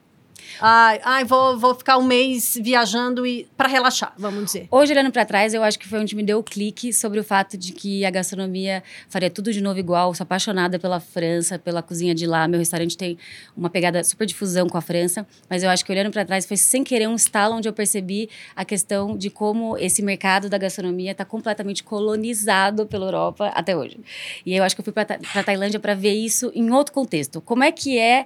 Ai, 0.61 1.01
ai 1.05 1.25
vou, 1.25 1.59
vou 1.59 1.75
ficar 1.75 1.99
um 1.99 2.05
mês 2.05 2.59
viajando 2.61 3.27
e 3.27 3.46
para 3.57 3.68
relaxar, 3.68 4.14
vamos 4.18 4.44
dizer. 4.46 4.68
Hoje, 4.70 4.92
olhando 4.92 5.11
para 5.12 5.25
trás, 5.25 5.53
eu 5.55 5.62
acho 5.62 5.79
que 5.79 5.87
foi 5.87 6.01
onde 6.01 6.14
me 6.16 6.22
deu 6.22 6.38
o 6.38 6.42
clique 6.42 6.92
sobre 6.92 7.20
o 7.20 7.25
fato 7.25 7.57
de 7.57 7.72
que 7.72 8.05
a 8.05 8.11
gastronomia 8.11 8.83
faria 9.09 9.31
tudo 9.31 9.53
de 9.53 9.61
novo 9.61 9.79
igual. 9.79 10.14
Sou 10.14 10.25
apaixonada 10.25 10.79
pela 10.79 11.01
França, 11.01 11.59
pela 11.59 11.83
cozinha 11.83 12.14
de 12.14 12.27
lá. 12.27 12.49
Meu 12.49 12.59
restaurante 12.59 12.96
tem 12.96 13.18
uma 13.57 13.68
pegada 13.68 14.03
super 14.03 14.27
difusão 14.27 14.68
com 14.68 14.79
a 14.79 14.81
França, 14.81 15.27
mas 15.49 15.62
eu 15.62 15.70
acho 15.70 15.85
que 15.85 15.92
olhando 15.92 16.11
para 16.11 16.25
trás 16.25 16.46
foi 16.46 16.57
sem 16.57 16.83
querer 16.83 17.09
um 17.09 17.14
estalo 17.14 17.57
onde 17.57 17.68
eu 17.68 17.72
percebi 17.72 18.29
a 18.55 18.64
questão 18.64 19.16
de 19.16 19.31
como 19.31 19.77
esse 19.79 20.03
mercado 20.03 20.49
da 20.49 20.59
gastronomia 20.59 21.12
está 21.12 21.25
completamente 21.25 21.83
colonizado 21.83 22.87
pela 22.87 23.07
Europa 23.07 23.49
até 23.55 23.77
hoje. 23.77 23.99
E 24.44 24.57
eu 24.57 24.64
acho 24.64 24.75
que 24.75 24.81
eu 24.81 24.85
fui 24.85 24.92
para 24.92 25.18
Tailândia 25.44 25.79
para 25.81 25.94
ver 25.94 26.14
isso 26.14 26.51
em 26.55 26.70
outro 26.70 26.92
contexto. 26.92 27.40
Como 27.40 27.62
é 27.62 27.70
que 27.72 27.99
é 27.99 28.25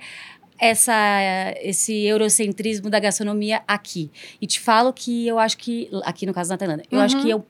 essa, 0.61 1.55
esse 1.62 2.05
eurocentrismo 2.05 2.90
da 2.90 3.01
gastronomia 3.01 3.62
aqui. 3.66 4.11
E 4.40 4.46
te 4.46 4.61
falo 4.61 4.92
que 4.92 5.27
eu 5.27 5.38
acho 5.38 5.57
que, 5.57 5.88
aqui 6.05 6.27
no 6.27 6.35
caso 6.35 6.51
da 6.51 6.59
Tailândia, 6.59 6.85
eu 6.90 6.99
uhum. 6.99 7.05
acho 7.05 7.23
que 7.23 7.31
eu 7.31 7.44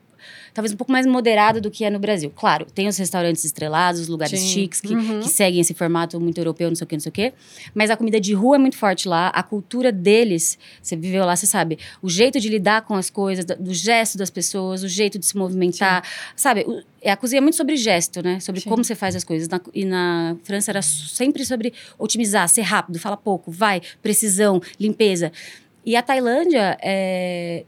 talvez 0.53 0.73
um 0.73 0.77
pouco 0.77 0.91
mais 0.91 1.05
moderado 1.05 1.61
do 1.61 1.71
que 1.71 1.83
é 1.83 1.89
no 1.89 1.99
Brasil. 1.99 2.31
Claro, 2.35 2.65
tem 2.65 2.87
os 2.87 2.97
restaurantes 2.97 3.43
estrelados, 3.45 4.01
os 4.01 4.07
lugares 4.07 4.39
Sim. 4.39 4.47
chiques 4.47 4.81
que, 4.81 4.93
uhum. 4.93 5.19
que, 5.21 5.29
seguem 5.29 5.61
esse 5.61 5.73
formato 5.73 6.19
muito 6.19 6.37
europeu, 6.37 6.69
não 6.69 6.75
sei 6.75 6.85
o 6.85 6.87
que, 6.87 6.95
não 6.95 7.01
sei 7.01 7.09
o 7.09 7.13
que. 7.13 7.33
Mas 7.73 7.89
a 7.89 7.97
comida 7.97 8.19
de 8.19 8.33
rua 8.33 8.55
é 8.55 8.59
muito 8.59 8.77
forte 8.77 9.07
lá, 9.07 9.27
a 9.29 9.43
cultura 9.43 9.91
deles, 9.91 10.57
você 10.81 10.95
viveu 10.95 11.25
lá, 11.25 11.35
você 11.35 11.47
sabe, 11.47 11.79
o 12.01 12.09
jeito 12.09 12.39
de 12.39 12.49
lidar 12.49 12.81
com 12.83 12.95
as 12.95 13.09
coisas, 13.09 13.45
do 13.45 13.73
gesto 13.73 14.17
das 14.17 14.29
pessoas, 14.29 14.83
o 14.83 14.87
jeito 14.87 15.17
de 15.17 15.25
se 15.25 15.37
movimentar, 15.37 16.03
Sim. 16.03 16.11
sabe? 16.35 16.65
É, 17.01 17.11
a 17.11 17.17
cozinha 17.17 17.39
é 17.39 17.41
muito 17.41 17.55
sobre 17.55 17.75
gesto, 17.75 18.21
né? 18.21 18.39
Sobre 18.39 18.61
Sim. 18.61 18.69
como 18.69 18.83
você 18.83 18.93
faz 18.93 19.15
as 19.15 19.23
coisas. 19.23 19.47
Na, 19.47 19.59
e 19.73 19.85
na 19.85 20.37
França 20.43 20.71
era 20.71 20.81
sempre 20.81 21.43
sobre 21.45 21.73
otimizar, 21.97 22.47
ser 22.47 22.61
rápido, 22.61 22.99
fala 22.99 23.17
pouco, 23.17 23.51
vai, 23.51 23.81
precisão, 24.01 24.61
limpeza. 24.79 25.31
E 25.85 25.95
a 25.95 26.03
Tailândia 26.03 26.77
é, 26.81 27.65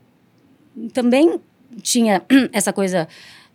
também 0.93 1.39
tinha 1.81 2.23
essa 2.51 2.73
coisa 2.73 3.07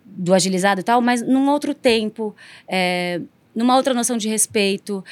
do 0.05 0.33
agilizado 0.33 0.81
e 0.81 0.83
tal, 0.83 1.01
mas 1.01 1.21
num 1.21 1.49
outro 1.49 1.73
tempo. 1.73 2.35
É, 2.67 3.21
numa 3.59 3.75
outra 3.75 3.93
noção 3.93 4.15
de 4.15 4.29
respeito, 4.29 5.03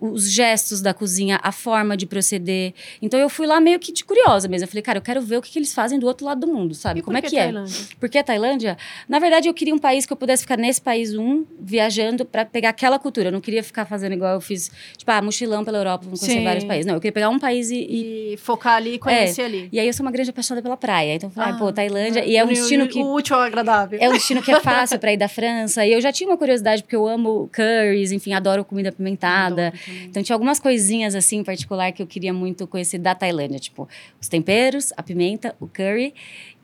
os 0.00 0.30
gestos 0.30 0.80
da 0.80 0.94
cozinha, 0.94 1.40
a 1.42 1.50
forma 1.50 1.96
de 1.96 2.06
proceder. 2.06 2.72
Então 3.02 3.18
eu 3.18 3.28
fui 3.28 3.48
lá 3.48 3.60
meio 3.60 3.80
que 3.80 3.92
de 3.92 4.04
curiosa 4.04 4.46
mesmo. 4.46 4.64
Eu 4.64 4.68
falei, 4.68 4.82
cara, 4.82 4.98
eu 4.98 5.02
quero 5.02 5.20
ver 5.20 5.38
o 5.38 5.42
que, 5.42 5.50
que 5.50 5.58
eles 5.58 5.74
fazem 5.74 5.98
do 5.98 6.06
outro 6.06 6.24
lado 6.24 6.46
do 6.46 6.46
mundo, 6.46 6.72
sabe? 6.72 7.00
E 7.00 7.02
Como 7.02 7.16
é 7.16 7.20
que, 7.20 7.30
que 7.30 7.36
é? 7.36 7.52
Porque 7.98 8.16
a 8.16 8.22
Tailândia, 8.22 8.78
na 9.08 9.18
verdade, 9.18 9.48
eu 9.48 9.54
queria 9.54 9.74
um 9.74 9.78
país 9.78 10.06
que 10.06 10.12
eu 10.12 10.16
pudesse 10.16 10.42
ficar 10.44 10.56
nesse 10.56 10.80
país 10.80 11.16
um, 11.16 11.44
viajando 11.58 12.24
para 12.24 12.44
pegar 12.44 12.68
aquela 12.68 12.96
cultura. 12.96 13.28
Eu 13.28 13.32
não 13.32 13.40
queria 13.40 13.64
ficar 13.64 13.86
fazendo 13.86 14.12
igual 14.12 14.34
eu 14.34 14.40
fiz, 14.40 14.70
tipo, 14.96 15.10
ah, 15.10 15.20
mochilão 15.20 15.64
pela 15.64 15.78
Europa, 15.78 16.04
vamos 16.04 16.20
conhecer 16.20 16.38
Sim. 16.38 16.44
vários 16.44 16.64
países. 16.64 16.86
Não, 16.86 16.94
eu 16.94 17.00
queria 17.00 17.12
pegar 17.12 17.28
um 17.28 17.40
país 17.40 17.70
e, 17.72 17.76
e... 17.76 18.34
e 18.34 18.36
focar 18.36 18.76
ali 18.76 18.94
e 18.94 18.98
conhecer 19.00 19.42
é. 19.42 19.44
ali. 19.46 19.68
E 19.72 19.80
aí 19.80 19.86
eu 19.88 19.92
sou 19.92 20.06
uma 20.06 20.12
grande 20.12 20.30
apaixonada 20.30 20.62
pela 20.62 20.76
praia. 20.76 21.16
Então 21.16 21.28
eu 21.28 21.34
falei, 21.34 21.54
ah, 21.54 21.58
pô, 21.58 21.72
Tailândia, 21.72 22.24
e 22.24 22.36
é 22.36 22.44
um 22.44 22.48
destino 22.48 22.86
que 22.86 23.00
o 23.00 23.14
útil 23.14 23.34
ao 23.34 23.42
agradável. 23.42 23.98
É 24.00 24.08
um 24.08 24.12
destino 24.12 24.40
que 24.40 24.52
é 24.52 24.60
fácil 24.60 24.96
para 25.00 25.12
ir 25.12 25.16
da 25.16 25.28
França. 25.28 25.84
E 25.84 25.92
eu 25.92 26.00
já 26.00 26.12
tinha 26.12 26.30
uma 26.30 26.36
curiosidade 26.36 26.84
porque 26.84 26.94
eu 26.94 27.08
amo 27.08 27.48
curries, 27.96 28.12
enfim, 28.12 28.32
adoro 28.32 28.64
comida 28.64 28.90
apimentada. 28.90 29.72
Então 30.04 30.22
tinha 30.22 30.34
algumas 30.34 30.60
coisinhas 30.60 31.14
assim 31.14 31.38
em 31.38 31.44
particular 31.44 31.92
que 31.92 32.02
eu 32.02 32.06
queria 32.06 32.32
muito 32.32 32.66
conhecer 32.66 32.98
da 32.98 33.14
Tailândia, 33.14 33.58
tipo 33.58 33.88
os 34.20 34.28
temperos, 34.28 34.92
a 34.96 35.02
pimenta, 35.02 35.54
o 35.60 35.66
curry. 35.66 36.14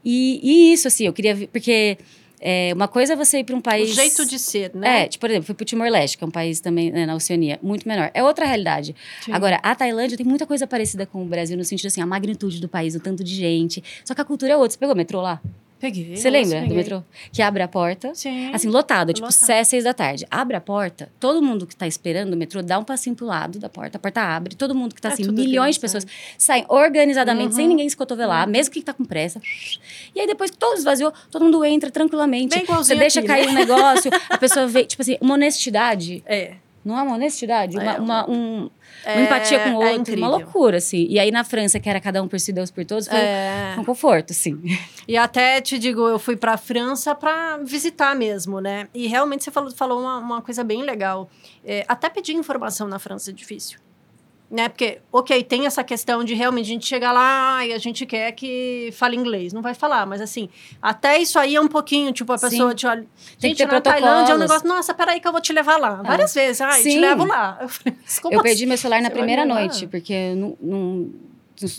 E, 0.05 0.41
e 0.43 0.73
isso, 0.73 0.89
assim, 0.89 1.07
eu 1.07 1.13
queria 1.13 1.49
porque 1.49 1.97
é, 2.45 2.73
uma 2.75 2.89
coisa 2.89 3.13
é 3.13 3.17
você 3.17 3.39
ir 3.39 3.45
para 3.45 3.55
um 3.55 3.61
país. 3.61 3.93
O 3.93 3.95
jeito 3.95 4.27
de 4.27 4.37
ser, 4.37 4.75
né? 4.75 5.05
É, 5.05 5.09
tipo, 5.09 5.21
por 5.21 5.31
exemplo, 5.31 5.47
fui 5.47 5.55
para 5.55 5.63
o 5.63 5.65
Timor-Leste, 5.65 6.19
que 6.19 6.25
é 6.25 6.27
um 6.27 6.31
país 6.31 6.59
também 6.59 6.91
né, 6.91 7.07
na 7.07 7.15
Oceania, 7.15 7.59
muito 7.63 7.87
menor. 7.87 8.11
É 8.13 8.23
outra 8.23 8.45
realidade. 8.45 8.97
Sim. 9.25 9.33
Agora, 9.33 9.61
a 9.63 9.75
Tailândia 9.77 10.17
tem 10.17 10.27
muita 10.27 10.45
coisa 10.45 10.67
parecida 10.67 11.07
com 11.07 11.23
o 11.23 11.25
Brasil, 11.25 11.57
no 11.57 11.65
sentido 11.65 11.87
assim, 11.87 12.01
a 12.01 12.07
magnitude 12.07 12.61
do 12.61 12.69
país, 12.69 12.97
o 12.97 13.01
tanto 13.01 13.23
de 13.23 13.33
gente. 13.33 13.83
Só 14.05 14.13
que 14.13 14.21
a 14.21 14.25
cultura 14.25 14.53
é 14.53 14.57
outra. 14.57 14.73
Você 14.73 14.79
pegou 14.79 14.93
o 14.93 14.99
metrô 14.99 15.21
lá? 15.21 15.41
Peguei. 15.83 16.17
Você 16.17 16.31
lembra 16.31 16.61
peguei. 16.61 16.69
do 16.69 16.75
metrô? 16.77 17.03
Que 17.33 17.43
abre 17.43 17.61
a 17.61 17.67
porta. 17.67 18.15
Sim. 18.15 18.55
Assim, 18.55 18.69
lotado, 18.69 19.13
tipo, 19.13 19.27
lotado. 19.27 19.65
seis 19.65 19.83
da 19.83 19.93
tarde. 19.93 20.25
Abre 20.31 20.55
a 20.55 20.61
porta, 20.61 21.11
todo 21.19 21.43
mundo 21.43 21.67
que 21.67 21.75
tá 21.75 21.89
esperando 21.89 22.35
o 22.35 22.37
metrô 22.37 22.63
dá 22.63 22.79
um 22.79 22.85
passinho 22.85 23.17
pro 23.17 23.27
lado 23.27 23.59
da 23.59 23.69
porta, 23.69 23.99
a 23.99 24.01
porta 24.01 24.21
abre, 24.21 24.55
todo 24.55 24.77
mundo 24.77 24.95
que 24.95 25.03
tá 25.03 25.09
é 25.09 25.13
assim, 25.15 25.29
milhões 25.33 25.75
de 25.75 25.81
pessoas 25.81 26.07
saem 26.39 26.65
organizadamente, 26.69 27.49
uhum. 27.49 27.57
sem 27.57 27.67
ninguém 27.67 27.89
se 27.89 27.97
cotovelar, 27.97 28.47
uhum. 28.47 28.53
mesmo 28.53 28.73
que 28.73 28.81
tá 28.81 28.93
com 28.93 29.05
pressa. 29.05 29.43
E 30.15 30.21
aí 30.21 30.27
depois 30.29 30.53
que 30.53 30.57
todo 30.57 30.77
esvaziou, 30.79 31.13
todo 31.33 31.45
mundo 31.45 31.65
entra 31.65 31.91
tranquilamente. 31.91 32.57
Bem 32.57 32.65
Você 32.65 32.95
deixa 32.95 33.19
aqui, 33.19 33.27
cair 33.27 33.47
né? 33.47 33.51
um 33.51 33.55
negócio, 33.55 34.09
a 34.31 34.39
pessoa 34.39 34.69
vê, 34.69 34.85
tipo 34.85 35.03
assim, 35.03 35.19
uma 35.21 35.35
honestidade. 35.35 36.23
É. 36.25 36.55
Não 36.85 36.99
é 36.99 37.03
uma 37.03 37.15
honestidade? 37.15 37.79
É, 37.79 37.81
uma, 37.81 37.99
uma, 37.99 38.31
um, 38.31 38.71
é, 39.05 39.15
uma 39.15 39.23
empatia 39.23 39.61
com 39.61 39.77
o 39.77 39.83
é 39.83 39.93
outro, 39.93 40.15
é 40.15 40.17
uma 40.17 40.29
loucura, 40.29 40.79
assim. 40.79 41.07
E 41.09 41.19
aí 41.19 41.31
na 41.31 41.45
França, 41.45 41.79
que 41.79 41.89
era 41.89 42.01
cada 42.01 42.23
um 42.23 42.29
por 42.29 42.41
si, 42.41 42.53
Deus 42.53 42.71
por 42.71 42.85
todos, 42.85 43.07
foi 43.07 43.19
é. 43.19 43.77
um 43.79 43.85
conforto, 43.85 44.33
assim. 44.33 44.61
E 45.07 45.17
até 45.17 45.61
te 45.61 45.79
digo, 45.79 46.09
eu 46.09 46.19
fui 46.19 46.37
pra 46.37 46.57
França 46.57 47.15
pra 47.15 47.59
visitar 47.59 48.15
mesmo, 48.15 48.61
né? 48.61 48.89
E 48.95 49.07
realmente 49.07 49.45
você 49.45 49.51
falou, 49.51 49.71
falou 49.73 50.01
uma, 50.01 50.19
uma 50.19 50.43
coisa 50.43 50.65
bem 50.65 50.83
legal. 50.83 51.31
É, 51.65 51.85
até 51.89 52.09
pedir 52.09 52.35
informação 52.35 52.89
na 52.89 52.99
França 52.99 53.31
é 53.31 53.33
difícil 53.33 53.79
né? 54.53 54.69
Porque, 54.69 54.99
ok, 55.11 55.43
tem 55.43 55.65
essa 55.65 55.83
questão 55.83 56.23
de 56.23 56.35
realmente 56.35 56.67
a 56.67 56.69
gente 56.69 56.87
chegar 56.87 57.11
lá 57.11 57.65
e 57.65 57.73
a 57.73 57.79
gente 57.79 58.05
quer 58.05 58.31
que 58.33 58.91
fale 58.93 59.17
inglês. 59.17 59.51
Não 59.51 59.63
vai 59.63 59.73
falar, 59.73 60.05
mas 60.05 60.21
assim, 60.21 60.51
até 60.81 61.19
isso 61.19 61.39
aí 61.39 61.57
é 61.57 61.61
um 61.61 61.67
pouquinho, 61.67 62.13
tipo, 62.13 62.31
a 62.31 62.39
pessoa 62.39 62.71
Sim. 62.71 62.77
te 62.77 62.87
olha. 62.87 63.07
Gente, 63.39 63.65
na 63.65 63.81
Tailândia 63.81 64.33
é 64.33 64.37
um 64.37 64.39
negócio, 64.39 64.69
nossa, 64.69 64.93
peraí 64.93 65.21
que 65.21 65.27
eu 65.27 65.33
vou 65.33 65.41
te 65.41 65.55
levar 65.55 65.79
lá. 65.79 66.01
Ah. 66.01 66.03
Várias 66.03 66.35
vezes, 66.35 66.61
ai, 66.61 66.83
te 66.83 66.99
levo 66.99 67.25
lá. 67.25 67.59
Eu, 67.63 67.69
falei, 67.69 67.99
eu 68.31 68.43
perdi 68.43 68.67
meu 68.67 68.77
celular 68.77 69.01
na 69.01 69.11
primeira 69.11 69.47
noite, 69.47 69.87
porque 69.87 70.13
eu 70.13 70.37
não, 70.37 70.57
não, 70.61 71.11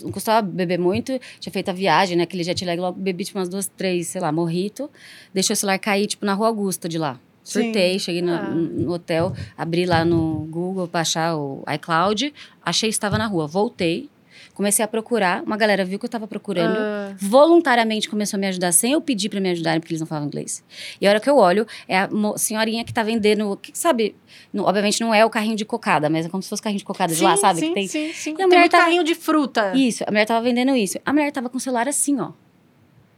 não 0.02 0.10
costumava 0.10 0.42
beber 0.42 0.78
muito, 0.78 1.16
tinha 1.38 1.52
feito 1.52 1.68
a 1.68 1.72
viagem, 1.72 2.16
né? 2.16 2.24
Aquele 2.24 2.42
jet 2.42 2.64
lag, 2.64 2.80
logo 2.80 2.98
bebi 2.98 3.24
tipo 3.24 3.38
umas 3.38 3.48
duas, 3.48 3.68
três, 3.68 4.08
sei 4.08 4.20
lá, 4.20 4.32
morrito. 4.32 4.90
Deixei 5.32 5.54
o 5.54 5.56
celular 5.56 5.78
cair, 5.78 6.08
tipo, 6.08 6.26
na 6.26 6.34
Rua 6.34 6.48
Augusta 6.48 6.88
de 6.88 6.98
lá. 6.98 7.20
Surtei, 7.44 7.98
cheguei 7.98 8.22
no, 8.22 8.32
ah. 8.32 8.48
no, 8.48 8.92
hotel, 8.92 9.34
abri 9.56 9.84
lá 9.84 10.02
no 10.02 10.46
Google 10.50 10.88
para 10.88 11.00
achar 11.00 11.36
o 11.36 11.62
iCloud, 11.74 12.32
achei 12.64 12.88
que 12.88 12.94
estava 12.94 13.18
na 13.18 13.26
rua, 13.26 13.46
voltei, 13.46 14.08
comecei 14.54 14.82
a 14.82 14.88
procurar, 14.88 15.42
uma 15.42 15.56
galera 15.56 15.84
viu 15.84 15.98
que 15.98 16.06
eu 16.06 16.08
estava 16.08 16.26
procurando, 16.26 16.78
ah. 16.78 17.14
voluntariamente 17.18 18.08
começou 18.08 18.38
a 18.38 18.40
me 18.40 18.46
ajudar 18.46 18.72
sem 18.72 18.92
eu 18.92 19.00
pedir 19.00 19.28
para 19.28 19.40
me 19.40 19.50
ajudarem 19.50 19.78
porque 19.78 19.92
eles 19.92 20.00
não 20.00 20.06
falavam 20.06 20.28
inglês. 20.28 20.64
E 20.98 21.06
a 21.06 21.10
hora 21.10 21.20
que 21.20 21.28
eu 21.28 21.36
olho, 21.36 21.66
é 21.86 21.98
a 21.98 22.08
senhorinha 22.36 22.82
que 22.82 22.90
está 22.90 23.02
vendendo, 23.02 23.58
que, 23.60 23.76
sabe, 23.76 24.16
no, 24.50 24.64
obviamente 24.64 24.98
não 25.02 25.12
é 25.12 25.22
o 25.22 25.28
carrinho 25.28 25.56
de 25.56 25.66
cocada, 25.66 26.08
mas 26.08 26.24
é 26.24 26.28
como 26.30 26.42
se 26.42 26.48
fosse 26.48 26.62
carrinho 26.62 26.78
de 26.78 26.84
cocada 26.84 27.12
sim, 27.12 27.18
de 27.18 27.24
lá, 27.24 27.36
sabe? 27.36 27.60
Sim, 27.60 27.68
que 27.68 27.74
tem, 27.74 27.88
sim, 27.88 28.12
sim. 28.14 28.34
E 28.38 28.42
a 28.42 28.46
mulher 28.46 28.60
tem 28.60 28.66
um 28.66 28.70
tava, 28.70 28.84
carrinho 28.84 29.04
de 29.04 29.14
fruta. 29.14 29.72
Isso, 29.74 30.02
a 30.06 30.10
mulher 30.10 30.24
tava 30.24 30.42
vendendo 30.42 30.74
isso. 30.74 30.98
A 31.04 31.12
mulher 31.12 31.30
tava 31.30 31.50
com 31.50 31.58
o 31.58 31.60
celular 31.60 31.86
assim, 31.86 32.18
ó, 32.20 32.30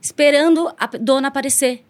esperando 0.01 0.69
a 0.77 0.87
dona 0.99 1.29
aparecer. 1.29 1.85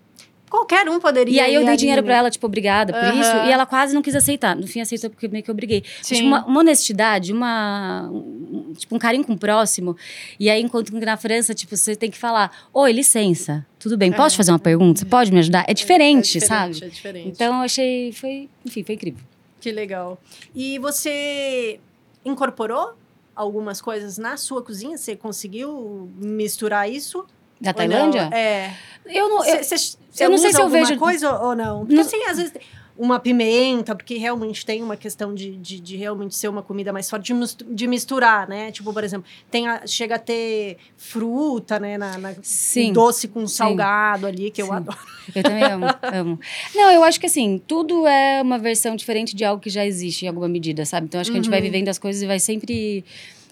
Qualquer 0.48 0.88
um 0.88 1.00
poderia. 1.00 1.34
E 1.34 1.40
aí 1.40 1.54
eu 1.54 1.64
dei 1.64 1.76
dinheiro 1.76 2.02
para 2.02 2.16
ela, 2.16 2.30
tipo, 2.30 2.46
obrigada 2.46 2.92
por 2.92 3.02
uhum. 3.02 3.20
isso. 3.20 3.30
E 3.30 3.50
ela 3.50 3.66
quase 3.66 3.94
não 3.94 4.02
quis 4.02 4.14
aceitar. 4.14 4.54
No 4.54 4.66
fim, 4.66 4.80
aceitou 4.80 5.10
porque 5.10 5.26
meio 5.28 5.42
que 5.42 5.50
obriguei. 5.50 5.82
Tipo, 6.02 6.24
uma, 6.24 6.44
uma, 6.44 6.60
honestidade, 6.60 7.32
uma. 7.32 8.08
Um, 8.12 8.72
tipo, 8.76 8.94
um 8.94 8.98
carinho 8.98 9.24
com 9.24 9.32
o 9.32 9.38
próximo. 9.38 9.96
E 10.38 10.48
aí, 10.48 10.62
enquanto 10.62 10.92
que 10.92 11.04
na 11.04 11.16
França, 11.16 11.52
tipo, 11.52 11.76
você 11.76 11.96
tem 11.96 12.10
que 12.10 12.18
falar: 12.18 12.50
Oi, 12.72 12.92
licença, 12.92 13.66
tudo 13.78 13.96
bem, 13.96 14.12
posso 14.12 14.34
te 14.34 14.36
fazer 14.36 14.52
uma 14.52 14.58
pergunta? 14.58 15.00
Você 15.00 15.06
pode 15.06 15.32
me 15.32 15.40
ajudar? 15.40 15.64
É 15.66 15.74
diferente, 15.74 16.38
é, 16.38 16.38
é 16.38 16.40
diferente 16.40 16.46
sabe? 16.46 16.84
É 16.84 16.88
diferente. 16.88 17.28
Então 17.28 17.56
eu 17.56 17.62
achei. 17.62 18.12
Foi, 18.12 18.48
enfim, 18.64 18.84
foi 18.84 18.94
incrível. 18.94 19.20
Que 19.60 19.72
legal. 19.72 20.20
E 20.54 20.78
você 20.78 21.80
incorporou 22.24 22.94
algumas 23.34 23.80
coisas 23.80 24.16
na 24.16 24.36
sua 24.36 24.62
cozinha? 24.62 24.96
Você 24.96 25.16
conseguiu 25.16 26.10
misturar 26.16 26.90
isso? 26.90 27.26
Da 27.60 27.72
Tailândia? 27.72 28.28
É. 28.32 28.72
Eu 29.06 29.28
não, 29.28 29.44
eu, 29.44 29.62
Cê, 29.64 29.78
cê, 29.78 29.96
eu 30.20 30.30
não 30.30 30.38
sei 30.38 30.50
se 30.52 30.58
eu 30.58 30.64
alguma 30.64 30.84
vejo- 30.84 30.98
coisa 30.98 31.32
ou 31.40 31.54
não. 31.56 31.80
Porque 31.80 31.94
Não- 31.94 32.02
assim, 32.02 32.22
às 32.24 32.36
vezes 32.38 32.52
uma 32.98 33.20
pimenta, 33.20 33.94
porque 33.94 34.16
realmente 34.16 34.64
tem 34.64 34.82
uma 34.82 34.96
questão 34.96 35.34
de, 35.34 35.54
de, 35.58 35.78
de 35.80 35.96
realmente 35.98 36.34
ser 36.34 36.48
uma 36.48 36.62
comida 36.62 36.94
mais 36.94 37.10
forte, 37.10 37.26
de, 37.26 37.34
mistu- 37.34 37.64
de 37.68 37.86
misturar, 37.86 38.48
né? 38.48 38.72
Tipo, 38.72 38.90
por 38.92 39.04
exemplo, 39.04 39.26
tem 39.50 39.68
a- 39.68 39.86
chega 39.86 40.14
a 40.14 40.18
ter 40.18 40.78
fruta, 40.96 41.78
né? 41.78 41.98
Na, 41.98 42.16
na- 42.16 42.34
Sim. 42.42 42.92
doce 42.94 43.28
com 43.28 43.46
salgado 43.46 44.26
ali, 44.26 44.50
que 44.50 44.62
eu 44.62 44.66
Sim. 44.66 44.72
adoro. 44.72 44.98
Eu 45.34 45.42
também 45.42 45.62
amo, 45.64 45.86
amo. 46.02 46.40
Não, 46.74 46.90
eu 46.90 47.04
acho 47.04 47.20
que 47.20 47.26
assim, 47.26 47.60
tudo 47.66 48.06
é 48.06 48.40
uma 48.40 48.58
versão 48.58 48.96
diferente 48.96 49.36
de 49.36 49.44
algo 49.44 49.60
que 49.62 49.68
já 49.70 49.84
existe 49.84 50.24
em 50.24 50.28
alguma 50.28 50.48
medida, 50.48 50.84
sabe? 50.86 51.06
Então 51.06 51.20
acho 51.20 51.30
que 51.30 51.36
a 51.36 51.40
gente 51.40 51.50
vai 51.50 51.58
Uhum. 51.58 51.64
vivendo 51.66 51.88
as 51.88 51.98
coisas 51.98 52.22
e 52.22 52.26
vai 52.26 52.40
sempre 52.40 53.04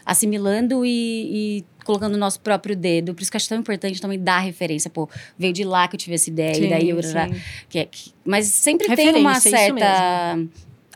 assimilando 0.07 0.85
e, 0.87 1.59
e 1.61 1.65
colocando 1.85 2.15
o 2.15 2.19
nosso 2.19 2.41
próprio 2.41 2.75
dedo. 2.75 3.15
Por 3.15 3.23
isso 3.23 3.31
que 3.31 3.37
acho 3.37 3.49
tão 3.49 3.59
importante 3.59 4.01
também 4.01 4.19
dar 4.19 4.39
referência. 4.41 4.91
Pô, 4.91 5.09
veio 5.39 5.53
de 5.53 5.63
lá 5.65 5.87
que 5.87 5.95
eu 5.97 5.99
tive 5.99 6.15
essa 6.15 6.29
ideia, 6.31 6.57
e 6.57 6.69
daí 6.69 6.89
eu. 6.91 7.03
sim. 7.03 7.15
Que 7.69 7.79
é- 7.81 7.85
que- 7.85 8.13
mas 8.25 8.47
sempre 8.47 8.95
tem 8.97 9.15
uma 9.15 9.35
Referência, 9.35 9.51
certa 9.59 10.39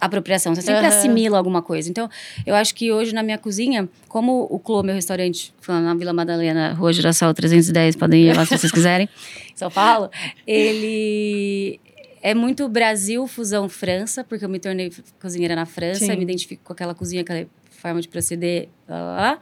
apropriação, 0.01 0.55
você 0.55 0.63
sempre 0.63 0.87
Aham. 0.87 0.97
assimila 0.97 1.39
alguma 1.39 1.61
coisa. 1.61 1.91
Então, 1.91 2.09
eu 2.47 2.55
acho 2.55 2.73
que 2.75 2.93
hoje 2.93 3.13
na 3.13 3.23
minha 3.23 3.37
cozinha, 3.37 3.89
como 4.09 4.47
o 4.49 4.59
Clô, 4.59 4.83
meu 4.83 4.95
restaurante, 4.95 5.53
na 5.67 5.93
Vila 5.95 6.13
Madalena, 6.13 6.73
Rua 6.73 6.93
Girassol 6.93 7.35
310, 7.35 7.97
podem 7.97 8.23
ir 8.25 8.37
lá 8.37 8.45
se 8.47 8.57
vocês 8.57 8.71
quiserem, 8.71 9.09
em 9.53 9.57
São 9.57 9.71
Paulo, 9.71 10.09
ele 10.47 11.81
é 12.23 12.35
muito 12.35 12.69
Brasil, 12.69 13.27
fusão 13.27 13.69
França, 13.69 14.23
porque 14.25 14.45
eu 14.45 14.49
me 14.49 14.59
tornei 14.61 14.93
cozinheira 15.21 15.55
na 15.57 15.67
França, 15.67 16.05
Sim. 16.05 16.17
me 16.17 16.23
identifico 16.23 16.63
com 16.65 16.73
aquela 16.73 16.95
cozinha, 16.95 17.23
aquela 17.23 17.47
forma 17.71 18.01
de 18.01 18.09
proceder, 18.09 18.69
lá, 18.89 18.97
lá, 19.01 19.17
lá. 19.17 19.39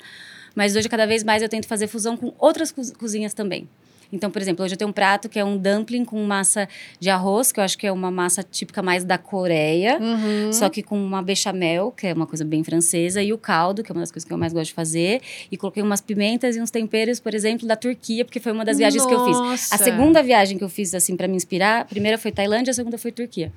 Mas 0.56 0.74
hoje, 0.74 0.88
cada 0.88 1.06
vez 1.06 1.22
mais, 1.22 1.40
eu 1.42 1.48
tento 1.48 1.68
fazer 1.68 1.86
fusão 1.86 2.16
com 2.16 2.32
outras 2.38 2.72
coz- 2.72 2.90
cozinhas 2.92 3.32
também. 3.32 3.68
Então, 4.12 4.30
por 4.30 4.40
exemplo, 4.40 4.64
hoje 4.64 4.74
eu 4.74 4.78
tenho 4.78 4.88
um 4.88 4.92
prato 4.92 5.28
que 5.28 5.36
é 5.36 5.44
um 5.44 5.58
dumpling 5.58 6.04
com 6.04 6.22
massa 6.22 6.68
de 7.00 7.10
arroz, 7.10 7.50
que 7.50 7.58
eu 7.58 7.64
acho 7.64 7.76
que 7.76 7.84
é 7.88 7.90
uma 7.90 8.08
massa 8.08 8.40
típica 8.40 8.80
mais 8.80 9.02
da 9.02 9.18
Coreia. 9.18 9.98
Uhum. 10.00 10.52
Só 10.52 10.68
que 10.68 10.80
com 10.80 10.96
uma 10.96 11.20
bechamel, 11.20 11.90
que 11.90 12.06
é 12.06 12.12
uma 12.12 12.24
coisa 12.24 12.44
bem 12.44 12.62
francesa, 12.62 13.20
e 13.20 13.32
o 13.32 13.38
caldo, 13.38 13.82
que 13.82 13.90
é 13.90 13.92
uma 13.92 14.02
das 14.02 14.12
coisas 14.12 14.24
que 14.24 14.32
eu 14.32 14.38
mais 14.38 14.52
gosto 14.52 14.68
de 14.68 14.74
fazer. 14.74 15.20
E 15.50 15.56
coloquei 15.56 15.82
umas 15.82 16.00
pimentas 16.00 16.54
e 16.54 16.60
uns 16.60 16.70
temperos, 16.70 17.18
por 17.18 17.34
exemplo, 17.34 17.66
da 17.66 17.74
Turquia, 17.74 18.24
porque 18.24 18.38
foi 18.38 18.52
uma 18.52 18.64
das 18.64 18.78
viagens 18.78 19.04
que 19.04 19.12
eu 19.12 19.24
fiz. 19.24 19.36
Nossa. 19.36 19.74
A 19.74 19.78
segunda 19.78 20.22
viagem 20.22 20.56
que 20.56 20.62
eu 20.62 20.68
fiz, 20.68 20.94
assim, 20.94 21.16
para 21.16 21.26
me 21.26 21.34
inspirar, 21.34 21.80
a 21.80 21.84
primeira 21.84 22.16
foi 22.16 22.30
Tailândia, 22.30 22.70
a 22.70 22.74
segunda 22.74 22.96
foi 22.96 23.10
Turquia. 23.10 23.52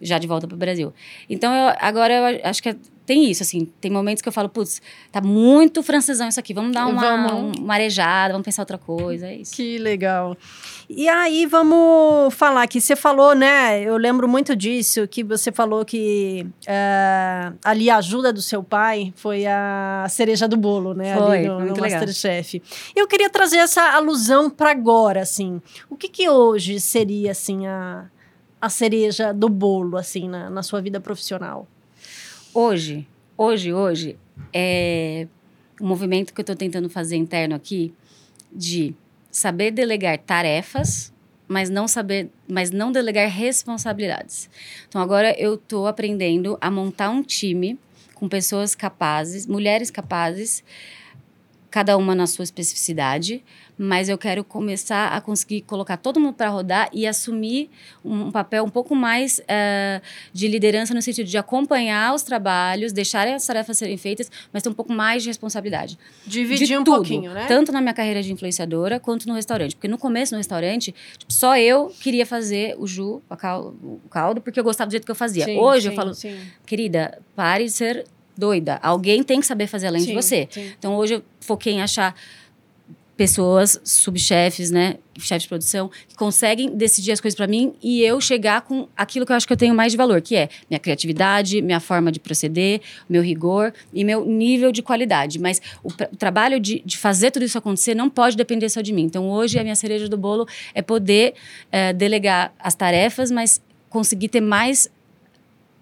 Já 0.00 0.18
de 0.18 0.26
volta 0.26 0.48
pro 0.48 0.56
Brasil. 0.56 0.92
Então, 1.30 1.54
eu- 1.54 1.72
agora 1.78 2.12
eu 2.12 2.40
acho 2.42 2.60
que 2.60 2.68
é- 2.70 2.76
tem 3.06 3.30
isso, 3.30 3.42
assim. 3.42 3.66
Tem 3.80 3.90
momentos 3.90 4.22
que 4.22 4.28
eu 4.28 4.32
falo, 4.32 4.48
putz, 4.48 4.80
tá 5.12 5.20
muito 5.20 5.82
francesão 5.82 6.26
isso 6.26 6.40
aqui. 6.40 6.54
Vamos 6.54 6.72
dar 6.72 6.86
uma, 6.86 7.28
Vamos. 7.28 7.58
uma 7.58 7.74
arejada, 7.74 8.32
vamos 8.32 8.44
pensar 8.44 8.62
outra 8.62 8.78
coisa, 8.78 9.26
é 9.26 9.36
isso. 9.36 9.54
Que 9.54 9.78
legal. 9.78 10.36
E 10.88 11.08
aí, 11.08 11.44
vamos 11.46 12.32
falar 12.34 12.66
que 12.66 12.80
você 12.80 12.96
falou, 12.96 13.34
né? 13.34 13.82
Eu 13.82 13.96
lembro 13.96 14.26
muito 14.26 14.56
disso, 14.56 15.06
que 15.06 15.22
você 15.22 15.52
falou 15.52 15.84
que 15.84 16.46
eh, 16.66 17.52
ali 17.62 17.90
a 17.90 17.96
ajuda 17.96 18.32
do 18.32 18.40
seu 18.40 18.62
pai 18.62 19.12
foi 19.16 19.44
a 19.46 20.06
cereja 20.08 20.48
do 20.48 20.56
bolo, 20.56 20.94
né? 20.94 21.14
Foi, 21.16 21.38
ali 21.38 21.48
no, 21.48 21.60
muito 21.60 21.76
no 21.76 21.82
legal. 21.82 22.00
Masterchef. 22.00 22.62
Eu 22.96 23.06
queria 23.06 23.28
trazer 23.28 23.58
essa 23.58 23.82
alusão 23.94 24.48
para 24.48 24.70
agora, 24.70 25.20
assim. 25.20 25.60
O 25.90 25.96
que 25.96 26.08
que 26.08 26.28
hoje 26.28 26.80
seria, 26.80 27.32
assim, 27.32 27.66
a, 27.66 28.06
a 28.60 28.68
cereja 28.70 29.32
do 29.32 29.48
bolo, 29.48 29.96
assim, 29.96 30.28
na, 30.28 30.48
na 30.48 30.62
sua 30.62 30.80
vida 30.80 31.00
profissional? 31.00 31.68
Hoje, 32.54 33.04
hoje, 33.36 33.72
hoje, 33.72 34.16
é 34.52 35.26
um 35.80 35.88
movimento 35.88 36.32
que 36.32 36.40
eu 36.40 36.44
estou 36.44 36.54
tentando 36.54 36.88
fazer 36.88 37.16
interno 37.16 37.56
aqui 37.56 37.92
de 38.52 38.94
saber 39.28 39.72
delegar 39.72 40.16
tarefas, 40.18 41.12
mas 41.48 41.68
não 41.68 41.88
saber, 41.88 42.30
mas 42.48 42.70
não 42.70 42.92
delegar 42.92 43.28
responsabilidades. 43.28 44.48
Então 44.88 45.02
agora 45.02 45.34
eu 45.36 45.54
estou 45.54 45.88
aprendendo 45.88 46.56
a 46.60 46.70
montar 46.70 47.10
um 47.10 47.24
time 47.24 47.76
com 48.14 48.28
pessoas 48.28 48.72
capazes, 48.72 49.48
mulheres 49.48 49.90
capazes, 49.90 50.62
cada 51.74 51.96
uma 51.96 52.14
na 52.14 52.28
sua 52.28 52.44
especificidade, 52.44 53.42
mas 53.76 54.08
eu 54.08 54.16
quero 54.16 54.44
começar 54.44 55.08
a 55.08 55.20
conseguir 55.20 55.62
colocar 55.62 55.96
todo 55.96 56.20
mundo 56.20 56.34
para 56.34 56.48
rodar 56.48 56.88
e 56.92 57.04
assumir 57.04 57.68
um 58.04 58.30
papel 58.30 58.62
um 58.62 58.68
pouco 58.68 58.94
mais 58.94 59.40
eh, 59.48 60.00
de 60.32 60.46
liderança 60.46 60.94
no 60.94 61.02
sentido 61.02 61.26
de 61.26 61.36
acompanhar 61.36 62.14
os 62.14 62.22
trabalhos, 62.22 62.92
deixar 62.92 63.26
as 63.26 63.44
tarefas 63.44 63.76
serem 63.76 63.96
feitas, 63.96 64.30
mas 64.52 64.62
ter 64.62 64.68
um 64.68 64.72
pouco 64.72 64.92
mais 64.92 65.24
de 65.24 65.30
responsabilidade. 65.30 65.98
Dividir 66.24 66.64
de 66.64 66.76
um 66.76 66.84
tudo, 66.84 66.94
pouquinho, 66.94 67.34
né? 67.34 67.46
Tanto 67.48 67.72
na 67.72 67.80
minha 67.80 67.92
carreira 67.92 68.22
de 68.22 68.32
influenciadora 68.32 69.00
quanto 69.00 69.26
no 69.26 69.34
restaurante. 69.34 69.74
Porque 69.74 69.88
no 69.88 69.98
começo, 69.98 70.32
no 70.32 70.38
restaurante, 70.38 70.94
tipo, 71.18 71.32
só 71.32 71.58
eu 71.58 71.92
queria 72.00 72.24
fazer 72.24 72.76
o 72.78 72.86
ju, 72.86 73.20
o 73.28 74.08
caldo, 74.08 74.40
porque 74.40 74.60
eu 74.60 74.64
gostava 74.64 74.86
do 74.86 74.92
jeito 74.92 75.04
que 75.04 75.10
eu 75.10 75.16
fazia. 75.16 75.44
Sim, 75.44 75.58
Hoje 75.58 75.88
eu 75.88 75.90
sim, 75.90 75.96
falo, 75.96 76.14
sim. 76.14 76.38
querida, 76.64 77.20
pare 77.34 77.64
de 77.64 77.72
ser 77.72 78.06
doida. 78.36 78.78
Alguém 78.82 79.22
tem 79.22 79.40
que 79.40 79.46
saber 79.46 79.66
fazer 79.66 79.86
além 79.86 80.00
de 80.02 80.08
Sim, 80.08 80.14
você. 80.14 80.48
sim. 80.50 80.72
Então 80.78 80.96
hoje 80.96 81.14
eu 81.14 81.22
foquei 81.40 81.74
em 81.74 81.82
achar 81.82 82.14
pessoas, 83.16 83.80
subchefes, 83.84 84.70
né, 84.70 84.96
chefes 85.18 85.44
de 85.44 85.48
produção, 85.48 85.88
que 86.08 86.16
conseguem 86.16 86.76
decidir 86.76 87.12
as 87.12 87.20
coisas 87.20 87.36
para 87.36 87.46
mim 87.46 87.72
e 87.80 88.02
eu 88.02 88.20
chegar 88.20 88.62
com 88.62 88.88
aquilo 88.96 89.24
que 89.24 89.30
eu 89.30 89.36
acho 89.36 89.46
que 89.46 89.52
eu 89.52 89.56
tenho 89.56 89.74
mais 89.74 89.92
de 89.92 89.96
valor, 89.96 90.20
que 90.20 90.34
é 90.34 90.48
minha 90.68 90.80
criatividade, 90.80 91.62
minha 91.62 91.78
forma 91.78 92.10
de 92.10 92.18
proceder, 92.18 92.80
meu 93.08 93.22
rigor 93.22 93.72
e 93.92 94.02
meu 94.02 94.24
nível 94.24 94.72
de 94.72 94.82
qualidade. 94.82 95.38
Mas 95.38 95.62
o, 95.82 95.88
o 95.88 96.16
trabalho 96.16 96.58
de, 96.58 96.82
de 96.84 96.98
fazer 96.98 97.30
tudo 97.30 97.44
isso 97.44 97.56
acontecer 97.56 97.94
não 97.94 98.10
pode 98.10 98.36
depender 98.36 98.68
só 98.68 98.80
de 98.80 98.92
mim. 98.92 99.02
Então 99.02 99.30
hoje 99.30 99.58
a 99.58 99.62
minha 99.62 99.76
cereja 99.76 100.08
do 100.08 100.16
bolo 100.16 100.46
é 100.74 100.82
poder 100.82 101.34
eh, 101.70 101.92
delegar 101.92 102.52
as 102.58 102.74
tarefas, 102.74 103.30
mas 103.30 103.62
conseguir 103.88 104.28
ter 104.28 104.40
mais 104.40 104.90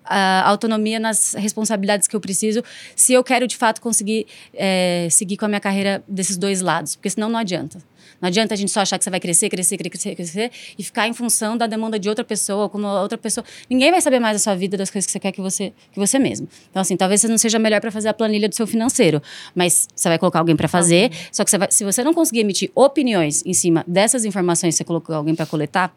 a 0.04 0.48
autonomia 0.48 0.98
nas 0.98 1.34
responsabilidades 1.34 2.08
que 2.08 2.16
eu 2.16 2.20
preciso, 2.20 2.62
se 2.96 3.12
eu 3.12 3.22
quero 3.22 3.46
de 3.46 3.56
fato 3.56 3.80
conseguir 3.80 4.26
é, 4.54 5.08
seguir 5.10 5.36
com 5.36 5.44
a 5.44 5.48
minha 5.48 5.60
carreira 5.60 6.02
desses 6.08 6.36
dois 6.36 6.60
lados, 6.60 6.96
porque 6.96 7.10
senão 7.10 7.28
não 7.28 7.38
adianta. 7.38 7.78
Não 8.20 8.28
adianta 8.28 8.54
a 8.54 8.56
gente 8.56 8.70
só 8.70 8.80
achar 8.80 8.98
que 8.98 9.04
você 9.04 9.10
vai 9.10 9.18
crescer, 9.18 9.48
crescer, 9.48 9.76
crescer, 9.76 10.14
crescer 10.14 10.50
e 10.78 10.82
ficar 10.82 11.08
em 11.08 11.12
função 11.12 11.56
da 11.56 11.66
demanda 11.66 11.98
de 11.98 12.08
outra 12.08 12.24
pessoa, 12.24 12.68
como 12.68 12.86
outra 12.86 13.18
pessoa. 13.18 13.44
Ninguém 13.68 13.90
vai 13.90 14.00
saber 14.00 14.20
mais 14.20 14.36
da 14.36 14.38
sua 14.38 14.54
vida, 14.54 14.76
das 14.76 14.90
coisas 14.90 15.06
que 15.06 15.12
você 15.12 15.18
quer 15.18 15.32
que 15.32 15.40
você, 15.40 15.72
que 15.90 15.98
você 15.98 16.18
mesmo. 16.20 16.48
Então, 16.70 16.80
assim, 16.80 16.96
talvez 16.96 17.20
você 17.20 17.28
não 17.28 17.38
seja 17.38 17.58
melhor 17.58 17.80
para 17.80 17.90
fazer 17.90 18.08
a 18.08 18.14
planilha 18.14 18.48
do 18.48 18.54
seu 18.54 18.66
financeiro, 18.66 19.20
mas 19.54 19.88
você 19.94 20.08
vai 20.08 20.18
colocar 20.18 20.38
alguém 20.38 20.54
para 20.54 20.68
fazer. 20.68 21.10
Só 21.32 21.44
que 21.44 21.50
você 21.50 21.58
vai- 21.58 21.70
se 21.70 21.84
você 21.84 22.04
não 22.04 22.14
conseguir 22.14 22.40
emitir 22.40 22.70
opiniões 22.74 23.42
em 23.44 23.52
cima 23.54 23.84
dessas 23.88 24.24
informações 24.24 24.74
que 24.74 24.78
você 24.78 24.84
colocou 24.84 25.14
alguém 25.16 25.34
para 25.34 25.46
coletar, 25.46 25.92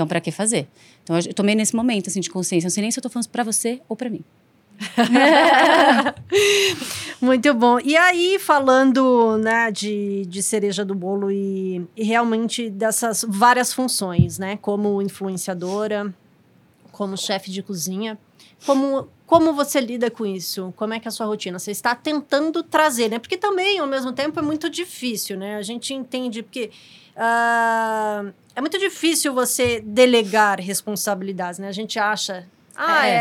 então, 0.00 0.08
para 0.08 0.18
que 0.18 0.30
fazer? 0.30 0.66
Então, 1.02 1.18
eu 1.18 1.34
tomei 1.34 1.54
nesse 1.54 1.76
momento 1.76 2.08
assim, 2.08 2.20
de 2.20 2.30
consciência. 2.30 2.66
Não 2.66 2.70
sei 2.70 2.80
nem 2.80 2.90
se 2.90 2.98
eu 2.98 3.02
tô 3.02 3.10
falando 3.10 3.28
para 3.28 3.44
você 3.44 3.82
ou 3.86 3.94
para 3.94 4.08
mim. 4.08 4.24
Muito 7.20 7.52
bom. 7.52 7.78
E 7.80 7.98
aí, 7.98 8.38
falando 8.38 9.36
né, 9.36 9.70
de, 9.70 10.24
de 10.24 10.42
cereja 10.42 10.86
do 10.86 10.94
bolo 10.94 11.30
e, 11.30 11.86
e 11.94 12.02
realmente 12.02 12.70
dessas 12.70 13.26
várias 13.28 13.74
funções, 13.74 14.38
né? 14.38 14.58
Como 14.62 15.02
influenciadora, 15.02 16.14
como 16.90 17.14
chefe 17.14 17.50
de 17.50 17.62
cozinha, 17.62 18.18
como, 18.64 19.06
como 19.26 19.52
você 19.52 19.82
lida 19.82 20.10
com 20.10 20.24
isso? 20.24 20.72
Como 20.76 20.94
é 20.94 20.98
que 20.98 21.06
é 21.06 21.10
a 21.10 21.12
sua 21.12 21.26
rotina? 21.26 21.58
Você 21.58 21.72
está 21.72 21.94
tentando 21.94 22.62
trazer, 22.62 23.10
né? 23.10 23.18
Porque 23.18 23.36
também, 23.36 23.78
ao 23.78 23.86
mesmo 23.86 24.12
tempo, 24.12 24.38
é 24.38 24.42
muito 24.42 24.70
difícil, 24.70 25.36
né? 25.36 25.56
A 25.56 25.62
gente 25.62 25.92
entende 25.92 26.42
porque... 26.42 26.70
ah, 27.22 28.24
é 28.56 28.60
muito 28.60 28.78
difícil 28.78 29.34
você 29.34 29.80
delegar 29.84 30.58
responsabilidades, 30.58 31.58
né? 31.58 31.68
A 31.68 31.72
gente 31.72 31.98
acha... 31.98 32.46
Ah, 32.82 33.06
É. 33.06 33.10
é- 33.10 33.16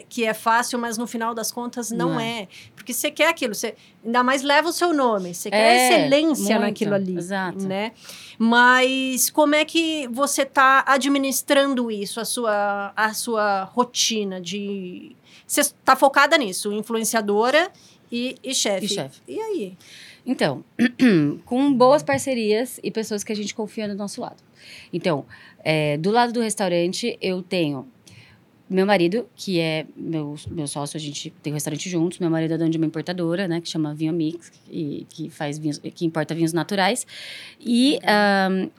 é, 0.00 0.04
que 0.08 0.24
é 0.24 0.34
fácil, 0.34 0.76
mas 0.76 0.98
no 0.98 1.06
final 1.06 1.32
das 1.34 1.52
contas 1.52 1.92
não, 1.92 2.14
Não 2.14 2.20
é. 2.20 2.48
Porque 2.74 2.92
você 2.92 3.12
quer 3.12 3.28
aquilo, 3.28 3.54
você 3.54 3.76
ainda 4.04 4.24
mais 4.24 4.42
leva 4.42 4.68
o 4.68 4.72
seu 4.72 4.92
nome, 4.92 5.32
você 5.32 5.50
quer 5.50 5.56
É, 5.56 5.76
excelência 5.88 6.56
muito, 6.56 6.60
naquilo 6.68 6.94
ali, 6.96 7.16
exato. 7.16 7.64
né? 7.64 7.92
Mas 8.36 9.30
como 9.30 9.54
é 9.54 9.64
que 9.64 10.08
você 10.08 10.42
está 10.42 10.82
administrando 10.86 11.92
isso, 11.92 12.18
a 12.18 12.24
sua, 12.24 12.92
a 12.96 13.14
sua 13.14 13.64
rotina 13.64 14.40
de... 14.40 15.14
Você 15.46 15.60
está 15.60 15.94
focada 15.94 16.36
nisso, 16.36 16.72
influenciadora 16.72 17.70
e, 18.10 18.36
e 18.42 18.52
chefe. 18.52 18.86
E 18.86 18.88
chefe. 18.88 19.20
E 19.28 19.38
aí? 19.40 19.78
Então, 20.26 20.64
com 21.44 21.72
boas 21.74 22.02
parcerias 22.02 22.80
e 22.82 22.90
pessoas 22.90 23.22
que 23.22 23.32
a 23.32 23.36
gente 23.36 23.54
confia 23.54 23.86
do 23.86 23.94
nosso 23.94 24.20
lado. 24.20 24.42
Então, 24.92 25.26
é, 25.62 25.98
do 25.98 26.10
lado 26.10 26.32
do 26.32 26.40
restaurante, 26.40 27.18
eu 27.20 27.42
tenho 27.42 27.86
meu 28.68 28.86
marido, 28.86 29.28
que 29.36 29.60
é 29.60 29.86
meu, 29.94 30.34
meu 30.50 30.66
sócio, 30.66 30.96
a 30.96 31.00
gente 31.00 31.30
tem 31.42 31.52
o 31.52 31.54
restaurante 31.54 31.88
juntos. 31.90 32.18
Meu 32.18 32.30
marido 32.30 32.54
é 32.54 32.58
dono 32.58 32.70
de 32.70 32.78
uma 32.78 32.86
importadora, 32.86 33.46
né, 33.46 33.60
que 33.60 33.68
chama 33.68 33.94
Vinho 33.94 34.12
Mix, 34.12 34.50
e, 34.70 35.06
que 35.10 35.28
faz 35.28 35.58
vinhos, 35.58 35.78
que 35.78 36.06
importa 36.06 36.34
vinhos 36.34 36.54
naturais. 36.54 37.06
E 37.60 37.98
ahn, 38.02 38.70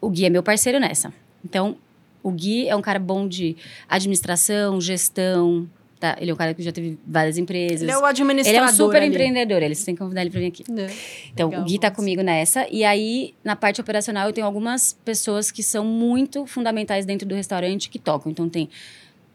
o 0.00 0.08
Gui 0.08 0.24
é 0.24 0.30
meu 0.30 0.42
parceiro 0.42 0.80
nessa. 0.80 1.12
Então, 1.44 1.76
O 2.22 2.30
Gui 2.30 2.68
é 2.68 2.76
um 2.76 2.80
cara 2.80 2.98
bom 2.98 3.26
de 3.26 3.56
administração, 3.88 4.80
gestão, 4.80 5.68
tá? 6.02 6.16
Ele 6.20 6.30
é 6.30 6.34
um 6.34 6.36
cara 6.36 6.52
que 6.52 6.62
já 6.62 6.70
teve 6.72 6.98
várias 7.06 7.38
empresas. 7.38 7.82
Ele 7.82 7.90
é 7.90 7.96
o 7.98 8.04
administrador 8.04 8.60
Ele 8.62 8.68
é 8.70 8.72
um 8.72 8.76
super 8.76 8.96
ali. 8.98 9.06
empreendedor, 9.06 9.62
eles 9.62 9.84
têm 9.84 9.94
que 9.94 10.00
convidar 10.00 10.20
ele 10.20 10.30
pra 10.30 10.40
vir 10.40 10.46
aqui. 10.48 10.64
É. 10.70 10.90
Então, 11.32 11.48
Legal, 11.48 11.62
o 11.62 11.64
Gui 11.64 11.78
tá 11.78 11.88
vamos. 11.88 11.96
comigo 11.96 12.22
nessa. 12.22 12.66
E 12.70 12.84
aí, 12.84 13.34
na 13.44 13.54
parte 13.56 13.80
operacional, 13.80 14.26
eu 14.28 14.32
tenho 14.32 14.46
algumas 14.46 14.98
pessoas 15.04 15.50
que 15.50 15.62
são 15.62 15.84
muito 15.84 16.44
fundamentais 16.46 17.06
dentro 17.06 17.26
do 17.26 17.34
restaurante 17.34 17.88
que 17.88 17.98
tocam. 17.98 18.30
Então, 18.32 18.48
tem 18.48 18.68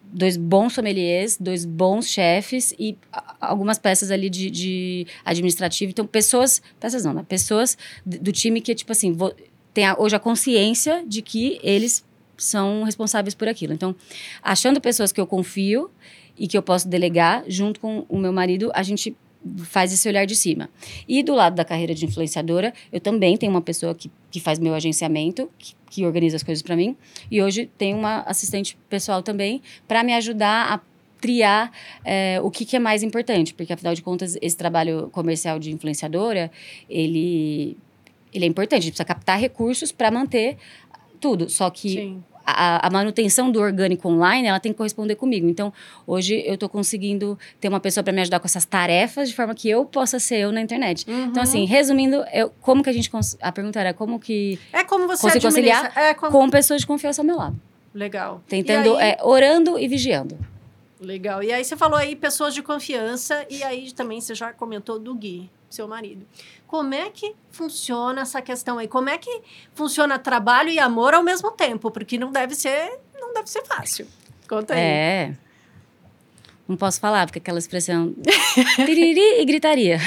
dois 0.09 0.37
bons 0.37 0.73
sommeliers, 0.73 1.37
dois 1.37 1.65
bons 1.65 2.07
chefes 2.09 2.73
e 2.79 2.97
algumas 3.41 3.77
peças 3.77 4.09
ali 4.11 4.29
de, 4.29 4.49
de 4.49 5.07
administrativo. 5.25 5.91
Então, 5.91 6.05
pessoas... 6.07 6.61
Peças 6.79 7.03
não, 7.03 7.13
né? 7.13 7.25
Pessoas 7.27 7.77
do 8.05 8.31
time 8.31 8.61
que, 8.61 8.73
tipo 8.75 8.91
assim, 8.91 9.11
vo- 9.11 9.33
tem 9.73 9.85
a- 9.85 9.95
hoje 9.99 10.15
a 10.15 10.19
consciência 10.19 11.03
de 11.05 11.21
que 11.21 11.59
eles 11.61 12.05
são 12.37 12.83
responsáveis 12.83 13.33
por 13.35 13.47
aquilo. 13.47 13.73
Então, 13.73 13.95
achando 14.43 14.79
pessoas 14.79 15.11
que 15.11 15.19
eu 15.19 15.25
confio 15.27 15.89
e 16.37 16.47
que 16.47 16.57
eu 16.57 16.61
posso 16.61 16.87
delegar, 16.87 17.43
junto 17.47 17.79
com 17.79 18.05
o 18.07 18.17
meu 18.17 18.31
marido, 18.31 18.71
a 18.73 18.83
gente 18.83 19.15
faz 19.63 19.93
esse 19.93 20.07
olhar 20.07 20.25
de 20.25 20.35
cima. 20.35 20.69
E 21.07 21.23
do 21.23 21.33
lado 21.33 21.55
da 21.55 21.63
carreira 21.63 21.93
de 21.93 22.05
influenciadora, 22.05 22.73
eu 22.91 22.99
também 22.99 23.37
tenho 23.37 23.51
uma 23.51 23.61
pessoa 23.61 23.95
que, 23.95 24.11
que 24.29 24.39
faz 24.39 24.59
meu 24.59 24.73
agenciamento, 24.73 25.49
que, 25.57 25.73
que 25.89 26.05
organiza 26.05 26.35
as 26.35 26.43
coisas 26.43 26.61
para 26.61 26.75
mim. 26.75 26.95
E 27.29 27.41
hoje 27.41 27.69
tem 27.77 27.93
uma 27.93 28.21
assistente 28.21 28.77
pessoal 28.89 29.21
também 29.21 29.61
para 29.87 30.03
me 30.03 30.13
ajudar 30.13 30.73
a 30.73 30.81
triar 31.19 31.71
eh, 32.05 32.39
o 32.43 32.51
que, 32.51 32.65
que 32.65 32.75
é 32.75 32.79
mais 32.79 33.03
importante. 33.03 33.53
Porque, 33.53 33.73
afinal 33.73 33.93
de 33.93 34.01
contas, 34.01 34.37
esse 34.41 34.57
trabalho 34.57 35.09
comercial 35.11 35.59
de 35.59 35.71
influenciadora, 35.71 36.51
ele, 36.89 37.77
ele 38.33 38.45
é 38.45 38.47
importante. 38.47 38.79
A 38.79 38.83
gente 38.83 38.91
precisa 38.93 39.05
captar 39.05 39.39
recursos 39.39 39.91
para 39.91 40.11
manter 40.11 40.57
tudo. 41.19 41.49
Só 41.49 41.69
que 41.69 41.89
Sim. 41.89 42.23
A, 42.47 42.87
a 42.87 42.89
manutenção 42.89 43.51
do 43.51 43.59
orgânico 43.59 44.07
online, 44.07 44.47
ela 44.47 44.59
tem 44.59 44.71
que 44.71 44.77
corresponder 44.77 45.15
comigo. 45.15 45.49
Então, 45.49 45.73
hoje 46.05 46.41
eu 46.45 46.57
tô 46.57 46.69
conseguindo 46.69 47.37
ter 47.59 47.67
uma 47.67 47.79
pessoa 47.79 48.03
para 48.03 48.13
me 48.13 48.21
ajudar 48.21 48.39
com 48.39 48.45
essas 48.45 48.63
tarefas 48.63 49.27
de 49.29 49.35
forma 49.35 49.53
que 49.53 49.69
eu 49.69 49.83
possa 49.83 50.17
ser 50.17 50.37
eu 50.37 50.51
na 50.51 50.61
internet. 50.61 51.05
Então, 51.09 51.43
assim, 51.43 51.65
resumindo, 51.65 52.23
eu, 52.33 52.49
como 52.61 52.81
que 52.81 52.89
a 52.89 52.93
gente... 52.93 53.09
A 53.41 53.51
pergunta 53.51 53.79
era 53.79 53.93
como 53.93 54.17
que... 54.19 54.57
É 54.71 54.83
como 54.83 55.07
você 55.07 55.23
Consigo 55.23 55.43
conciliar 55.43 55.91
É 55.95 56.13
como... 56.13 56.31
Com 56.31 56.49
pessoas 56.49 56.81
de 56.81 56.87
confiança 56.87 57.21
ao 57.21 57.25
meu 57.25 57.35
lado. 57.35 57.59
Legal. 57.93 58.41
Tentando, 58.47 58.95
aí- 58.95 59.11
é, 59.11 59.17
orando 59.21 59.77
e 59.77 59.87
vigiando. 59.87 60.37
Legal. 61.01 61.43
E 61.43 61.51
aí 61.51 61.63
você 61.63 61.75
falou 61.75 61.97
aí 61.97 62.15
pessoas 62.15 62.53
de 62.53 62.63
confiança 62.63 63.45
e 63.49 63.61
aí 63.63 63.91
também 63.91 64.19
você 64.21 64.33
já 64.33 64.53
comentou 64.53 64.97
do 64.97 65.13
Gui, 65.13 65.49
seu 65.69 65.87
marido. 65.87 66.25
Como 66.67 66.93
é 66.93 67.09
que 67.09 67.33
funciona 67.49 68.21
essa 68.21 68.41
questão 68.41 68.77
aí? 68.77 68.89
Como 68.89 69.09
é 69.09 69.17
que 69.17 69.41
funciona 69.73 70.19
trabalho 70.19 70.69
e 70.69 70.77
amor 70.77 71.13
ao 71.13 71.23
mesmo 71.23 71.49
tempo? 71.51 71.89
Porque 71.89 72.17
não 72.17 72.29
deve 72.29 72.53
ser, 72.55 72.99
não 73.19 73.33
deve 73.33 73.49
ser 73.49 73.63
fácil. 73.65 74.05
Conta 74.49 74.73
aí. 74.73 74.79
É. 74.79 75.33
Não 76.67 76.75
posso 76.75 76.99
falar, 76.99 77.25
porque 77.25 77.39
aquela 77.39 77.57
expressão... 77.57 78.13
piriri 78.75 79.39
e 79.39 79.45
gritaria. 79.45 79.97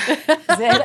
Zero. 0.59 0.85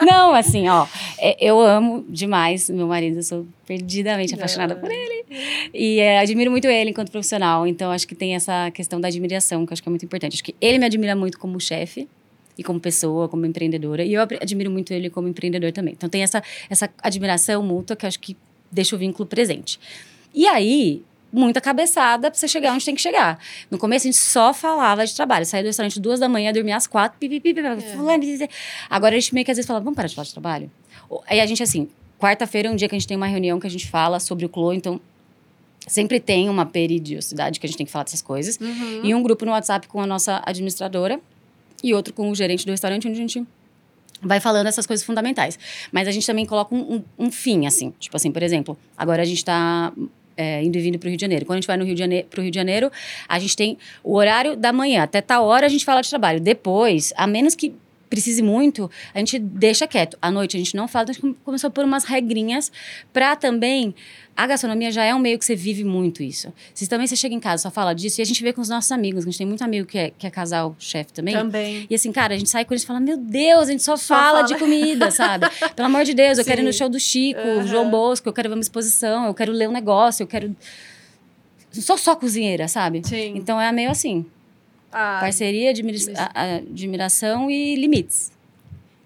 Não, 0.00 0.34
assim, 0.34 0.66
ó. 0.70 0.86
é, 1.18 1.36
eu 1.38 1.60
amo 1.60 2.02
demais 2.08 2.70
meu 2.70 2.86
marido. 2.86 3.18
Eu 3.18 3.22
sou 3.22 3.46
perdidamente 3.66 4.34
apaixonada 4.34 4.74
por 4.74 4.90
ele. 4.90 5.26
E 5.74 6.00
é, 6.00 6.18
admiro 6.20 6.50
muito 6.50 6.66
ele 6.66 6.90
enquanto 6.90 7.10
profissional. 7.10 7.66
Então, 7.66 7.90
acho 7.90 8.08
que 8.08 8.14
tem 8.14 8.34
essa 8.34 8.70
questão 8.70 8.98
da 8.98 9.08
admiração, 9.08 9.66
que 9.66 9.72
eu 9.72 9.74
acho 9.74 9.82
que 9.82 9.88
é 9.88 9.92
muito 9.92 10.06
importante. 10.06 10.32
Acho 10.32 10.44
que 10.44 10.56
ele 10.58 10.78
me 10.78 10.86
admira 10.86 11.14
muito 11.14 11.38
como 11.38 11.60
chefe 11.60 12.08
e 12.58 12.62
como 12.64 12.80
pessoa, 12.80 13.28
como 13.28 13.46
empreendedora. 13.46 14.04
E 14.04 14.12
eu 14.12 14.20
admiro 14.20 14.70
muito 14.70 14.92
ele 14.92 15.08
como 15.08 15.28
empreendedor 15.28 15.70
também. 15.70 15.94
Então, 15.94 16.08
tem 16.08 16.22
essa, 16.22 16.42
essa 16.68 16.90
admiração 17.00 17.62
mútua 17.62 17.94
que 17.94 18.04
acho 18.04 18.18
que 18.18 18.36
deixa 18.70 18.96
o 18.96 18.98
vínculo 18.98 19.26
presente. 19.26 19.78
E 20.34 20.46
aí, 20.48 21.02
muita 21.32 21.60
cabeçada 21.60 22.30
pra 22.30 22.38
você 22.38 22.48
chegar 22.48 22.74
onde 22.74 22.84
tem 22.84 22.94
que 22.94 23.00
chegar. 23.00 23.38
No 23.70 23.78
começo, 23.78 24.06
a 24.06 24.10
gente 24.10 24.20
só 24.20 24.52
falava 24.52 25.06
de 25.06 25.14
trabalho. 25.14 25.46
Saía 25.46 25.62
do 25.62 25.66
restaurante 25.66 26.00
duas 26.00 26.18
da 26.18 26.28
manhã, 26.28 26.52
dormia 26.52 26.76
às 26.76 26.86
quatro, 26.86 27.16
pi, 27.18 27.28
pi, 27.28 27.40
pi, 27.40 27.54
pi, 27.54 27.62
pi, 27.62 27.82
fulano, 27.96 28.20
pi, 28.20 28.38
pi, 28.38 28.48
pi. 28.48 28.54
Agora, 28.90 29.14
a 29.14 29.20
gente 29.20 29.32
meio 29.32 29.44
que 29.44 29.52
às 29.52 29.56
vezes 29.56 29.66
fala, 29.66 29.78
vamos 29.78 29.94
parar 29.94 30.08
de 30.08 30.14
falar 30.16 30.26
de 30.26 30.32
trabalho? 30.32 30.70
Aí 31.26 31.40
a 31.40 31.46
gente, 31.46 31.62
assim, 31.62 31.88
quarta-feira 32.18 32.68
é 32.68 32.70
um 32.70 32.76
dia 32.76 32.88
que 32.88 32.94
a 32.96 32.98
gente 32.98 33.06
tem 33.06 33.16
uma 33.16 33.28
reunião 33.28 33.60
que 33.60 33.66
a 33.66 33.70
gente 33.70 33.86
fala 33.86 34.18
sobre 34.18 34.44
o 34.44 34.48
Clô, 34.48 34.72
então... 34.72 35.00
Sempre 35.86 36.20
tem 36.20 36.50
uma 36.50 36.66
peridiosidade 36.66 37.58
que 37.58 37.64
a 37.64 37.68
gente 37.68 37.78
tem 37.78 37.86
que 37.86 37.92
falar 37.92 38.04
dessas 38.04 38.20
coisas. 38.20 38.58
Uhum. 38.60 39.00
E 39.04 39.14
um 39.14 39.22
grupo 39.22 39.46
no 39.46 39.52
WhatsApp 39.52 39.88
com 39.88 40.02
a 40.02 40.06
nossa 40.06 40.42
administradora 40.44 41.18
e 41.82 41.94
outro 41.94 42.12
com 42.14 42.30
o 42.30 42.34
gerente 42.34 42.64
do 42.64 42.70
restaurante, 42.70 43.06
onde 43.08 43.16
a 43.16 43.20
gente 43.20 43.44
vai 44.20 44.40
falando 44.40 44.66
essas 44.66 44.86
coisas 44.86 45.04
fundamentais. 45.04 45.58
Mas 45.92 46.08
a 46.08 46.10
gente 46.10 46.26
também 46.26 46.44
coloca 46.44 46.74
um, 46.74 46.96
um- 46.96 47.26
um 47.26 47.30
fim, 47.30 47.66
assim. 47.66 47.92
Tipo 48.00 48.16
assim, 48.16 48.32
por 48.32 48.42
exemplo, 48.42 48.76
agora 48.96 49.22
a 49.22 49.24
gente 49.24 49.38
está 49.38 49.92
indo 50.62 50.76
e 50.76 50.80
vindo 50.80 50.98
para 50.98 51.06
o 51.06 51.10
Rio 51.10 51.16
de 51.16 51.20
Janeiro. 51.22 51.44
Quando 51.44 51.58
a 51.58 51.60
gente 51.60 51.66
vai 51.66 51.76
no 51.76 51.84
Rio 51.84 51.94
de 51.94 51.98
Janeiro, 52.00 52.28
Rio 52.36 52.50
de 52.50 52.54
Janeiro, 52.54 52.92
a 53.28 53.38
gente 53.40 53.56
tem 53.56 53.76
o 54.04 54.14
horário 54.14 54.56
da 54.56 54.72
manhã. 54.72 55.02
Até 55.02 55.20
tal 55.20 55.44
hora 55.44 55.66
a 55.66 55.68
gente 55.68 55.84
fala 55.84 56.00
de 56.00 56.08
trabalho. 56.08 56.40
Depois, 56.40 57.12
a 57.16 57.26
menos 57.26 57.54
que 57.56 57.74
precise 58.08 58.42
muito, 58.42 58.90
a 59.14 59.18
gente 59.18 59.38
deixa 59.38 59.86
quieto. 59.86 60.16
À 60.20 60.30
noite 60.30 60.56
a 60.56 60.60
gente 60.60 60.74
não 60.76 60.88
fala, 60.88 61.04
então 61.04 61.12
a 61.12 61.14
gente 61.14 61.20
come- 61.22 61.36
começou 61.44 61.68
a 61.68 61.70
pôr 61.70 61.84
umas 61.84 62.04
regrinhas 62.04 62.70
para 63.12 63.36
também... 63.36 63.94
A 64.40 64.46
gastronomia 64.46 64.92
já 64.92 65.02
é 65.04 65.12
um 65.12 65.18
meio 65.18 65.36
que 65.36 65.44
você 65.44 65.56
vive 65.56 65.82
muito 65.82 66.22
isso. 66.22 66.52
Se 66.72 66.86
também 66.86 67.08
você 67.08 67.16
chega 67.16 67.34
em 67.34 67.40
casa 67.40 67.64
só 67.64 67.72
fala 67.72 67.92
disso, 67.92 68.20
e 68.20 68.22
a 68.22 68.24
gente 68.24 68.40
vê 68.40 68.52
com 68.52 68.60
os 68.60 68.68
nossos 68.68 68.92
amigos, 68.92 69.24
a 69.24 69.26
gente 69.26 69.36
tem 69.36 69.44
muito 69.44 69.64
amigo 69.64 69.84
que 69.84 69.98
é, 69.98 70.12
que 70.16 70.28
é 70.28 70.30
casal 70.30 70.76
chefe 70.78 71.12
também. 71.12 71.34
Também. 71.34 71.86
E 71.90 71.94
assim, 71.96 72.12
cara, 72.12 72.34
a 72.36 72.38
gente 72.38 72.48
sai 72.48 72.64
com 72.64 72.72
eles 72.72 72.84
e 72.84 72.86
fala: 72.86 73.00
Meu 73.00 73.16
Deus, 73.16 73.68
a 73.68 73.72
gente 73.72 73.82
só, 73.82 73.96
Só 73.96 74.14
fala, 74.14 74.36
fala. 74.36 74.42
de 74.46 74.54
comida, 74.54 75.10
sabe? 75.10 75.48
Pelo 75.74 75.86
amor 75.86 76.04
de 76.04 76.14
Deus, 76.14 76.38
eu 76.38 76.44
quero 76.44 76.60
ir 76.60 76.64
no 76.64 76.72
show 76.72 76.88
do 76.88 77.00
Chico, 77.00 77.40
Aham. 77.40 77.66
João 77.66 77.90
Bosco, 77.90 78.28
eu 78.28 78.32
quero 78.32 78.48
ver 78.48 78.54
uma 78.54 78.60
exposição, 78.60 79.26
eu 79.26 79.34
quero 79.34 79.50
ler 79.50 79.68
um 79.68 79.72
negócio, 79.72 80.22
eu 80.22 80.26
quero. 80.28 80.54
Sou 81.72 81.98
só 81.98 82.14
cozinheira, 82.14 82.68
sabe? 82.68 83.02
Sim. 83.04 83.32
Então 83.34 83.60
é 83.60 83.72
meio 83.72 83.90
assim: 83.90 84.24
Ah, 84.90 85.18
parceria, 85.20 85.70
admira- 85.70 85.98
a- 86.16 86.30
a- 86.34 86.56
admiração 86.56 87.50
e 87.50 87.76
limites. 87.76 88.30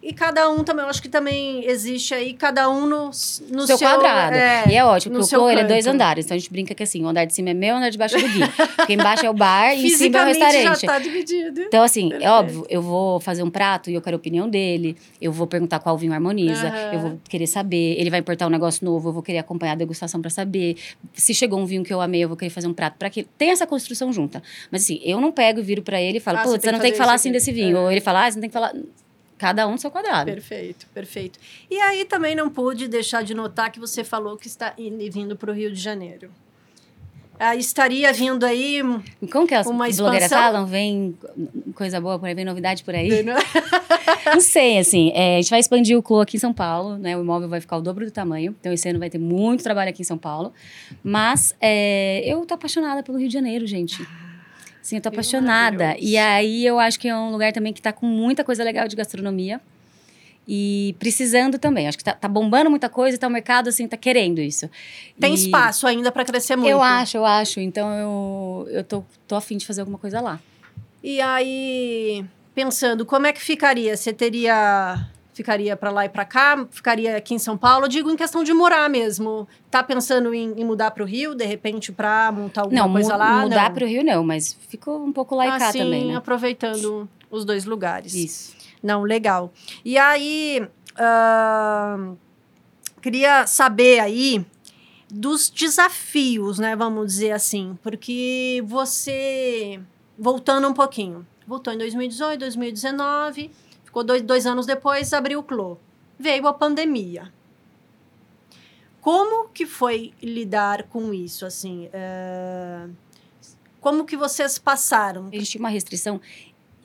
E 0.03 0.13
cada 0.13 0.51
um 0.51 0.65
também, 0.65 0.83
eu 0.85 0.91
acho 0.91 1.01
que 1.01 1.09
também 1.09 1.65
existe 1.65 2.13
aí, 2.13 2.33
cada 2.33 2.69
um 2.69 2.87
no, 2.87 3.05
no 3.07 3.67
seu, 3.67 3.79
quadrado. 3.79 4.37
e 4.71 4.75
é 4.75 4.85
ótimo, 4.85 5.15
porque 5.15 5.25
o 5.25 5.29
seu 5.29 5.49
ele 5.49 5.61
é 5.61 5.65
dois 5.65 5.87
andares. 5.87 6.25
Então 6.25 6.35
a 6.35 6.39
gente 6.39 6.51
brinca 6.51 6.75
que 6.75 6.83
assim: 6.83 7.05
o 7.05 7.09
andar 7.09 7.25
de 7.25 7.35
cima 7.35 7.51
é 7.51 7.55
meu, 7.55 7.75
o 7.75 7.79
andar 7.79 7.91
de 7.91 7.99
baixo 7.99 8.17
é 8.17 8.21
do 8.21 8.29
Gui. 8.29 8.41
porque 8.77 8.95
embaixo 8.95 9.25
é 9.25 9.31
o 9.31 9.35
bar 9.35 9.73
e 9.75 9.87
em 9.87 9.89
cima 9.91 10.19
é 10.19 10.23
o 10.23 10.27
Fisicamente 10.27 10.39
já 10.41 10.71
restaurante. 10.71 10.87
tá 10.87 10.99
dividido. 10.99 11.61
Então, 11.63 11.83
assim, 11.85 12.09
Perfeito. 12.09 12.29
é 12.29 12.33
óbvio, 12.33 12.67
eu 12.69 12.83
vou 12.83 13.21
fazer 13.21 13.43
um 13.43 13.51
prato 13.51 13.91
e 13.91 13.95
eu 13.95 14.03
quero 14.03 14.17
a 14.17 14.19
opinião 14.19 14.49
dele, 14.49 14.97
eu 15.21 15.31
vou 15.31 15.47
perguntar 15.47 15.79
qual 15.79 15.97
vinho 15.97 16.13
harmoniza, 16.13 16.67
Aham. 16.69 16.93
eu 16.93 16.99
vou 16.99 17.21
querer 17.29 17.47
saber, 17.47 17.95
ele 17.99 18.11
vai 18.11 18.19
importar 18.21 18.47
um 18.47 18.51
negócio 18.51 18.85
novo, 18.85 19.09
eu 19.11 19.13
vou 19.13 19.23
querer 19.23 19.39
acompanhar 19.39 19.73
a 19.73 19.77
degustação 19.77 20.21
pra 20.21 20.31
saber. 20.31 20.77
Se 21.15 21.33
chegou 21.33 21.61
um 21.61 21.65
vinho 21.67 21.85
que 21.85 21.93
eu 21.93 22.01
amei, 22.01 22.25
eu 22.25 22.29
vou 22.29 22.37
querer 22.37 22.51
fazer 22.51 22.67
um 22.67 22.75
prato 22.75 22.97
para 22.99 23.09
que 23.09 23.23
tem 23.39 23.51
essa 23.51 23.67
construção 23.67 24.13
junta. 24.13 24.43
Mas 24.71 24.83
assim, 24.83 25.01
eu 25.05 25.21
não 25.21 25.31
pego 25.31 25.61
e 25.61 25.63
viro 25.63 25.83
pra 25.83 26.01
ele 26.01 26.19
e 26.19 26.21
falo, 26.21 26.39
Ah, 26.39 26.43
você 26.43 26.51
putz, 26.51 26.63
tem 26.63 26.71
você 26.71 26.73
não 26.73 26.81
tem 26.81 26.93
que 26.93 26.99
falar 26.99 27.15
assim 27.15 27.29
aqui." 27.29 27.39
desse 27.39 27.53
vinho. 27.53 27.77
É. 27.77 27.81
Ou 27.81 27.91
ele 27.93 28.01
fala, 28.01 28.27
ah, 28.27 28.31
você 28.31 28.37
não 28.37 28.41
tem 28.41 28.51
que 28.51 28.55
falar. 28.55 28.73
Cada 29.43 29.67
um 29.67 29.73
no 29.73 29.79
seu 29.79 29.91
quadrado. 29.91 30.31
Perfeito, 30.31 30.87
perfeito. 30.95 31.37
E 31.69 31.77
aí 31.81 32.05
também 32.05 32.33
não 32.33 32.49
pude 32.49 32.87
deixar 32.87 33.25
de 33.25 33.35
notar 33.35 33.73
que 33.73 33.81
você 33.81 34.05
falou 34.05 34.37
que 34.37 34.47
está 34.47 34.73
indo 34.79 35.03
e 35.03 35.11
vindo 35.11 35.35
para 35.35 35.51
o 35.51 35.53
Rio 35.53 35.73
de 35.73 35.81
Janeiro. 35.81 36.31
Ah, 37.41 37.57
estaria 37.57 38.13
vindo 38.13 38.47
aí. 38.47 38.81
Como 39.33 39.45
que 39.45 39.55
as 39.57 39.67
Uma 39.67 39.89
blogueiras 39.89 40.31
expansão? 40.31 40.39
falam? 40.39 40.65
Vem 40.65 41.19
coisa 41.75 42.01
boa 42.01 42.21
por 42.21 42.27
aí, 42.27 42.37
vem 42.37 42.45
novidade 42.45 42.85
por 42.85 42.95
aí? 42.95 43.11
Não 44.33 44.41
sei, 44.41 44.79
assim, 44.79 45.11
é, 45.13 45.39
a 45.39 45.41
gente 45.41 45.51
vai 45.51 45.59
expandir 45.59 45.99
o 45.99 46.03
Clô 46.05 46.21
aqui 46.21 46.37
em 46.37 46.41
São 46.41 46.53
Paulo, 46.53 46.97
né? 46.97 47.17
O 47.17 47.21
imóvel 47.23 47.49
vai 47.49 47.61
ficar 47.61 47.79
o 47.79 47.81
dobro 47.81 48.05
do 48.05 48.13
tamanho, 48.13 48.55
então 48.61 48.73
esse 48.73 48.89
ano 48.89 49.01
vai 49.01 49.11
ter 49.11 49.19
muito 49.19 49.65
trabalho 49.65 49.91
aqui 49.91 50.03
em 50.03 50.05
São 50.05 50.17
Paulo. 50.19 50.53
Mas 51.03 51.53
é, 51.61 52.23
eu 52.25 52.47
tô 52.47 52.55
apaixonada 52.55 53.03
pelo 53.03 53.19
Rio 53.19 53.27
de 53.27 53.35
Janeiro, 53.35 53.67
gente. 53.67 54.07
Sim, 54.83 54.97
eu 54.97 55.03
tô 55.03 55.09
apaixonada. 55.09 55.97
E 55.99 56.19
aí 56.19 56.67
eu 56.67 56.79
acho 56.79 56.99
que 56.99 57.09
é 57.09 57.17
um 57.17 57.31
lugar 57.31 57.53
também 57.53 57.73
que 57.73 57.81
tá 57.81 57.93
com 57.93 58.05
muita 58.05 58.43
coisa 58.43 58.65
legal 58.65 58.89
de 58.89 58.97
gastronomia. 58.97 59.61
E 60.47 60.97
precisando 60.99 61.57
também. 61.57 61.87
Acho 61.87 61.97
que 61.97 62.03
tá, 62.05 62.15
tá 62.15 62.27
bombando 62.27 62.69
muita 62.69 62.89
coisa, 62.89 63.17
tá 63.17 63.29
o 63.29 63.31
mercado, 63.31 63.69
assim, 63.69 63.87
tá 63.87 63.97
querendo 63.97 64.41
isso. 64.41 64.69
Tem 65.21 65.33
E 65.33 65.37
espaço 65.37 65.87
ainda 65.87 66.11
para 66.11 66.25
crescer 66.25 66.57
muito. 66.57 66.71
Eu 66.71 66.83
acho, 66.83 67.17
eu 67.17 67.25
acho. 67.25 67.61
Então 67.61 67.89
eu, 67.93 68.69
eu 68.71 68.85
tô, 68.85 69.05
tô 69.29 69.37
afim 69.37 69.57
de 69.57 69.65
fazer 69.65 69.83
alguma 69.83 69.99
coisa 69.99 70.21
lá. 70.21 70.41
E 71.03 71.21
aí, 71.21 72.25
pensando, 72.55 73.07
como 73.07 73.27
é 73.27 73.33
que 73.33 73.41
ficaria? 73.41 73.97
Você 73.97 74.13
teria. 74.13 75.09
Ficaria 75.33 75.75
para 75.77 75.91
lá 75.91 76.05
e 76.05 76.09
para 76.11 76.25
cá? 76.27 76.67
Ficaria 76.71 77.17
aqui 77.17 77.35
em 77.35 77.39
São 77.39 77.57
Paulo? 77.57 77.87
Eu 77.87 77.89
digo 77.89 78.11
em 78.11 78.17
questão 78.17 78.45
de 78.45 78.53
morar 78.53 78.91
mesmo. 78.91 79.49
Tá 79.71 79.83
pensando 79.83 80.35
em, 80.35 80.53
em 80.61 80.65
mudar 80.65 80.91
para 80.91 81.03
o 81.03 81.07
Rio, 81.07 81.35
de 81.35 81.45
repente, 81.47 81.91
para 81.91 82.31
montar 82.31 82.63
alguma 82.63 82.83
não, 82.83 82.93
coisa 82.93 83.13
mu- 83.15 83.19
lá? 83.19 83.41
mudar 83.43 83.73
para 83.73 83.85
o 83.85 83.89
Rio 83.89 84.05
não, 84.05 84.23
mas 84.23 84.53
ficou 84.69 85.03
um 85.03 85.11
pouco 85.13 85.35
lá 85.35 85.47
e 85.47 85.59
cá 85.59 85.69
assim, 85.69 85.79
também, 85.79 86.05
né? 86.07 86.17
aproveitando 86.17 87.09
os 87.31 87.45
dois 87.47 87.65
lugares. 87.65 88.13
Isso. 88.15 88.55
Não, 88.83 89.03
legal. 89.03 89.51
E 89.85 89.97
aí, 89.97 90.69
ahn, 90.99 92.15
queria 93.01 93.47
saber 93.47 94.01
aí 94.01 94.45
dos 95.11 95.49
desafios, 95.49 96.59
né? 96.59 96.77
Vamos 96.77 97.07
dizer 97.07 97.33
assim, 97.33 97.79
porque 97.83 98.63
você, 98.67 99.81
voltando 100.19 100.69
um 100.69 100.75
pouquinho, 100.75 101.27
voltou 101.47 101.73
em 101.73 101.79
2018, 101.79 102.41
2019, 102.41 103.51
ficou 103.93 104.03
dois, 104.03 104.23
dois 104.23 104.47
anos 104.47 104.65
depois, 104.65 105.13
abriu 105.13 105.41
o 105.41 105.43
Clô. 105.43 105.77
Veio 106.19 106.47
a 106.49 106.55
pandemia. 106.55 107.31
Como 109.03 109.49
que 109.51 109.67
foi 109.67 110.15
lidar 110.23 110.85
com 110.85 111.13
isso, 111.13 111.45
assim? 111.45 111.91
É, 111.93 112.87
Como 113.81 114.07
que 114.07 114.17
vocês 114.17 114.59
passaram? 114.59 115.29
A 115.31 115.35
gente 115.37 115.51
tinha 115.51 115.61
uma 115.61 115.69
restrição 115.69 116.19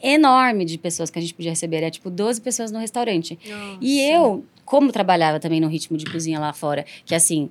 enorme 0.04 0.66
de 0.66 0.78
pessoas 0.78 1.10
que 1.10 1.18
a 1.18 1.22
gente 1.22 1.34
podia 1.34 1.52
receber. 1.52 1.78
Era 1.78 1.92
tipo 1.92 2.10
12 2.10 2.42
pessoas 2.42 2.72
no 2.72 2.80
restaurante. 2.80 3.40
E 3.80 4.02
eu, 4.02 4.44
como 4.66 4.92
trabalhava 4.92 5.40
também 5.40 5.62
no 5.62 5.68
ritmo 5.68 5.96
de 5.98 6.06
cozinha 6.06 6.40
lá 6.40 6.52
fora, 6.52 6.86
que 7.06 7.16
assim, 7.16 7.50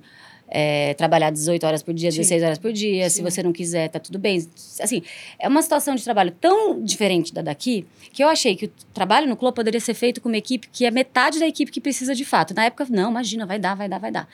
é, 0.49 0.93
trabalhar 0.93 1.29
18 1.29 1.65
horas 1.65 1.83
por 1.83 1.93
dia, 1.93 2.11
Sim. 2.11 2.17
16 2.19 2.43
horas 2.43 2.57
por 2.57 2.71
dia, 2.71 3.09
Sim. 3.09 3.15
se 3.17 3.21
você 3.21 3.43
não 3.43 3.51
quiser, 3.51 3.89
tá 3.89 3.99
tudo 3.99 4.17
bem. 4.17 4.47
Assim, 4.81 5.01
é 5.37 5.47
uma 5.47 5.61
situação 5.61 5.95
de 5.95 6.03
trabalho 6.03 6.31
tão 6.39 6.81
diferente 6.83 7.33
da 7.33 7.41
daqui, 7.41 7.85
que 8.13 8.23
eu 8.23 8.29
achei 8.29 8.55
que 8.55 8.65
o 8.65 8.71
trabalho 8.93 9.27
no 9.27 9.35
clube 9.35 9.55
poderia 9.55 9.79
ser 9.79 9.93
feito 9.93 10.21
com 10.21 10.29
uma 10.29 10.37
equipe 10.37 10.67
que 10.71 10.85
é 10.85 10.91
metade 10.91 11.39
da 11.39 11.47
equipe 11.47 11.71
que 11.71 11.81
precisa 11.81 12.15
de 12.15 12.23
fato. 12.25 12.53
Na 12.53 12.65
época, 12.65 12.87
não, 12.89 13.09
imagina, 13.11 13.45
vai 13.45 13.59
dar, 13.59 13.75
vai 13.75 13.89
dar, 13.89 13.99
vai 13.99 14.11
dar. 14.11 14.27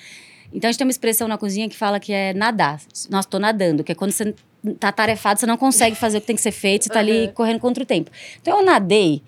Então 0.54 0.68
a 0.68 0.72
gente 0.72 0.78
tem 0.78 0.86
uma 0.86 0.92
expressão 0.92 1.28
na 1.28 1.38
cozinha 1.38 1.68
que 1.68 1.76
fala 1.76 2.00
que 2.00 2.14
é 2.14 2.32
nadar. 2.34 2.80
Nossa, 3.10 3.28
tô 3.28 3.40
nadando, 3.40 3.84
que 3.84 3.92
é 3.92 3.96
quando 3.96 4.12
você 4.12 4.36
tá 4.80 4.92
tarefado, 4.92 5.40
você 5.40 5.46
não 5.48 5.58
consegue 5.58 5.96
fazer 5.96 6.20
o 6.20 6.22
que 6.22 6.28
tem 6.28 6.36
que 6.36 6.42
ser 6.42 6.52
feito, 6.52 6.84
você 6.84 6.90
tá 6.90 7.00
ali 7.00 7.26
Uhum. 7.26 7.32
correndo 7.34 7.60
contra 7.60 7.82
o 7.84 7.86
tempo. 7.86 8.12
Então 8.40 8.60
eu 8.60 8.64
nadei 8.66 9.22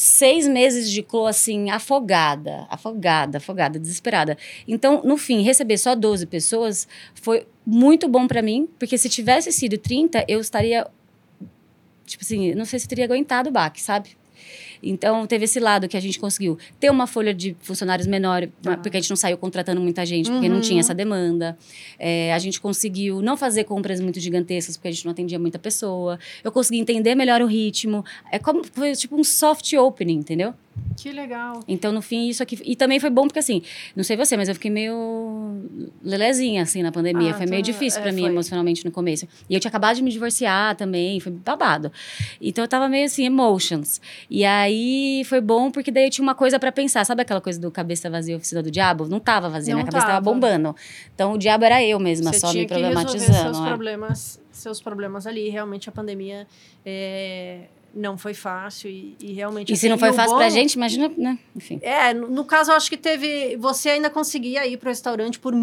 seis 0.00 0.48
meses 0.48 0.90
de 0.90 1.02
clô, 1.02 1.26
assim, 1.26 1.68
afogada, 1.68 2.66
afogada, 2.70 3.36
afogada, 3.36 3.78
desesperada. 3.78 4.38
Então, 4.66 5.02
no 5.04 5.18
fim, 5.18 5.42
receber 5.42 5.76
só 5.76 5.94
12 5.94 6.24
pessoas 6.24 6.88
foi 7.14 7.46
muito 7.66 8.08
bom 8.08 8.26
pra 8.26 8.40
mim, 8.40 8.66
porque 8.78 8.96
se 8.96 9.10
tivesse 9.10 9.52
sido 9.52 9.76
30, 9.76 10.24
eu 10.26 10.40
estaria, 10.40 10.86
tipo 12.06 12.24
assim, 12.24 12.54
não 12.54 12.64
sei 12.64 12.78
se 12.78 12.88
teria 12.88 13.04
aguentado 13.04 13.50
o 13.50 13.52
baque, 13.52 13.82
sabe? 13.82 14.16
Então, 14.82 15.26
teve 15.26 15.44
esse 15.44 15.60
lado 15.60 15.88
que 15.88 15.96
a 15.96 16.00
gente 16.00 16.18
conseguiu 16.18 16.58
ter 16.78 16.90
uma 16.90 17.06
folha 17.06 17.32
de 17.34 17.56
funcionários 17.60 18.06
menor, 18.06 18.48
Tá. 18.62 18.76
porque 18.76 18.96
a 18.96 19.00
gente 19.00 19.10
não 19.10 19.16
saiu 19.16 19.36
contratando 19.38 19.80
muita 19.80 20.04
gente, 20.06 20.30
porque 20.30 20.48
Uhum. 20.48 20.54
não 20.54 20.60
tinha 20.60 20.80
essa 20.80 20.94
demanda. 20.94 21.56
É, 21.98 22.32
a 22.32 22.38
gente 22.38 22.60
conseguiu 22.60 23.20
não 23.22 23.36
fazer 23.36 23.64
compras 23.64 24.00
muito 24.00 24.18
gigantescas, 24.20 24.76
porque 24.76 24.88
a 24.88 24.90
gente 24.92 25.04
não 25.04 25.12
atendia 25.12 25.38
muita 25.38 25.58
pessoa. 25.58 26.18
Eu 26.42 26.50
consegui 26.52 26.78
entender 26.80 27.14
melhor 27.14 27.40
o 27.42 27.46
ritmo. 27.46 28.04
É 28.32 28.38
como, 28.38 28.62
foi 28.64 28.92
tipo 28.94 29.16
um 29.16 29.24
soft 29.24 29.72
opening, 29.74 30.14
entendeu? 30.18 30.54
Que 30.96 31.12
legal. 31.12 31.60
Então, 31.66 31.92
no 31.92 32.02
fim, 32.02 32.28
isso 32.28 32.42
aqui. 32.42 32.58
E 32.62 32.76
também 32.76 33.00
foi 33.00 33.08
bom 33.08 33.22
porque, 33.22 33.38
assim, 33.38 33.62
não 33.96 34.04
sei 34.04 34.16
você, 34.18 34.36
mas 34.36 34.48
eu 34.50 34.54
fiquei 34.54 34.70
meio 34.70 35.62
lelezinha, 36.02 36.62
assim, 36.62 36.82
na 36.82 36.92
pandemia. 36.92 37.30
Ah, 37.30 37.34
foi 37.34 37.46
meio 37.46 37.62
tá. 37.62 37.70
difícil 37.70 38.00
É, 38.00 38.02
pra 38.02 38.12
mim 38.12 38.22
foi. 38.22 38.30
emocionalmente 38.30 38.84
no 38.84 38.90
começo. 38.90 39.26
E 39.48 39.54
eu 39.54 39.60
tinha 39.60 39.70
acabado 39.70 39.96
de 39.96 40.02
me 40.02 40.10
divorciar 40.10 40.76
também, 40.76 41.18
foi 41.18 41.32
babado. 41.32 41.90
Então, 42.40 42.62
eu 42.64 42.68
tava 42.68 42.86
meio 42.88 43.06
assim, 43.06 43.24
emotions. 43.24 44.00
E 44.28 44.44
aí 44.44 45.22
foi 45.24 45.40
bom 45.40 45.70
porque 45.70 45.90
daí 45.90 46.04
eu 46.04 46.10
tinha 46.10 46.22
uma 46.22 46.34
coisa 46.34 46.58
pra 46.58 46.70
pensar. 46.70 47.04
Sabe 47.06 47.22
aquela 47.22 47.40
coisa 47.40 47.58
do 47.58 47.70
cabeça 47.70 48.10
vazia, 48.10 48.36
oficina 48.36 48.62
do 48.62 48.70
diabo? 48.70 49.06
Não 49.08 49.20
tava 49.20 49.48
vazia, 49.48 49.72
Não 49.74 49.78
minha 49.80 49.86
cabeça 49.90 50.06
tava 50.06 50.18
tava. 50.22 50.32
bombando. 50.34 50.76
Então, 51.14 51.32
o 51.32 51.38
diabo 51.38 51.64
era 51.64 51.82
eu 51.82 51.98
mesma, 51.98 52.30
Você 52.32 52.40
só 52.40 52.52
me 52.52 52.66
que 52.66 52.74
resolver 52.74 52.92
problematizando. 52.94 53.38
seus 53.54 53.58
é. 53.58 53.68
problemas, 53.68 54.40
seus 54.52 54.80
problemas 54.82 55.26
ali. 55.26 55.48
Realmente 55.48 55.88
a 55.88 55.92
pandemia 55.92 56.46
é, 56.84 57.60
não 57.94 58.16
foi 58.18 58.34
fácil 58.34 58.90
e, 58.90 59.16
e 59.20 59.32
realmente. 59.32 59.72
E 59.72 59.76
se 59.76 59.86
assim, 59.86 59.90
não 59.90 59.98
foi 59.98 60.12
fácil 60.12 60.32
bom- 60.32 60.38
pra 60.38 60.48
gente, 60.48 60.74
imagina, 60.74 61.10
né? 61.16 61.38
Enfim. 61.56 61.78
É, 61.82 62.12
no, 62.14 62.28
no 62.28 62.44
caso, 62.44 62.70
eu 62.70 62.76
acho 62.76 62.88
que 62.90 62.96
teve. 62.96 63.56
Você 63.56 63.90
ainda 63.90 64.08
conseguia 64.10 64.66
ir 64.66 64.76
pro 64.76 64.88
restaurante 64.88 65.38
por 65.38 65.54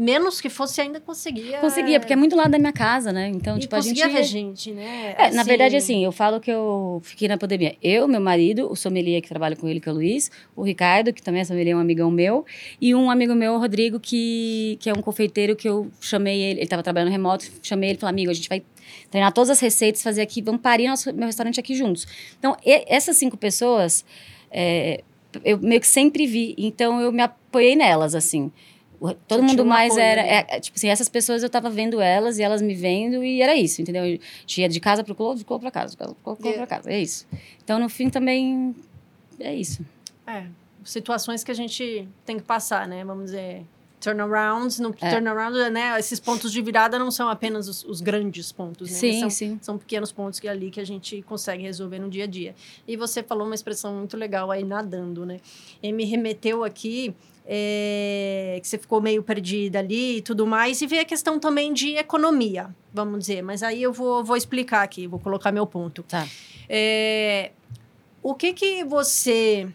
menos 0.00 0.40
que 0.40 0.48
fosse, 0.48 0.80
ainda 0.80 0.98
conseguia. 0.98 1.58
Conseguia, 1.58 2.00
porque 2.00 2.14
é 2.14 2.16
muito 2.16 2.34
lado 2.34 2.50
da 2.50 2.58
minha 2.58 2.72
casa, 2.72 3.12
né? 3.12 3.28
Então, 3.28 3.58
e 3.58 3.60
tipo, 3.60 3.76
a 3.76 3.80
gente. 3.82 4.02
ver 4.08 4.22
gente, 4.24 4.70
né? 4.72 5.14
É, 5.18 5.30
na 5.30 5.42
verdade, 5.42 5.76
assim, 5.76 6.02
eu 6.02 6.10
falo 6.10 6.40
que 6.40 6.50
eu 6.50 7.02
fiquei 7.04 7.28
na 7.28 7.36
pandemia. 7.36 7.76
Eu, 7.82 8.08
meu 8.08 8.20
marido, 8.20 8.72
o 8.72 8.74
sommelier 8.74 9.20
que 9.20 9.28
trabalha 9.28 9.54
com 9.54 9.68
ele, 9.68 9.78
que 9.78 9.88
é 9.90 9.92
o 9.92 9.94
Luiz, 9.94 10.30
o 10.56 10.62
Ricardo, 10.62 11.12
que 11.12 11.22
também 11.22 11.42
é 11.42 11.44
sommelier, 11.44 11.76
um 11.76 11.80
amigão 11.80 12.10
meu, 12.10 12.46
e 12.80 12.94
um 12.94 13.10
amigo 13.10 13.34
meu, 13.34 13.52
o 13.52 13.58
Rodrigo, 13.58 14.00
que, 14.00 14.78
que 14.80 14.88
é 14.88 14.92
um 14.94 15.02
confeiteiro 15.02 15.54
que 15.54 15.68
eu 15.68 15.90
chamei 16.00 16.40
ele, 16.40 16.60
ele 16.60 16.62
estava 16.62 16.82
trabalhando 16.82 17.10
remoto, 17.10 17.44
chamei 17.62 17.90
ele 17.90 17.98
e 17.98 18.00
falei, 18.00 18.14
amigo, 18.14 18.30
a 18.30 18.34
gente 18.34 18.48
vai 18.48 18.62
treinar 19.10 19.32
todas 19.34 19.50
as 19.50 19.60
receitas, 19.60 20.02
fazer 20.02 20.22
aqui, 20.22 20.40
vamos 20.40 20.62
parir 20.62 20.88
nosso, 20.88 21.12
meu 21.12 21.26
restaurante 21.26 21.60
aqui 21.60 21.74
juntos. 21.74 22.06
Então, 22.38 22.56
e- 22.64 22.84
essas 22.88 23.18
cinco 23.18 23.36
pessoas, 23.36 24.02
é, 24.50 25.02
eu 25.44 25.58
meio 25.58 25.80
que 25.80 25.86
sempre 25.86 26.26
vi, 26.26 26.54
então 26.56 27.00
eu 27.02 27.12
me 27.12 27.22
apoiei 27.22 27.76
nelas, 27.76 28.14
assim. 28.14 28.50
Todo 29.26 29.42
mundo 29.42 29.64
mais 29.64 29.92
apoio 29.92 30.04
era. 30.04 30.20
ali. 30.20 30.30
é, 30.56 30.60
tipo 30.60 30.76
assim, 30.76 30.88
essas 30.88 31.08
pessoas 31.08 31.42
eu 31.42 31.48
tava 31.48 31.70
vendo 31.70 32.00
elas 32.00 32.38
e 32.38 32.42
elas 32.42 32.60
me 32.60 32.74
vendo 32.74 33.24
e 33.24 33.40
era 33.40 33.56
isso, 33.56 33.80
entendeu? 33.80 34.04
Eu 34.04 34.18
tinha 34.44 34.68
de 34.68 34.78
casa 34.78 35.02
pro 35.02 35.14
clube, 35.14 35.38
de 35.38 35.44
clube 35.44 35.62
pra 35.62 35.70
casa, 35.70 35.92
de 35.92 35.96
pro 35.96 36.14
clube 36.36 36.48
É. 36.48 36.52
pra 36.58 36.66
casa. 36.66 36.90
É 36.90 37.00
isso. 37.00 37.26
Então, 37.64 37.78
no 37.78 37.88
fim, 37.88 38.10
também. 38.10 38.74
É 39.38 39.54
isso. 39.54 39.84
É, 40.26 40.44
situações 40.84 41.42
que 41.42 41.50
a 41.50 41.54
gente 41.54 42.06
tem 42.26 42.36
que 42.36 42.42
passar, 42.42 42.86
né? 42.86 43.02
Vamos 43.04 43.26
dizer. 43.26 43.62
Turnarounds, 44.00 44.78
no, 44.80 44.94
É. 45.00 45.10
turnaround, 45.10 45.70
né? 45.70 45.98
Esses 45.98 46.18
pontos 46.18 46.50
de 46.50 46.62
virada 46.62 46.98
não 46.98 47.10
são 47.10 47.28
apenas 47.28 47.68
os, 47.68 47.84
os 47.84 48.00
grandes 48.00 48.50
pontos, 48.50 48.90
né? 48.90 48.96
sim, 48.98 49.20
são, 49.20 49.30
sim. 49.30 49.58
são 49.60 49.78
pequenos 49.78 50.10
pontos 50.10 50.40
que 50.40 50.48
é 50.48 50.50
ali 50.50 50.70
que 50.70 50.80
a 50.80 50.86
gente 50.86 51.22
consegue 51.22 51.62
resolver 51.62 51.98
no 51.98 52.08
dia 52.08 52.24
a 52.24 52.26
dia. 52.26 52.54
E 52.88 52.96
você 52.96 53.22
falou 53.22 53.46
uma 53.46 53.54
expressão 53.54 53.94
muito 53.94 54.16
legal 54.16 54.50
aí, 54.50 54.64
nadando, 54.64 55.26
né? 55.26 55.38
E 55.82 55.92
me 55.92 56.04
remeteu 56.04 56.64
aqui 56.64 57.14
é, 57.46 58.58
que 58.62 58.68
você 58.68 58.78
ficou 58.78 59.00
meio 59.00 59.22
perdida 59.22 59.80
ali 59.80 60.18
e 60.18 60.22
tudo 60.22 60.46
mais, 60.46 60.80
e 60.80 60.86
veio 60.86 61.02
a 61.02 61.04
questão 61.04 61.38
também 61.38 61.72
de 61.72 61.96
economia, 61.96 62.74
vamos 62.92 63.20
dizer. 63.20 63.42
Mas 63.42 63.62
aí 63.62 63.82
eu 63.82 63.92
vou, 63.92 64.24
vou 64.24 64.36
explicar 64.36 64.82
aqui, 64.82 65.06
vou 65.06 65.18
colocar 65.18 65.52
meu 65.52 65.66
ponto. 65.66 66.02
Tá. 66.04 66.26
É, 66.68 67.50
o 68.22 68.34
que 68.34 68.52
que 68.52 68.84
você 68.84 69.68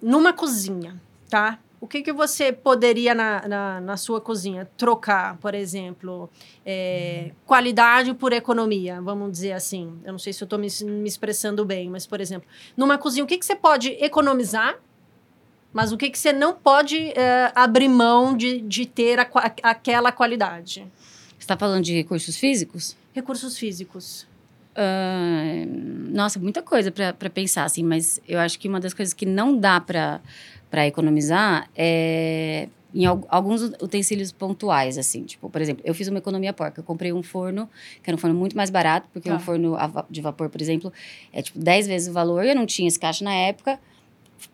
numa 0.00 0.32
cozinha, 0.32 1.00
tá? 1.28 1.58
O 1.80 1.86
que 1.86 2.02
que 2.02 2.12
você 2.12 2.52
poderia 2.52 3.14
na, 3.14 3.46
na, 3.46 3.80
na 3.80 3.96
sua 3.96 4.20
cozinha 4.20 4.68
trocar, 4.76 5.36
por 5.36 5.54
exemplo, 5.54 6.28
é, 6.66 7.30
qualidade 7.46 8.12
por 8.14 8.32
economia, 8.32 9.00
vamos 9.00 9.30
dizer 9.30 9.52
assim. 9.52 9.96
Eu 10.04 10.10
não 10.12 10.18
sei 10.18 10.32
se 10.32 10.42
eu 10.42 10.46
estou 10.46 10.58
me, 10.58 10.66
me 10.84 11.08
expressando 11.08 11.64
bem, 11.64 11.88
mas 11.88 12.04
por 12.04 12.20
exemplo, 12.20 12.48
numa 12.76 12.98
cozinha, 12.98 13.22
o 13.22 13.28
que 13.28 13.38
que 13.38 13.46
você 13.46 13.54
pode 13.54 13.90
economizar? 14.00 14.76
Mas 15.72 15.92
o 15.92 15.96
que 15.96 16.10
que 16.10 16.18
você 16.18 16.32
não 16.32 16.52
pode 16.54 16.96
é, 17.16 17.52
abrir 17.54 17.88
mão 17.88 18.36
de, 18.36 18.60
de 18.60 18.84
ter 18.86 19.20
a 19.20 19.24
qua- 19.24 19.52
aquela 19.62 20.10
qualidade? 20.10 20.84
Você 21.38 21.46
tá 21.46 21.56
falando 21.56 21.84
de 21.84 21.94
recursos 21.94 22.36
físicos? 22.36 22.96
Recursos 23.14 23.56
físicos. 23.56 24.26
Ah, 24.80 25.64
nossa, 26.10 26.38
muita 26.38 26.62
coisa 26.62 26.90
pra 26.92 27.12
pra 27.12 27.28
pensar, 27.28 27.64
assim, 27.64 27.82
mas 27.82 28.20
eu 28.28 28.38
acho 28.38 28.58
que 28.60 28.68
uma 28.68 28.78
das 28.78 28.94
coisas 28.94 29.12
que 29.12 29.26
não 29.26 29.56
dá 29.58 29.80
pra 29.80 30.20
economizar 30.86 31.68
é 31.76 32.68
em 32.94 33.04
al- 33.04 33.26
alguns 33.28 33.60
utensílios 33.82 34.30
pontuais, 34.32 34.96
assim. 34.96 35.24
Tipo, 35.24 35.50
por 35.50 35.60
exemplo, 35.60 35.82
eu 35.84 35.94
fiz 35.94 36.08
uma 36.08 36.18
economia 36.18 36.52
porca. 36.52 36.80
Eu 36.80 36.84
comprei 36.84 37.12
um 37.12 37.22
forno, 37.22 37.68
que 38.02 38.08
era 38.08 38.14
um 38.14 38.18
forno 38.18 38.34
muito 38.38 38.56
mais 38.56 38.70
barato, 38.70 39.06
porque 39.12 39.28
Tá. 39.28 39.34
um 39.36 39.40
forno 39.40 39.74
a 39.76 39.86
va- 39.88 40.06
de 40.08 40.20
vapor, 40.22 40.48
por 40.48 40.60
exemplo, 40.62 40.90
é 41.32 41.42
tipo 41.42 41.58
10 41.58 41.86
vezes 41.86 42.08
o 42.08 42.12
valor. 42.12 42.44
Eu 42.46 42.54
não 42.54 42.64
tinha 42.64 42.86
esse 42.88 42.98
caixa 42.98 43.22
na 43.24 43.34
época. 43.34 43.78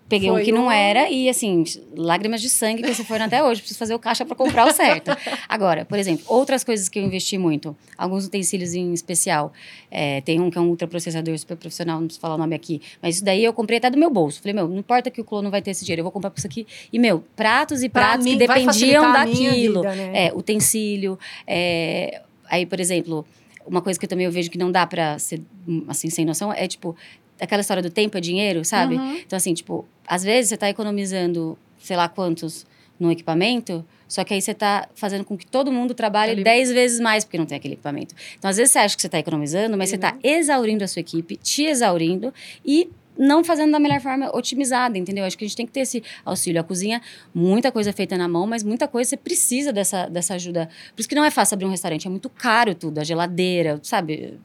Peguei 0.08 0.28
Foi 0.28 0.42
um 0.42 0.44
que 0.44 0.52
não 0.52 0.70
era 0.70 1.08
e, 1.08 1.28
assim, 1.30 1.64
lágrimas 1.96 2.42
de 2.42 2.50
sangue 2.50 2.82
com 2.82 2.88
esse 2.90 3.02
forno 3.04 3.24
até 3.24 3.42
hoje. 3.42 3.60
Preciso 3.62 3.78
fazer 3.78 3.94
o 3.94 3.98
caixa 3.98 4.24
para 4.24 4.36
comprar 4.36 4.66
o 4.66 4.72
certo. 4.72 5.10
Agora, 5.48 5.84
por 5.86 5.98
exemplo, 5.98 6.24
outras 6.28 6.62
coisas 6.62 6.88
que 6.90 6.98
eu 6.98 7.02
investi 7.02 7.38
muito. 7.38 7.74
Alguns 7.96 8.26
utensílios 8.26 8.74
em 8.74 8.92
especial. 8.92 9.52
É, 9.90 10.20
tem 10.20 10.40
um 10.40 10.50
que 10.50 10.58
é 10.58 10.60
um 10.60 10.68
ultraprocessador 10.68 11.36
super 11.38 11.56
profissional, 11.56 11.98
não 12.00 12.06
preciso 12.06 12.20
falar 12.20 12.34
o 12.34 12.38
nome 12.38 12.54
aqui. 12.54 12.82
Mas 13.00 13.16
isso 13.16 13.24
daí 13.24 13.42
eu 13.42 13.52
comprei 13.52 13.78
até 13.78 13.88
do 13.88 13.96
meu 13.98 14.10
bolso. 14.10 14.40
Falei, 14.42 14.52
meu, 14.54 14.68
não 14.68 14.78
importa 14.78 15.10
que 15.10 15.20
o 15.20 15.24
clone 15.24 15.44
não 15.44 15.50
vai 15.50 15.62
ter 15.62 15.70
esse 15.70 15.84
dinheiro, 15.84 16.00
eu 16.00 16.04
vou 16.04 16.12
comprar 16.12 16.32
isso 16.36 16.46
aqui. 16.46 16.66
E, 16.92 16.98
meu, 16.98 17.24
pratos 17.34 17.82
e 17.82 17.88
Pra 17.88 18.02
pratos 18.08 18.26
mim, 18.26 18.32
que 18.32 18.38
dependiam 18.46 19.10
daquilo. 19.12 19.82
vida, 19.82 19.94
né? 19.94 20.26
É, 20.26 20.32
utensílio. 20.34 21.18
é, 21.46 22.20
aí, 22.50 22.66
por 22.66 22.78
exemplo, 22.78 23.24
uma 23.66 23.80
coisa 23.80 23.98
que 23.98 24.04
eu 24.04 24.08
também 24.08 24.26
eu 24.26 24.32
vejo 24.32 24.50
que 24.50 24.58
não 24.58 24.70
dá 24.70 24.86
pra 24.86 25.18
ser, 25.18 25.40
assim, 25.88 26.10
sem 26.10 26.24
noção, 26.24 26.52
é, 26.52 26.68
tipo, 26.68 26.94
aquela 27.40 27.60
história 27.60 27.82
do 27.82 27.90
tempo 27.90 28.16
é 28.16 28.20
dinheiro, 28.20 28.64
sabe? 28.64 28.96
Uhum. 28.96 29.16
Então, 29.16 29.36
assim, 29.36 29.54
tipo, 29.54 29.86
às 30.06 30.22
vezes 30.22 30.50
você 30.50 30.56
tá 30.56 30.68
economizando, 30.68 31.58
sei 31.78 31.96
lá 31.96 32.08
quantos, 32.08 32.66
no 32.98 33.10
equipamento, 33.10 33.84
só 34.06 34.22
que 34.22 34.32
aí 34.32 34.40
você 34.40 34.54
tá 34.54 34.88
fazendo 34.94 35.24
com 35.24 35.36
que 35.36 35.46
todo 35.46 35.72
mundo 35.72 35.94
trabalhe 35.94 36.42
10 36.42 36.70
vezes 36.72 37.00
mais 37.00 37.24
porque 37.24 37.38
não 37.38 37.46
tem 37.46 37.56
aquele 37.56 37.74
equipamento. 37.74 38.14
Então, 38.38 38.48
às 38.48 38.56
vezes 38.56 38.72
você 38.72 38.78
acha 38.78 38.94
que 38.94 39.02
você 39.02 39.08
tá 39.08 39.18
economizando, 39.18 39.76
mas 39.76 39.90
você 39.90 39.98
tá 39.98 40.12
não. 40.12 40.20
exaurindo 40.22 40.84
a 40.84 40.88
sua 40.88 41.00
equipe, 41.00 41.36
te 41.36 41.64
exaurindo 41.64 42.32
e 42.64 42.88
não 43.16 43.44
fazendo 43.44 43.72
da 43.72 43.78
melhor 43.78 44.00
forma 44.00 44.30
otimizada, 44.36 44.98
entendeu? 44.98 45.24
Acho 45.24 45.38
que 45.38 45.44
a 45.44 45.48
gente 45.48 45.56
tem 45.56 45.66
que 45.66 45.72
ter 45.72 45.80
esse 45.80 46.02
auxílio. 46.24 46.60
A 46.60 46.64
cozinha, 46.64 47.00
muita 47.34 47.70
coisa 47.70 47.90
é 47.90 47.92
feita 47.92 48.16
na 48.16 48.28
mão, 48.28 48.46
mas 48.46 48.62
muita 48.62 48.88
coisa 48.88 49.10
você 49.10 49.16
precisa 49.16 49.72
dessa, 49.72 50.08
dessa 50.08 50.34
ajuda. 50.34 50.68
Por 50.94 51.00
isso 51.00 51.08
que 51.08 51.14
não 51.14 51.24
é 51.24 51.30
fácil 51.30 51.54
abrir 51.54 51.66
um 51.66 51.70
restaurante, 51.70 52.06
é 52.06 52.10
muito 52.10 52.28
caro 52.28 52.74
tudo, 52.74 52.98
a 52.98 53.04
geladeira, 53.04 53.78
sabe? 53.82 54.38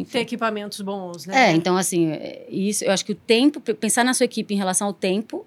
Enfim. 0.00 0.12
Ter 0.12 0.20
equipamentos 0.20 0.80
bons, 0.80 1.26
né? 1.26 1.50
É, 1.50 1.52
então 1.52 1.76
assim, 1.76 2.10
é, 2.12 2.46
isso, 2.48 2.84
eu 2.84 2.92
acho 2.92 3.04
que 3.04 3.12
o 3.12 3.14
tempo, 3.14 3.60
pensar 3.60 4.04
na 4.04 4.14
sua 4.14 4.24
equipe 4.24 4.54
em 4.54 4.56
relação 4.56 4.86
ao 4.86 4.92
tempo, 4.92 5.46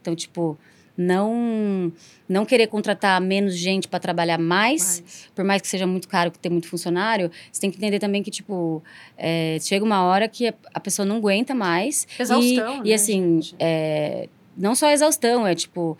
então, 0.00 0.14
tipo, 0.14 0.58
não 0.96 1.92
não 2.28 2.44
querer 2.44 2.66
contratar 2.66 3.20
menos 3.20 3.56
gente 3.56 3.86
para 3.88 4.00
trabalhar 4.00 4.36
mais, 4.38 5.00
Mas- 5.00 5.30
por 5.34 5.44
mais 5.44 5.62
que 5.62 5.68
seja 5.68 5.86
muito 5.86 6.08
caro 6.08 6.30
que 6.30 6.38
ter 6.38 6.50
muito 6.50 6.68
funcionário, 6.68 7.30
você 7.50 7.60
tem 7.60 7.70
que 7.70 7.76
entender 7.78 7.98
também 7.98 8.22
que, 8.22 8.30
tipo, 8.30 8.82
é, 9.16 9.56
chega 9.60 9.84
uma 9.84 10.02
hora 10.02 10.28
que 10.28 10.52
a, 10.74 10.80
pessoa 10.80 11.06
não 11.06 11.16
aguenta 11.16 11.54
mais. 11.54 12.06
Exaustão, 12.18 12.74
e, 12.74 12.78
né, 12.78 12.82
e 12.84 12.92
assim, 12.94 13.40
é, 13.58 14.28
não 14.56 14.74
só 14.74 14.90
exaustão, 14.90 15.46
é 15.46 15.54
tipo. 15.54 15.96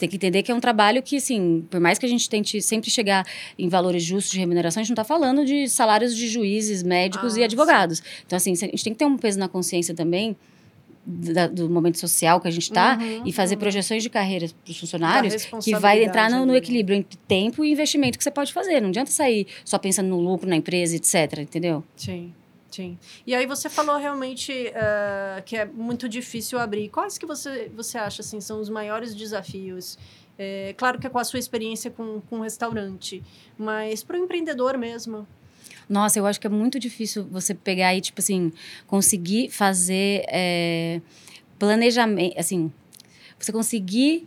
Tem 0.00 0.08
que 0.08 0.16
entender 0.16 0.42
que 0.42 0.50
é 0.50 0.54
um 0.54 0.60
trabalho 0.60 1.02
que, 1.02 1.16
assim, 1.16 1.64
por 1.70 1.78
mais 1.80 1.98
que 1.98 2.06
a 2.06 2.08
gente 2.08 2.28
tente 2.28 2.60
sempre 2.60 2.90
chegar 2.90 3.24
em 3.58 3.68
valores 3.68 4.02
justos 4.02 4.32
de 4.32 4.38
remuneração, 4.38 4.80
a 4.80 4.84
gente 4.84 4.90
não 4.90 4.94
está 5.02 5.04
falando 5.04 5.44
de 5.44 5.68
salários 5.68 6.16
de 6.16 6.26
juízes, 6.28 6.82
médicos 6.82 7.36
Ah, 7.36 7.40
e 7.40 7.44
advogados. 7.44 8.02
Então, 8.26 8.36
assim, 8.36 8.52
a 8.52 8.54
gente 8.56 8.82
tem 8.84 8.92
que 8.92 8.98
ter 8.98 9.04
um 9.04 9.16
peso 9.16 9.38
na 9.38 9.48
consciência 9.48 9.94
também 9.94 10.36
da- 11.06 11.46
do 11.48 11.68
momento 11.68 11.98
social 11.98 12.40
que 12.40 12.46
a 12.46 12.50
gente 12.50 12.64
está 12.64 12.96
Uhum, 13.00 13.22
e 13.26 13.32
fazer 13.32 13.54
uhum. 13.54 13.60
projeções 13.60 14.02
de 14.02 14.10
carreira 14.10 14.46
para 14.64 14.70
os 14.70 14.78
funcionários 14.78 15.46
que 15.64 15.74
vai 15.76 16.04
entrar 16.04 16.30
no, 16.30 16.40
no 16.44 16.52
né? 16.52 16.58
equilíbrio 16.58 16.96
entre 16.96 17.18
tempo 17.26 17.64
e 17.64 17.72
investimento 17.72 18.18
que 18.18 18.22
você 18.24 18.30
pode 18.30 18.52
fazer. 18.52 18.80
Não 18.80 18.90
adianta 18.90 19.10
sair 19.10 19.46
só 19.64 19.78
pensando 19.78 20.08
no 20.08 20.20
lucro 20.20 20.48
na 20.48 20.56
empresa, 20.56 20.94
etc. 20.96 21.38
Entendeu? 21.40 21.82
Sim, 21.96 22.32
sim. 22.70 22.98
E 23.26 23.34
aí 23.34 23.46
você 23.46 23.68
falou 23.68 23.96
realmente 23.96 24.72
ah, 24.74 25.42
que 25.44 25.56
é 25.56 25.64
muito 25.64 26.08
difícil 26.08 26.58
abrir. 26.58 26.88
Quais 26.88 27.18
que 27.18 27.26
você, 27.26 27.70
você 27.74 27.98
acha 27.98 28.22
assim, 28.22 28.40
são 28.40 28.60
os 28.60 28.68
maiores 28.68 29.14
desafios? 29.14 29.98
É, 30.38 30.74
claro 30.76 30.98
que 30.98 31.06
é 31.06 31.10
com 31.10 31.18
a 31.18 31.24
sua 31.24 31.38
experiência 31.38 31.90
com, 31.90 32.22
com 32.22 32.40
restaurante, 32.40 33.22
mas 33.58 34.02
para 34.02 34.18
o 34.18 34.24
empreendedor 34.24 34.78
mesmo. 34.78 35.26
Nossa, 35.86 36.18
eu 36.18 36.24
acho 36.24 36.40
que 36.40 36.46
é 36.46 36.50
muito 36.50 36.78
difícil 36.78 37.26
você 37.26 37.52
pegar 37.52 37.94
e, 37.94 38.00
tipo 38.00 38.20
assim, 38.20 38.52
conseguir 38.86 39.50
fazer 39.50 40.24
é, 40.28 41.02
planejamento, 41.58 42.38
assim, 42.38 42.72
você 43.38 43.52
conseguir 43.52 44.26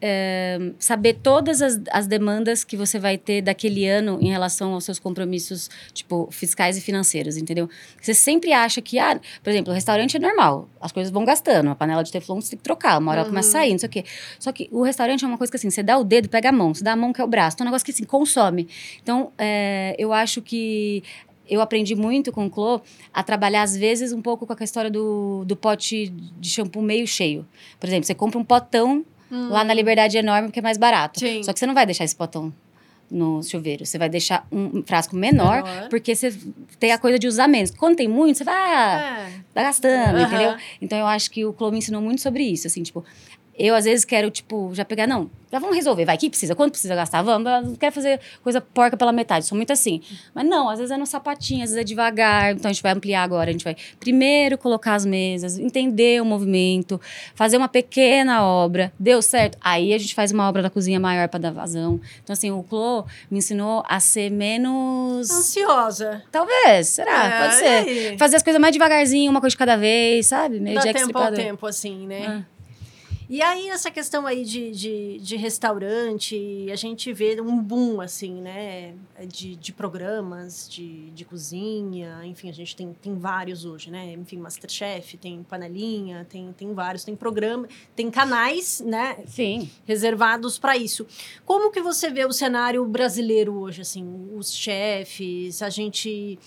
é, 0.00 0.58
saber 0.78 1.14
todas 1.22 1.62
as, 1.62 1.80
as 1.90 2.06
demandas 2.06 2.64
que 2.64 2.76
você 2.76 2.98
vai 2.98 3.16
ter 3.16 3.40
daquele 3.42 3.86
ano 3.86 4.18
em 4.20 4.28
relação 4.28 4.74
aos 4.74 4.84
seus 4.84 4.98
compromissos, 4.98 5.70
tipo, 5.92 6.28
fiscais 6.30 6.76
e 6.76 6.80
financeiros, 6.80 7.36
entendeu? 7.36 7.68
Você 8.00 8.12
sempre 8.12 8.52
acha 8.52 8.82
que, 8.82 8.98
ah, 8.98 9.18
por 9.42 9.50
exemplo, 9.50 9.72
o 9.72 9.74
restaurante 9.74 10.16
é 10.16 10.20
normal, 10.20 10.68
as 10.80 10.92
coisas 10.92 11.10
vão 11.10 11.24
gastando, 11.24 11.66
uma 11.66 11.74
panela 11.74 12.02
de 12.02 12.12
teflon 12.12 12.40
você 12.40 12.50
tem 12.50 12.58
que 12.58 12.64
trocar, 12.64 12.98
uma 12.98 13.10
hora 13.10 13.20
ela 13.20 13.28
começa 13.28 13.48
a 13.48 13.52
sair, 13.52 13.72
não 13.72 13.78
sei 13.78 13.88
o 13.88 13.90
quê. 13.90 14.04
Só 14.38 14.52
que 14.52 14.68
o 14.70 14.82
restaurante 14.82 15.24
é 15.24 15.26
uma 15.28 15.38
coisa 15.38 15.50
que, 15.50 15.56
assim, 15.56 15.70
você 15.70 15.82
dá 15.82 15.96
o 15.96 16.04
dedo, 16.04 16.28
pega 16.28 16.50
a 16.50 16.52
mão, 16.52 16.74
você 16.74 16.84
dá 16.84 16.92
a 16.92 16.96
mão 16.96 17.12
que 17.12 17.20
é 17.20 17.24
o 17.24 17.28
braço, 17.28 17.56
então 17.56 17.64
é 17.64 17.68
um 17.68 17.70
negócio 17.70 17.84
que, 17.84 17.92
assim, 17.92 18.04
consome. 18.04 18.68
Então, 19.02 19.32
é, 19.38 19.94
eu 19.98 20.12
acho 20.12 20.42
que 20.42 21.02
eu 21.48 21.60
aprendi 21.60 21.94
muito 21.94 22.32
com 22.32 22.46
o 22.46 22.50
Clô 22.50 22.80
a 23.14 23.22
trabalhar, 23.22 23.62
às 23.62 23.76
vezes, 23.76 24.12
um 24.12 24.20
pouco 24.20 24.46
com 24.46 24.54
a 24.58 24.64
história 24.64 24.90
do, 24.90 25.44
do 25.44 25.56
pote 25.56 26.08
de 26.08 26.50
shampoo 26.50 26.82
meio 26.82 27.06
cheio. 27.06 27.46
Por 27.78 27.86
exemplo, 27.86 28.04
você 28.04 28.14
compra 28.14 28.38
um 28.38 28.44
potão 28.44 29.04
lá 29.30 29.64
na 29.64 29.74
Liberdade 29.74 30.16
Enorme 30.18 30.48
porque 30.48 30.58
é 30.58 30.62
mais 30.62 30.78
barato. 30.78 31.18
Sim. 31.20 31.42
Só 31.42 31.52
que 31.52 31.58
você 31.58 31.66
não 31.66 31.74
vai 31.74 31.84
deixar 31.86 32.04
esse 32.04 32.14
potão 32.16 32.52
no 33.10 33.42
chuveiro. 33.42 33.86
Você 33.86 33.98
vai 33.98 34.08
deixar 34.08 34.46
um 34.50 34.82
frasco 34.82 35.14
menor, 35.14 35.62
Menor. 35.62 35.88
porque 35.88 36.14
você 36.14 36.36
tem 36.80 36.90
a 36.92 36.98
coisa 36.98 37.18
de 37.18 37.28
usar 37.28 37.46
menos. 37.46 37.70
Quando 37.70 37.96
tem 37.96 38.08
muito, 38.08 38.38
você 38.38 38.44
vai... 38.44 38.54
Ah, 38.54 39.28
É. 39.28 39.40
tá 39.54 39.62
gastando, 39.62 40.18
entendeu? 40.20 40.56
Então 40.82 40.98
eu 40.98 41.06
acho 41.06 41.30
que 41.30 41.44
o 41.44 41.52
Clô 41.52 41.70
me 41.70 41.78
ensinou 41.78 42.02
muito 42.02 42.20
sobre 42.20 42.42
isso, 42.42 42.66
assim, 42.66 42.82
tipo, 42.82 43.04
eu 43.58 43.74
às 43.74 43.84
vezes 43.84 44.04
quero, 44.04 44.30
tipo, 44.30 44.70
já 44.74 44.84
pegar, 44.84 45.06
não, 45.06 45.30
já 45.50 45.58
vamos 45.58 45.76
resolver, 45.76 46.04
vai, 46.04 46.18
que 46.18 46.28
precisa, 46.28 46.54
quanto 46.54 46.72
precisa 46.72 46.94
gastar, 46.94 47.22
vamos, 47.22 47.50
eu 47.50 47.62
não 47.62 47.74
quero 47.76 47.94
fazer 47.94 48.20
coisa 48.42 48.60
porca 48.60 48.96
pela 48.96 49.12
metade, 49.12 49.46
sou 49.46 49.56
muito 49.56 49.72
assim. 49.72 50.02
Mas 50.34 50.44
não, 50.46 50.68
às 50.68 50.78
vezes 50.78 50.90
é 50.90 50.96
no 50.96 51.06
sapatinho, 51.06 51.62
às 51.62 51.70
vezes 51.70 51.80
é 51.80 51.84
devagar, 51.84 52.52
então 52.52 52.68
a 52.68 52.72
gente 52.72 52.82
vai 52.82 52.92
ampliar 52.92 53.22
agora, 53.22 53.48
a 53.48 53.52
gente 53.52 53.64
vai 53.64 53.76
primeiro 53.98 54.58
colocar 54.58 54.94
as 54.94 55.06
mesas, 55.06 55.58
entender 55.58 56.20
o 56.20 56.24
movimento, 56.24 57.00
fazer 57.34 57.56
uma 57.56 57.68
pequena 57.68 58.44
obra, 58.44 58.92
deu 58.98 59.22
certo? 59.22 59.56
Aí 59.60 59.94
a 59.94 59.98
gente 59.98 60.14
faz 60.14 60.32
uma 60.32 60.48
obra 60.48 60.62
da 60.62 60.70
cozinha 60.70 61.00
maior 61.00 61.28
para 61.28 61.40
dar 61.40 61.52
vazão. 61.52 62.00
Então 62.22 62.34
assim, 62.34 62.50
o 62.50 62.62
Clô 62.62 63.04
me 63.30 63.38
ensinou 63.38 63.82
a 63.88 64.00
ser 64.00 64.30
menos... 64.30 65.30
Ansiosa. 65.30 66.22
Talvez, 66.30 66.88
será? 66.88 67.26
É, 67.26 67.40
Pode 67.40 67.54
ser. 67.54 68.18
Fazer 68.18 68.36
as 68.36 68.42
coisas 68.42 68.60
mais 68.60 68.72
devagarzinho, 68.72 69.30
uma 69.30 69.40
coisa 69.40 69.52
de 69.52 69.58
cada 69.58 69.76
vez, 69.76 70.26
sabe? 70.26 70.60
Meio 70.60 70.76
Dá 70.76 70.92
tempo 70.92 71.18
ao 71.18 71.32
tempo, 71.32 71.66
assim, 71.66 72.06
né? 72.06 72.44
Ah. 72.44 72.55
E 73.28 73.42
aí, 73.42 73.68
essa 73.70 73.90
questão 73.90 74.24
aí 74.24 74.44
de, 74.44 74.70
de, 74.70 75.18
de 75.18 75.36
restaurante, 75.36 76.68
a 76.70 76.76
gente 76.76 77.12
vê 77.12 77.40
um 77.40 77.60
boom, 77.60 78.00
assim, 78.00 78.40
né? 78.40 78.94
De, 79.26 79.56
de 79.56 79.72
programas, 79.72 80.68
de, 80.68 81.10
de 81.10 81.24
cozinha, 81.24 82.20
enfim, 82.24 82.48
a 82.48 82.52
gente 82.52 82.76
tem, 82.76 82.92
tem 82.92 83.18
vários 83.18 83.64
hoje, 83.64 83.90
né? 83.90 84.12
Enfim, 84.12 84.38
Masterchef, 84.38 85.16
tem 85.16 85.42
panelinha, 85.42 86.24
tem, 86.30 86.52
tem 86.52 86.72
vários, 86.72 87.02
tem 87.02 87.16
programa, 87.16 87.68
tem 87.96 88.10
canais, 88.12 88.80
né? 88.80 89.18
Sim. 89.26 89.68
reservados 89.84 90.56
para 90.56 90.76
isso. 90.76 91.04
Como 91.44 91.72
que 91.72 91.80
você 91.80 92.08
vê 92.10 92.24
o 92.24 92.32
cenário 92.32 92.84
brasileiro 92.84 93.58
hoje, 93.58 93.82
assim, 93.82 94.30
os 94.36 94.54
chefes, 94.54 95.62
a 95.62 95.68
gente 95.68 96.38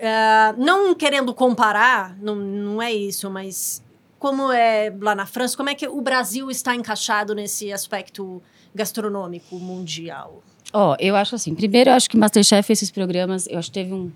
ah, 0.00 0.54
não 0.56 0.94
querendo 0.94 1.32
comparar, 1.34 2.16
não, 2.20 2.34
não 2.34 2.82
é 2.82 2.92
isso, 2.92 3.30
mas 3.30 3.82
como 4.18 4.50
é 4.52 4.92
lá 5.00 5.14
na 5.14 5.26
França, 5.26 5.56
como 5.56 5.70
é 5.70 5.74
que 5.74 5.86
o 5.88 6.00
Brasil 6.00 6.50
está 6.50 6.74
encaixado 6.74 7.34
nesse 7.34 7.72
aspecto 7.72 8.42
gastronômico 8.74 9.58
mundial? 9.58 10.42
Ó, 10.72 10.96
eu 10.98 11.16
acho 11.16 11.34
assim, 11.34 11.54
primeiro 11.54 11.90
eu 11.90 11.94
acho 11.94 12.08
que 12.10 12.16
Masterchef, 12.16 12.70
esses 12.72 12.90
programas, 12.90 13.46
eu 13.46 13.58
acho 13.58 13.68
que 13.70 13.74
teve 13.74 13.92
um 13.94 14.10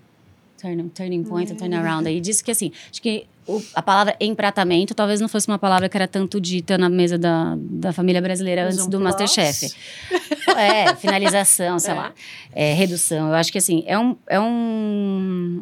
turn, 0.61 0.89
turning 0.89 1.23
point, 1.23 1.51
um 1.51 1.55
turnaround 1.55 2.07
aí, 2.07 2.21
disse 2.21 2.43
que 2.43 2.51
assim, 2.51 2.71
acho 2.91 3.01
que 3.01 3.25
o- 3.47 3.61
a 3.73 3.81
palavra 3.81 4.15
empratamento 4.21 4.93
talvez 4.93 5.19
não 5.19 5.27
fosse 5.27 5.47
uma 5.47 5.57
palavra 5.59 5.89
que 5.89 5.97
era 5.97 6.07
tanto 6.07 6.39
dita 6.39 6.77
na 6.77 6.87
mesa 6.89 7.17
da, 7.17 7.55
da 7.57 7.91
família 7.91 8.21
brasileira 8.21 8.65
Mas 8.65 8.75
antes 8.75 8.85
um 8.85 8.89
do 8.89 8.97
plus. 8.99 9.03
Masterchef. 9.19 9.75
É, 10.55 10.95
finalização, 10.95 11.79
sei 11.79 11.91
É. 11.91 11.93
lá. 11.95 12.13
É, 12.53 12.73
redução. 12.73 13.27
Eu 13.29 13.33
acho 13.33 13.51
que 13.51 13.57
assim, 13.57 13.83
é 13.87 13.97
um. 13.97 14.15
É 14.27 14.39
um 14.39 15.61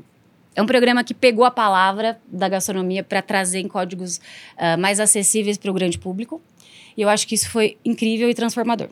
é 0.56 0.62
um 0.62 0.66
programa 0.66 1.04
que 1.04 1.14
pegou 1.14 1.46
a 1.46 1.52
palavra 1.52 2.20
da 2.28 2.50
gastronomia 2.50 3.04
para 3.04 3.22
trazer 3.22 3.60
em 3.60 3.68
códigos 3.68 4.20
ah, 4.58 4.78
mais 4.78 5.00
acessíveis 5.00 5.58
para 5.58 5.72
o 5.72 5.74
grande 5.74 5.98
público. 5.98 6.42
E 6.96 7.02
eu 7.02 7.10
acho 7.10 7.26
que 7.28 7.36
isso 7.36 7.50
foi 7.50 7.78
incrível 7.86 8.30
e 8.30 8.34
transformador. 8.34 8.90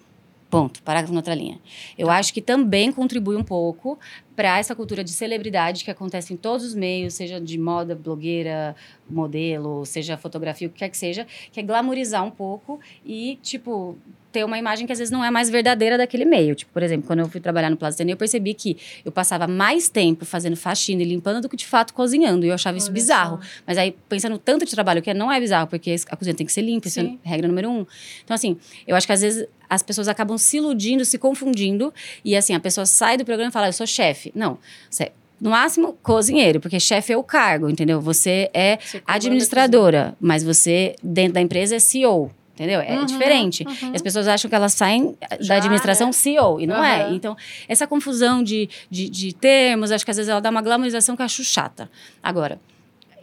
Ponto. 0.49 0.81
Parágrafo 0.81 1.13
na 1.13 1.19
outra 1.19 1.35
linha. 1.35 1.59
Eu 1.95 2.09
acho 2.09 2.33
que 2.33 2.41
também 2.41 2.91
contribui 2.91 3.35
um 3.35 3.43
pouco 3.43 3.99
para 4.35 4.57
essa 4.57 4.73
cultura 4.73 5.03
de 5.03 5.11
celebridade 5.11 5.83
que 5.83 5.91
acontece 5.91 6.33
em 6.33 6.37
todos 6.37 6.65
os 6.65 6.73
meios, 6.73 7.13
seja 7.13 7.39
de 7.39 7.57
moda, 7.57 7.93
blogueira, 7.93 8.75
modelo, 9.07 9.85
seja 9.85 10.17
fotografia, 10.17 10.67
o 10.67 10.71
que 10.71 10.79
quer 10.79 10.89
que 10.89 10.97
seja, 10.97 11.27
que 11.51 11.59
é 11.59 11.63
glamorizar 11.63 12.25
um 12.25 12.31
pouco 12.31 12.79
e, 13.05 13.37
tipo, 13.43 13.95
ter 14.31 14.43
uma 14.43 14.57
imagem 14.57 14.85
que 14.85 14.93
às 14.93 14.99
vezes 14.99 15.11
não 15.11 15.23
é 15.23 15.31
mais 15.31 15.49
verdadeira 15.49 15.97
daquele 15.97 16.25
meio. 16.25 16.55
Tipo, 16.55 16.71
por 16.71 16.83
exemplo, 16.83 17.07
quando 17.07 17.19
eu 17.19 17.27
fui 17.29 17.39
trabalhar 17.41 17.69
no 17.69 17.77
Plaza 17.77 17.95
Ateneu, 17.95 18.13
eu 18.13 18.17
percebi 18.17 18.53
que 18.53 18.77
eu 19.03 19.11
passava 19.11 19.47
mais 19.47 19.89
tempo 19.89 20.25
fazendo 20.25 20.55
faxina 20.55 21.01
e 21.01 21.05
limpando 21.05 21.41
do 21.41 21.49
que 21.49 21.57
de 21.57 21.65
fato 21.65 21.93
cozinhando. 21.93 22.45
E 22.45 22.49
eu 22.49 22.53
achava 22.53 22.77
isso 22.77 22.87
Olha 22.87 22.93
bizarro. 22.93 23.37
só. 23.41 23.49
Mas 23.65 23.77
aí, 23.77 23.95
pensando 24.07 24.37
tanto 24.37 24.65
de 24.65 24.71
trabalho 24.71 25.01
que 25.01 25.09
é, 25.09 25.13
não 25.13 25.31
é 25.31 25.39
bizarro, 25.39 25.67
porque 25.67 25.95
a 26.09 26.15
cozinha 26.15 26.35
tem 26.35 26.45
que 26.45 26.53
ser 26.53 26.61
limpa, 26.61 26.87
isso 26.87 26.99
é 26.99 27.03
Sim. 27.03 27.19
regra 27.23 27.47
número 27.47 27.69
um. 27.69 27.85
Então, 28.23 28.35
assim, 28.35 28.57
eu 28.87 28.95
acho 28.95 29.07
que 29.07 29.13
às 29.13 29.21
vezes 29.21 29.47
as 29.69 29.83
pessoas 29.83 30.07
acabam 30.07 30.37
se 30.37 30.57
iludindo, 30.57 31.03
se 31.05 31.17
confundindo. 31.17 31.93
E 32.23 32.35
assim, 32.35 32.53
a 32.53 32.59
pessoa 32.59 32.85
sai 32.85 33.17
do 33.17 33.25
programa 33.25 33.49
e 33.49 33.53
fala, 33.53 33.67
eu 33.67 33.73
sou 33.73 33.87
chefe. 33.87 34.31
Não, 34.35 34.57
você 34.89 35.11
no 35.39 35.51
máximo, 35.51 35.97
cozinheiro, 36.03 36.59
porque 36.59 36.79
chefe 36.79 37.13
é 37.13 37.17
o 37.17 37.23
cargo, 37.23 37.69
entendeu? 37.69 38.01
Você 38.01 38.49
é 38.53 38.77
Você 38.77 39.01
administradora, 39.07 40.13
mas 40.19 40.43
você, 40.43 40.95
dentro 41.01 41.35
da 41.35 41.41
empresa, 41.41 41.77
é 41.77 41.79
CEO. 41.79 42.29
Entendeu? 42.59 42.81
É 42.81 42.99
Uhum, 42.99 43.05
diferente. 43.05 43.63
uhum. 43.65 43.93
E 43.93 43.95
as 43.95 44.01
pessoas 44.01 44.27
acham 44.27 44.49
que 44.49 44.55
elas 44.55 44.73
saem 44.73 45.15
Já, 45.39 45.53
da 45.53 45.59
administração 45.59 46.07
né? 46.07 46.11
CEO, 46.11 46.59
e 46.59 46.67
não 46.67 46.83
é. 46.83 47.03
Aham. 47.03 47.15
Então, 47.15 47.37
essa 47.69 47.87
confusão 47.87 48.43
de, 48.43 48.69
de, 48.91 49.09
de 49.09 49.31
termos, 49.33 49.93
acho 49.93 50.03
que 50.03 50.11
às 50.11 50.17
vezes 50.17 50.29
ela 50.29 50.41
dá 50.41 50.49
uma 50.49 50.61
glamorização 50.61 51.15
que 51.15 51.21
eu 51.21 51.25
acho 51.25 51.41
chata. 51.41 51.89
Agora, 52.21 52.59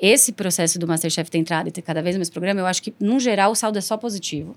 esse 0.01 0.33
processo 0.33 0.79
do 0.79 0.87
Masterchef 0.89 1.31
ter 1.31 1.37
entrado 1.37 1.69
e 1.69 1.71
ter 1.71 1.83
cada 1.83 2.01
vez 2.01 2.17
mais 2.17 2.31
programa, 2.31 2.61
eu 2.61 2.67
acho 2.67 2.83
que, 2.83 2.95
no 2.99 3.21
geral, 3.21 3.53
o 3.53 3.55
saldo 3.55 3.77
é 3.77 3.83
só 3.83 3.99
positivo. 3.99 4.57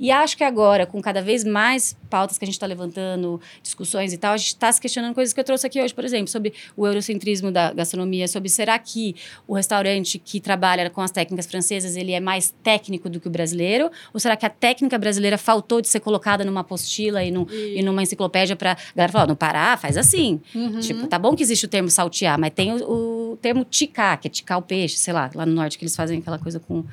E 0.00 0.10
acho 0.10 0.34
que 0.34 0.42
agora, 0.42 0.86
com 0.86 1.00
cada 1.02 1.20
vez 1.20 1.44
mais 1.44 1.94
pautas 2.08 2.38
que 2.38 2.44
a 2.44 2.46
gente 2.46 2.54
está 2.54 2.66
levantando, 2.66 3.38
discussões 3.62 4.14
e 4.14 4.16
tal, 4.16 4.32
a 4.32 4.36
gente 4.38 4.48
está 4.48 4.72
se 4.72 4.80
questionando 4.80 5.14
coisas 5.14 5.34
que 5.34 5.38
eu 5.38 5.44
trouxe 5.44 5.66
aqui 5.66 5.80
hoje, 5.80 5.94
por 5.94 6.04
exemplo, 6.04 6.28
sobre 6.28 6.54
o 6.74 6.86
eurocentrismo 6.86 7.52
da 7.52 7.72
gastronomia, 7.72 8.26
sobre 8.26 8.48
será 8.48 8.78
que 8.78 9.14
o 9.46 9.54
restaurante 9.54 10.18
que 10.18 10.40
trabalha 10.40 10.88
com 10.88 11.02
as 11.02 11.10
técnicas 11.10 11.46
francesas, 11.46 11.96
ele 11.96 12.12
é 12.12 12.20
mais 12.20 12.52
técnico 12.62 13.10
do 13.10 13.20
que 13.20 13.28
o 13.28 13.30
brasileiro? 13.30 13.90
Ou 14.14 14.18
será 14.18 14.36
que 14.36 14.46
a 14.46 14.50
técnica 14.50 14.98
brasileira 14.98 15.36
faltou 15.36 15.80
de 15.80 15.88
ser 15.88 16.00
colocada 16.00 16.44
numa 16.44 16.60
apostila 16.60 17.22
e, 17.22 17.30
num, 17.30 17.46
e 17.50 17.82
numa 17.82 18.02
enciclopédia 18.02 18.56
para 18.56 18.76
galera 18.96 19.12
falar, 19.12 19.24
ó, 19.24 19.26
no 19.26 19.36
Pará 19.36 19.76
faz 19.76 19.98
assim. 19.98 20.40
Uhum. 20.54 20.80
Tipo, 20.80 21.06
tá 21.06 21.18
bom 21.18 21.36
que 21.36 21.42
existe 21.42 21.66
o 21.66 21.68
termo 21.68 21.90
saltear, 21.90 22.38
mas 22.40 22.52
tem 22.54 22.72
o, 22.72 23.32
o 23.32 23.36
termo 23.36 23.64
ticar, 23.64 24.18
que 24.18 24.28
é 24.28 24.30
ticar 24.30 24.58
o 24.58 24.62
peixe, 24.62 24.96
sei 24.96 25.12
lá, 25.12 25.30
lá 25.34 25.44
no 25.44 25.52
norte 25.52 25.78
que 25.78 25.84
eles 25.84 25.94
fazem 25.94 26.20
aquela 26.20 26.38
coisa 26.38 26.58
com. 26.58 26.84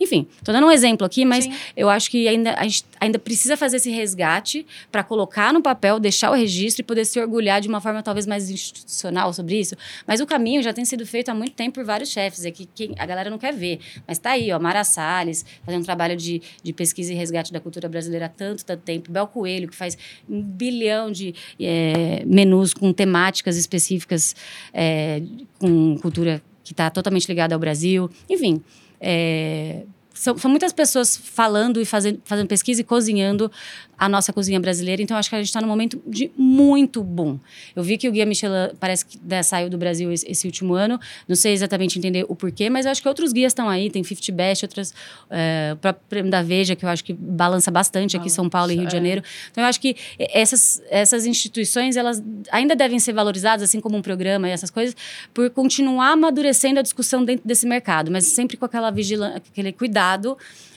Enfim, 0.00 0.26
tô 0.42 0.52
dando 0.52 0.66
um 0.66 0.70
exemplo 0.70 1.06
aqui, 1.06 1.24
mas 1.24 1.44
Sim. 1.44 1.54
eu 1.76 1.88
acho 1.88 2.10
que 2.10 2.26
ainda, 2.26 2.55
a 2.56 2.64
gente 2.64 2.84
ainda 3.00 3.18
precisa 3.18 3.56
fazer 3.56 3.76
esse 3.76 3.90
resgate 3.90 4.66
para 4.90 5.04
colocar 5.04 5.52
no 5.52 5.62
papel, 5.62 6.00
deixar 6.00 6.30
o 6.30 6.34
registro 6.34 6.82
e 6.82 6.84
poder 6.84 7.04
se 7.04 7.20
orgulhar 7.20 7.60
de 7.60 7.68
uma 7.68 7.80
forma 7.80 8.02
talvez 8.02 8.26
mais 8.26 8.50
institucional 8.50 9.32
sobre 9.32 9.60
isso. 9.60 9.76
Mas 10.06 10.20
o 10.20 10.26
caminho 10.26 10.62
já 10.62 10.72
tem 10.72 10.84
sido 10.84 11.06
feito 11.06 11.28
há 11.28 11.34
muito 11.34 11.52
tempo 11.52 11.74
por 11.76 11.84
vários 11.84 12.10
chefes, 12.10 12.44
é 12.44 12.50
que 12.50 12.68
a 12.98 13.06
galera 13.06 13.30
não 13.30 13.38
quer 13.38 13.52
ver. 13.52 13.80
Mas 14.06 14.18
tá 14.18 14.30
aí, 14.30 14.50
ó, 14.52 14.58
Mara 14.58 14.84
Salles, 14.84 15.44
fazendo 15.64 15.82
um 15.82 15.84
trabalho 15.84 16.16
de, 16.16 16.42
de 16.62 16.72
pesquisa 16.72 17.12
e 17.12 17.16
resgate 17.16 17.52
da 17.52 17.60
cultura 17.60 17.88
brasileira 17.88 18.26
há 18.26 18.30
tanto, 18.30 18.64
tanto 18.64 18.82
tempo. 18.82 19.12
Bel 19.12 19.26
Coelho, 19.26 19.68
que 19.68 19.76
faz 19.76 19.96
um 20.28 20.42
bilhão 20.42 21.10
de 21.10 21.34
é, 21.60 22.24
menus 22.26 22.72
com 22.72 22.92
temáticas 22.92 23.56
específicas, 23.56 24.34
é, 24.72 25.22
com 25.58 25.98
cultura 25.98 26.42
que 26.64 26.72
está 26.72 26.90
totalmente 26.90 27.28
ligada 27.28 27.54
ao 27.54 27.60
Brasil. 27.60 28.10
Enfim, 28.28 28.62
é, 29.00 29.84
são, 30.16 30.36
são 30.38 30.50
muitas 30.50 30.72
pessoas 30.72 31.16
falando 31.16 31.80
e 31.80 31.84
fazendo, 31.84 32.20
fazendo 32.24 32.48
pesquisa 32.48 32.80
e 32.80 32.84
cozinhando 32.84 33.52
a 33.98 34.08
nossa 34.08 34.32
cozinha 34.32 34.60
brasileira. 34.60 35.02
Então, 35.02 35.16
acho 35.16 35.28
que 35.28 35.34
a 35.34 35.38
gente 35.38 35.48
está 35.48 35.60
num 35.60 35.68
momento 35.68 36.00
de 36.06 36.30
muito 36.36 37.02
bom. 37.02 37.38
Eu 37.74 37.82
vi 37.82 37.96
que 37.96 38.08
o 38.08 38.12
Guia 38.12 38.26
Michelin 38.26 38.74
parece 38.78 39.06
que 39.06 39.18
né, 39.24 39.42
saiu 39.42 39.70
do 39.70 39.78
Brasil 39.78 40.12
esse, 40.12 40.30
esse, 40.30 40.46
último 40.46 40.74
ano. 40.74 41.00
Não 41.26 41.34
sei 41.34 41.52
exatamente 41.52 41.98
entender 41.98 42.24
o 42.28 42.34
porquê, 42.34 42.68
mas 42.68 42.86
acho 42.86 43.00
que 43.00 43.08
outros 43.08 43.32
guias 43.32 43.50
estão 43.50 43.68
aí. 43.68 43.90
Tem 43.90 44.02
50 44.02 44.32
Best, 44.32 44.64
outras... 44.64 44.94
É, 45.30 45.70
o 45.72 45.76
próprio 45.76 46.04
Prêmio 46.08 46.30
da 46.30 46.42
Veja, 46.42 46.76
que 46.76 46.84
eu 46.84 46.88
acho 46.88 47.02
que 47.02 47.12
balança 47.12 47.70
bastante 47.70 48.16
aqui 48.16 48.26
em 48.26 48.30
São 48.30 48.48
Paulo 48.48 48.70
e 48.70 48.74
Rio 48.74 48.84
é. 48.84 48.86
de 48.86 48.92
Janeiro. 48.92 49.22
Então, 49.50 49.64
eu 49.64 49.68
acho 49.68 49.80
que 49.80 49.96
essas, 50.18 50.82
essas 50.88 51.26
instituições, 51.26 51.96
elas 51.96 52.22
ainda 52.50 52.76
devem 52.76 52.98
ser 52.98 53.12
valorizadas, 53.12 53.62
assim 53.62 53.80
como 53.80 53.96
um 53.96 54.02
programa 54.02 54.48
e 54.48 54.52
essas 54.52 54.70
coisas, 54.70 54.96
por 55.32 55.48
continuar 55.50 56.12
amadurecendo 56.12 56.80
a 56.80 56.82
discussão 56.82 57.24
dentro 57.24 57.46
desse 57.46 57.66
mercado, 57.66 58.10
mas 58.10 58.26
sempre 58.26 58.56
com 58.56 58.64
aquela 58.64 58.90
vigilância, 58.90 59.42
aquele 59.52 59.72
cuidado 59.72 60.36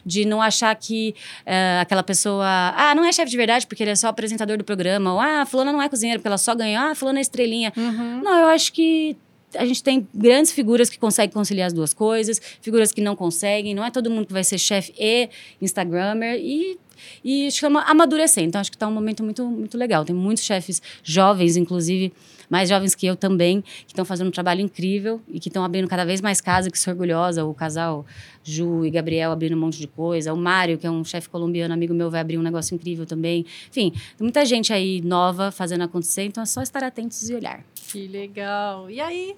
de 0.10 0.26
não 0.26 0.42
achar 0.42 0.76
que 0.76 1.14
uh, 1.46 1.82
aquela 1.82 2.02
pessoa, 2.02 2.46
ah, 2.76 2.94
não 2.96 3.06
é 3.06 3.12
chefe 3.14 3.30
de 3.30 3.38
verdade 3.38 3.68
porque 3.68 3.84
ele 3.84 3.92
é 3.92 3.96
só 3.96 4.08
apresentador 4.08 4.58
do 4.58 4.64
programa, 4.64 5.14
ou 5.14 5.20
ah, 5.20 5.46
fulana 5.46 5.72
não 5.72 5.82
é 5.82 5.88
cozinheira 5.88 6.20
porque 6.20 6.28
ela 6.28 6.38
só 6.38 6.56
ganhou, 6.56 6.84
ah, 6.84 6.96
fulana 6.96 7.20
é 7.20 7.22
estrelinha. 7.22 7.72
Uhum. 7.78 8.22
Não, 8.24 8.40
eu 8.40 8.48
acho 8.48 8.74
que 8.74 9.16
a 9.56 9.66
gente 9.66 9.84
tem 9.84 10.08
grandes 10.14 10.52
figuras 10.52 10.90
que 10.90 10.98
conseguem 10.98 11.32
conciliar 11.32 11.68
as 11.68 11.74
duas 11.74 11.94
coisas, 11.94 12.42
figuras 12.62 12.92
que 12.92 13.02
não 13.02 13.16
conseguem, 13.16 13.74
não 13.74 13.86
é 13.86 13.92
todo 13.92 14.10
mundo 14.10 14.26
que 14.26 14.34
vai 14.34 14.44
ser 14.44 14.58
chefe 14.58 14.94
e 14.98 15.30
Instagrammer, 15.62 16.40
e 16.40 16.78
e 17.24 17.52
chama 17.52 17.82
amadurecer. 17.84 18.44
Então, 18.44 18.60
acho 18.60 18.72
que 18.72 18.76
está 18.76 18.88
um 18.88 18.92
momento 18.92 19.24
muito, 19.24 19.46
muito 19.46 19.78
legal. 19.78 20.06
Tem 20.06 20.16
muitos 20.16 20.44
chefes 20.44 20.82
jovens, 21.04 21.58
inclusive 21.58 22.14
mais 22.50 22.68
jovens 22.68 22.96
que 22.96 23.06
eu 23.06 23.16
também, 23.16 23.62
que 23.62 23.90
estão 23.90 24.04
fazendo 24.04 24.28
um 24.28 24.32
trabalho 24.32 24.62
incrível 24.62 25.22
e 25.28 25.40
que 25.40 25.50
estão 25.50 25.64
abrindo 25.64 25.88
cada 25.88 26.04
vez 26.04 26.20
mais 26.20 26.42
casa, 26.42 26.72
que 26.72 26.80
sou 26.80 26.92
orgulhosa. 26.92 27.46
O 27.46 27.54
casal 27.54 28.06
Ju 28.44 28.86
e 28.86 28.90
Gabriel 28.90 29.32
abrindo 29.32 29.56
um 29.56 29.60
monte 29.60 29.78
de 29.78 29.88
coisa. 29.88 30.34
O 30.34 30.38
Mário, 30.38 30.78
que 30.78 30.88
é 30.88 30.92
um 30.92 31.04
chefe 31.04 31.30
colombiano, 31.30 31.74
amigo 31.74 31.94
meu, 31.94 32.10
vai 32.10 32.22
abrir 32.22 32.38
um 32.38 32.42
negócio 32.42 32.74
incrível 32.74 33.06
também. 33.06 33.46
Enfim, 33.70 33.92
tem 33.92 34.02
muita 34.20 34.44
gente 34.46 34.74
aí 34.74 35.02
nova 35.02 35.52
fazendo 35.52 35.84
acontecer, 35.84 36.24
então 36.24 36.42
é 36.42 36.46
só 36.46 36.62
estar 36.62 36.84
atentos 36.84 37.30
e 37.30 37.36
olhar. 37.36 37.64
Que 37.92 38.08
legal. 38.08 38.90
E 38.90 39.00
aí? 39.00 39.36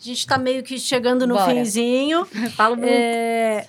A 0.00 0.04
gente 0.04 0.18
está 0.18 0.36
meio 0.36 0.62
que 0.62 0.78
chegando 0.78 1.26
no 1.26 1.34
Bora. 1.34 1.52
finzinho. 1.52 2.24
Falo 2.56 2.76
muito. 2.76 2.90
É... 2.90 3.66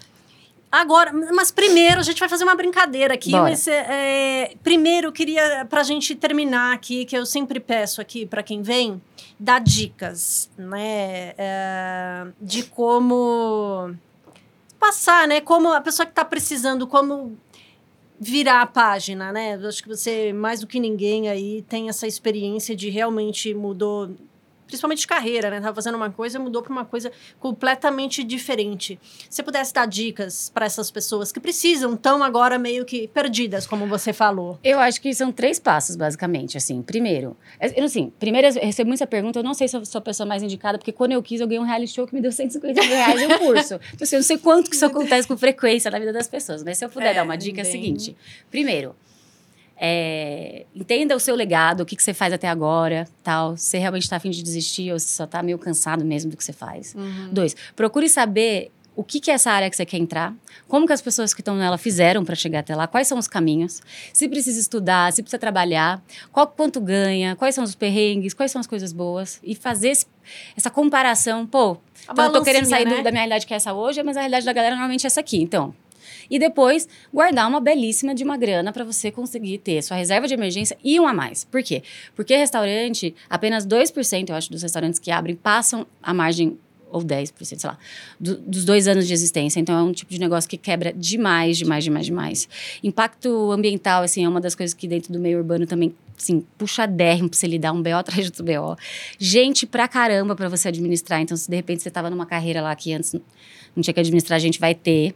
Agora, 0.75 1.13
mas 1.33 1.51
primeiro 1.51 2.01
a 2.01 2.03
gente 2.03 2.19
vai 2.19 2.27
fazer 2.27 2.43
uma 2.43 2.55
brincadeira 2.55 3.13
aqui. 3.13 3.31
Bora. 3.31 3.43
Mas 3.43 3.65
é, 3.65 4.55
primeiro 4.61 5.07
eu 5.07 5.11
queria, 5.11 5.65
para 5.69 5.79
a 5.79 5.83
gente 5.83 6.13
terminar 6.15 6.73
aqui, 6.73 7.05
que 7.05 7.17
eu 7.17 7.25
sempre 7.25 7.61
peço 7.61 8.01
aqui 8.01 8.25
para 8.25 8.43
quem 8.43 8.61
vem, 8.61 9.01
dar 9.39 9.59
dicas, 9.59 10.49
né? 10.57 11.33
É, 11.37 12.27
de 12.41 12.63
como 12.63 13.95
passar, 14.77 15.27
né? 15.29 15.39
Como 15.39 15.71
a 15.71 15.79
pessoa 15.79 16.05
que 16.05 16.11
está 16.11 16.25
precisando, 16.25 16.85
como 16.85 17.37
virar 18.19 18.61
a 18.61 18.67
página, 18.67 19.31
né? 19.31 19.55
Eu 19.55 19.69
acho 19.69 19.81
que 19.81 19.87
você, 19.87 20.33
mais 20.33 20.59
do 20.59 20.67
que 20.67 20.79
ninguém 20.79 21.29
aí, 21.29 21.61
tem 21.69 21.87
essa 21.87 22.05
experiência 22.05 22.75
de 22.75 22.89
realmente 22.89 23.53
mudou 23.53 24.11
principalmente 24.75 24.99
de 24.99 25.07
carreira, 25.07 25.49
né? 25.49 25.61
Tava 25.61 25.73
fazendo 25.73 25.95
uma 25.95 26.09
coisa 26.09 26.37
e 26.37 26.41
mudou 26.41 26.61
para 26.61 26.71
uma 26.71 26.85
coisa 26.85 27.11
completamente 27.39 28.23
diferente. 28.23 28.99
Se 29.29 29.37
você 29.37 29.43
pudesse 29.43 29.73
dar 29.73 29.87
dicas 29.87 30.49
para 30.53 30.65
essas 30.65 30.91
pessoas 30.91 31.31
que 31.31 31.39
precisam, 31.39 31.95
tão 31.95 32.23
agora 32.23 32.59
meio 32.59 32.85
que 32.85 33.07
perdidas, 33.07 33.65
como 33.65 33.87
você 33.87 34.11
falou. 34.11 34.59
Eu 34.63 34.79
acho 34.79 35.01
que 35.01 35.13
são 35.13 35.31
três 35.31 35.59
passos, 35.59 35.95
basicamente, 35.95 36.57
assim. 36.57 36.81
Primeiro, 36.81 37.35
eu, 37.59 37.85
assim, 37.85 38.11
primeiro 38.19 38.47
eu 38.47 38.53
recebo 38.53 38.87
muita 38.89 39.07
pergunta, 39.07 39.39
eu 39.39 39.43
não 39.43 39.53
sei 39.53 39.67
se 39.67 39.77
eu 39.77 39.85
sou 39.85 39.99
a 39.99 40.01
pessoa 40.01 40.27
mais 40.27 40.43
indicada, 40.43 40.77
porque 40.77 40.91
quando 40.91 41.13
eu 41.13 41.23
quis, 41.23 41.39
eu 41.39 41.47
ganhei 41.47 41.61
um 41.61 41.65
reality 41.65 41.93
show 41.93 42.05
que 42.05 42.13
me 42.13 42.21
deu 42.21 42.31
150 42.31 42.81
mil 42.81 42.89
reais 42.89 43.21
em 43.21 43.27
um 43.27 43.37
curso. 43.39 43.79
Então, 43.95 44.03
assim, 44.03 44.15
eu 44.15 44.19
não 44.19 44.25
sei 44.25 44.37
quanto 44.37 44.69
que 44.69 44.75
isso 44.75 44.85
acontece 44.85 45.27
com 45.27 45.37
frequência 45.37 45.89
na 45.89 45.97
vida 45.99 46.11
das 46.11 46.27
pessoas, 46.27 46.63
mas 46.63 46.77
se 46.77 46.83
eu 46.83 46.89
puder 46.89 47.11
é, 47.11 47.13
dar 47.13 47.23
uma 47.23 47.37
dica, 47.37 47.61
bem... 47.61 47.65
é 47.65 47.67
a 47.67 47.71
seguinte. 47.71 48.15
Primeiro, 48.51 48.95
é, 49.77 50.65
entenda 50.73 51.15
o 51.15 51.19
seu 51.19 51.35
legado, 51.35 51.81
o 51.81 51.85
que, 51.85 51.95
que 51.95 52.03
você 52.03 52.13
faz 52.13 52.33
até 52.33 52.47
agora, 52.47 53.07
tal. 53.23 53.57
Se 53.57 53.77
realmente 53.77 54.03
está 54.03 54.15
afim 54.15 54.29
de 54.29 54.41
desistir 54.41 54.91
ou 54.91 54.99
se 54.99 55.07
só 55.07 55.25
está 55.25 55.43
meio 55.43 55.57
cansado 55.57 56.05
mesmo 56.05 56.31
do 56.31 56.37
que 56.37 56.43
você 56.43 56.53
faz. 56.53 56.95
Uhum. 56.95 57.29
Dois, 57.31 57.55
procure 57.75 58.07
saber 58.07 58.71
o 58.95 59.03
que, 59.03 59.19
que 59.19 59.29
é 59.29 59.33
essa 59.33 59.51
área 59.51 59.69
que 59.69 59.75
você 59.75 59.85
quer 59.85 59.97
entrar, 59.97 60.33
como 60.67 60.87
que 60.87 60.93
as 60.93 61.01
pessoas 61.01 61.33
que 61.33 61.41
estão 61.41 61.55
nela 61.55 61.77
fizeram 61.77 62.23
para 62.23 62.33
chegar 62.33 62.59
até 62.59 62.73
lá, 62.73 62.87
quais 62.87 63.07
são 63.07 63.17
os 63.17 63.27
caminhos, 63.27 63.81
se 64.13 64.29
precisa 64.29 64.59
estudar, 64.59 65.11
se 65.11 65.21
precisa 65.21 65.37
trabalhar, 65.37 66.01
qual 66.31 66.47
quanto 66.47 66.79
ganha, 66.79 67.35
quais 67.35 67.53
são 67.53 67.63
os 67.63 67.75
perrengues, 67.75 68.33
quais 68.33 68.51
são 68.51 68.61
as 68.61 68.67
coisas 68.67 68.93
boas 68.93 69.39
e 69.43 69.53
fazer 69.53 69.89
esse, 69.89 70.05
essa 70.55 70.69
comparação. 70.69 71.45
Pô, 71.45 71.77
então 72.09 72.25
eu 72.25 72.31
tô 72.31 72.41
querendo 72.41 72.65
sair 72.65 72.85
né? 72.85 72.97
do, 72.97 73.03
da 73.03 73.11
minha 73.11 73.21
realidade 73.21 73.45
que 73.45 73.53
é 73.53 73.57
essa 73.57 73.73
hoje, 73.73 74.01
mas 74.01 74.15
a 74.15 74.21
realidade 74.21 74.45
da 74.45 74.53
galera 74.53 74.75
normalmente 74.75 75.05
é 75.05 75.07
essa 75.07 75.19
aqui. 75.19 75.41
Então, 75.41 75.75
e 76.29 76.39
depois 76.39 76.87
guardar 77.13 77.47
uma 77.47 77.59
belíssima 77.59 78.13
de 78.13 78.23
uma 78.23 78.37
grana 78.37 78.71
para 78.71 78.83
você 78.83 79.11
conseguir 79.11 79.59
ter 79.59 79.81
sua 79.81 79.97
reserva 79.97 80.27
de 80.27 80.33
emergência 80.33 80.77
e 80.83 80.99
um 80.99 81.07
a 81.07 81.13
mais. 81.13 81.43
Por 81.43 81.63
quê? 81.63 81.83
Porque 82.15 82.35
restaurante, 82.35 83.15
apenas 83.29 83.65
2%, 83.65 84.29
eu 84.29 84.35
acho, 84.35 84.51
dos 84.51 84.61
restaurantes 84.61 84.99
que 84.99 85.11
abrem 85.11 85.35
passam 85.35 85.85
a 86.01 86.13
margem 86.13 86.57
ou 86.95 87.01
10%, 87.01 87.33
sei 87.43 87.57
lá, 87.65 87.77
do, 88.17 88.37
dos 88.37 88.63
dois 88.63 88.87
anos 88.87 89.05
de 89.05 89.13
existência. 89.13 89.59
Então, 89.59 89.77
é 89.77 89.83
um 89.83 89.91
tipo 89.91 90.11
de 90.11 90.19
negócio 90.19 90.49
que 90.49 90.55
quebra 90.57 90.93
demais, 90.93 91.57
demais, 91.57 91.83
demais, 91.83 92.05
demais. 92.05 92.49
Impacto 92.81 93.51
ambiental, 93.51 94.03
assim, 94.03 94.23
é 94.23 94.29
uma 94.29 94.39
das 94.39 94.55
coisas 94.55 94.73
que 94.73 94.87
dentro 94.87 95.11
do 95.11 95.19
meio 95.19 95.37
urbano 95.37 95.65
também, 95.65 95.93
assim, 96.17 96.45
puxadérrimo 96.57 97.29
pra 97.29 97.37
você 97.37 97.47
lidar 97.47 97.73
um 97.73 97.81
BO 97.81 97.89
atrás 97.99 98.31
do 98.31 98.43
BO. 98.43 98.77
Gente 99.19 99.65
pra 99.65 99.89
caramba 99.89 100.35
pra 100.35 100.47
você 100.47 100.69
administrar. 100.69 101.19
Então, 101.19 101.35
se 101.35 101.49
de 101.49 101.55
repente 101.57 101.83
você 101.83 101.91
tava 101.91 102.09
numa 102.09 102.25
carreira 102.25 102.61
lá 102.61 102.73
que 102.75 102.93
antes 102.93 103.13
não 103.75 103.83
tinha 103.83 103.93
que 103.93 103.99
administrar, 103.99 104.37
a 104.37 104.39
gente 104.39 104.59
vai 104.59 104.73
ter. 104.73 105.13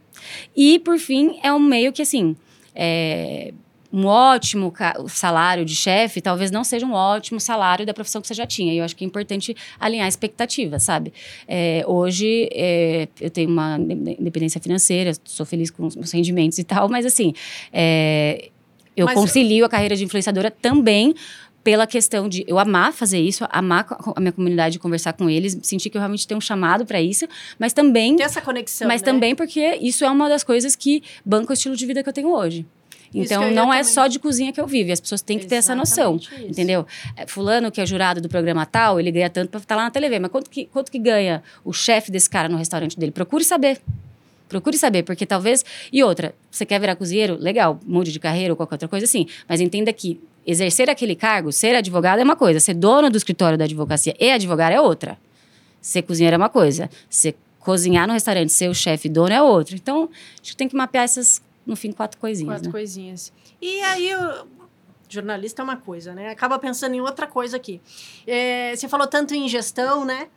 E, 0.55 0.79
por 0.79 0.97
fim, 0.97 1.39
é 1.43 1.53
um 1.53 1.59
meio 1.59 1.91
que, 1.93 2.01
assim, 2.01 2.35
é, 2.75 3.53
um 3.91 4.05
ótimo 4.05 4.71
salário 5.07 5.65
de 5.65 5.75
chefe 5.75 6.21
talvez 6.21 6.51
não 6.51 6.63
seja 6.63 6.85
um 6.85 6.93
ótimo 6.93 7.39
salário 7.39 7.85
da 7.85 7.93
profissão 7.93 8.21
que 8.21 8.27
você 8.27 8.33
já 8.33 8.45
tinha. 8.45 8.73
E 8.73 8.77
eu 8.77 8.85
acho 8.85 8.95
que 8.95 9.03
é 9.03 9.07
importante 9.07 9.55
alinhar 9.79 10.05
a 10.05 10.09
expectativa, 10.09 10.79
sabe? 10.79 11.11
É, 11.47 11.83
hoje 11.87 12.47
é, 12.51 13.07
eu 13.19 13.29
tenho 13.29 13.49
uma 13.49 13.77
independência 13.79 14.61
financeira, 14.61 15.11
sou 15.23 15.45
feliz 15.45 15.71
com 15.71 15.87
os 15.87 15.95
meus 15.95 16.11
rendimentos 16.11 16.59
e 16.59 16.63
tal, 16.63 16.87
mas 16.87 17.05
assim, 17.05 17.33
é, 17.73 18.49
eu 18.95 19.05
mas 19.05 19.15
concilio 19.15 19.63
eu... 19.63 19.65
a 19.65 19.69
carreira 19.69 19.95
de 19.95 20.03
influenciadora 20.03 20.51
também 20.51 21.15
pela 21.63 21.85
questão 21.85 22.29
de 22.29 22.43
eu 22.47 22.57
amar 22.57 22.93
fazer 22.93 23.19
isso, 23.19 23.45
amar 23.49 23.85
a 24.15 24.19
minha 24.19 24.31
comunidade, 24.31 24.79
conversar 24.79 25.13
com 25.13 25.29
eles, 25.29 25.57
sentir 25.63 25.89
que 25.89 25.97
eu 25.97 25.99
realmente 25.99 26.27
tenho 26.27 26.37
um 26.37 26.41
chamado 26.41 26.85
para 26.85 27.01
isso, 27.01 27.27
mas 27.57 27.73
também 27.73 28.15
ter 28.15 28.23
essa 28.23 28.41
conexão, 28.41 28.87
mas 28.87 29.01
né? 29.01 29.05
também 29.05 29.35
porque 29.35 29.77
isso 29.81 30.05
é 30.05 30.09
uma 30.09 30.29
das 30.29 30.43
coisas 30.43 30.75
que 30.75 31.03
banca 31.25 31.51
o 31.51 31.53
estilo 31.53 31.75
de 31.75 31.85
vida 31.85 32.01
que 32.01 32.09
eu 32.09 32.13
tenho 32.13 32.29
hoje. 32.29 32.65
Então, 33.13 33.51
não 33.51 33.73
é 33.73 33.77
também. 33.77 33.83
só 33.91 34.07
de 34.07 34.19
cozinha 34.19 34.53
que 34.53 34.61
eu 34.61 34.67
vivo. 34.67 34.91
As 34.91 34.99
pessoas 34.99 35.21
têm 35.21 35.39
que 35.39 35.47
ter 35.47 35.55
essa 35.55 35.73
noção. 35.75 36.17
Isso. 36.17 36.29
Entendeu? 36.41 36.85
É, 37.15 37.25
fulano, 37.25 37.71
que 37.71 37.81
é 37.81 37.85
jurado 37.85 38.21
do 38.21 38.29
programa 38.29 38.65
tal, 38.65 38.99
ele 38.99 39.11
ganha 39.11 39.29
tanto 39.29 39.49
para 39.49 39.59
estar 39.59 39.75
lá 39.75 39.83
na 39.83 39.91
TV. 39.91 40.19
Mas 40.19 40.31
quanto 40.31 40.49
que, 40.49 40.65
quanto 40.65 40.91
que 40.91 40.99
ganha 40.99 41.41
o 41.63 41.73
chefe 41.73 42.11
desse 42.11 42.29
cara 42.29 42.47
no 42.47 42.57
restaurante 42.57 42.97
dele? 42.99 43.11
Procure 43.11 43.43
saber. 43.43 43.81
Procure 44.47 44.77
saber, 44.77 45.03
porque 45.03 45.25
talvez. 45.25 45.63
E 45.91 46.03
outra, 46.03 46.33
você 46.49 46.65
quer 46.65 46.79
virar 46.79 46.95
cozinheiro? 46.95 47.37
Legal, 47.39 47.79
mude 47.85 48.11
de 48.11 48.19
carreira 48.19 48.53
ou 48.53 48.57
qualquer 48.57 48.75
outra 48.75 48.87
coisa 48.87 49.05
assim. 49.05 49.27
Mas 49.47 49.61
entenda 49.61 49.91
que 49.93 50.19
exercer 50.49 50.89
aquele 50.89 51.15
cargo, 51.15 51.51
ser 51.51 51.75
advogado 51.75 52.19
é 52.19 52.23
uma 52.23 52.35
coisa, 52.35 52.59
ser 52.59 52.73
dono 52.73 53.09
do 53.09 53.17
escritório 53.17 53.57
da 53.57 53.65
advocacia 53.65 54.15
e 54.19 54.31
advogar 54.31 54.71
é 54.71 54.81
outra. 54.81 55.17
Ser 55.79 56.01
cozinheiro 56.01 56.35
é 56.35 56.37
uma 56.37 56.49
coisa, 56.49 56.89
ser 57.09 57.35
cozinhar 57.59 58.07
no 58.07 58.13
restaurante, 58.13 58.51
ser 58.51 58.67
o 58.69 58.73
chefe 58.73 59.07
dono 59.07 59.33
é 59.33 59.41
outra. 59.41 59.75
Então, 59.75 60.09
acho 60.41 60.51
que 60.51 60.57
tem 60.57 60.67
que 60.67 60.75
mapear 60.75 61.03
essas, 61.03 61.41
no 61.65 61.75
fim, 61.75 61.91
quatro 61.91 62.19
coisinhas. 62.19 62.53
Quatro 62.53 62.67
né? 62.67 62.71
coisinhas. 62.71 63.31
E 63.61 63.81
aí, 63.81 64.11
jornalista 65.07 65.61
é 65.61 65.63
uma 65.63 65.77
coisa, 65.77 66.13
né? 66.13 66.29
Acaba 66.29 66.57
pensando 66.57 66.95
em 66.95 67.01
outra 67.01 67.27
coisa 67.27 67.57
aqui. 67.57 67.79
É, 68.25 68.75
você 68.75 68.87
falou 68.87 69.07
tanto 69.07 69.35
em 69.35 69.47
gestão, 69.47 70.03
né? 70.03 70.27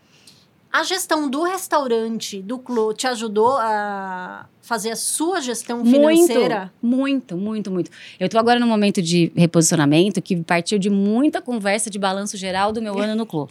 A 0.73 0.83
gestão 0.85 1.29
do 1.29 1.43
restaurante, 1.43 2.41
do 2.41 2.59
Clô, 2.59 2.95
te 2.95 3.07
ajudou 3.07 3.59
a 3.59 4.49
fazer 4.63 4.93
a 4.93 4.97
sua 4.97 5.39
gestão 5.43 5.85
financeira? 5.85 6.73
Muito, 6.81 7.37
muito, 7.37 7.37
muito, 7.37 7.71
muito. 7.71 7.91
Eu 8.19 8.25
estou 8.25 8.41
agora 8.41 8.59
num 8.59 8.67
momento 8.67 9.03
de 9.03 9.31
reposicionamento 9.37 10.23
que 10.23 10.35
partiu 10.43 10.79
de 10.79 10.89
muita 10.89 11.43
conversa 11.43 11.91
de 11.91 11.99
balanço 11.99 12.39
geral 12.39 12.73
do 12.73 12.81
meu 12.81 12.99
ano 12.99 13.15
no 13.15 13.27
Clô. 13.27 13.51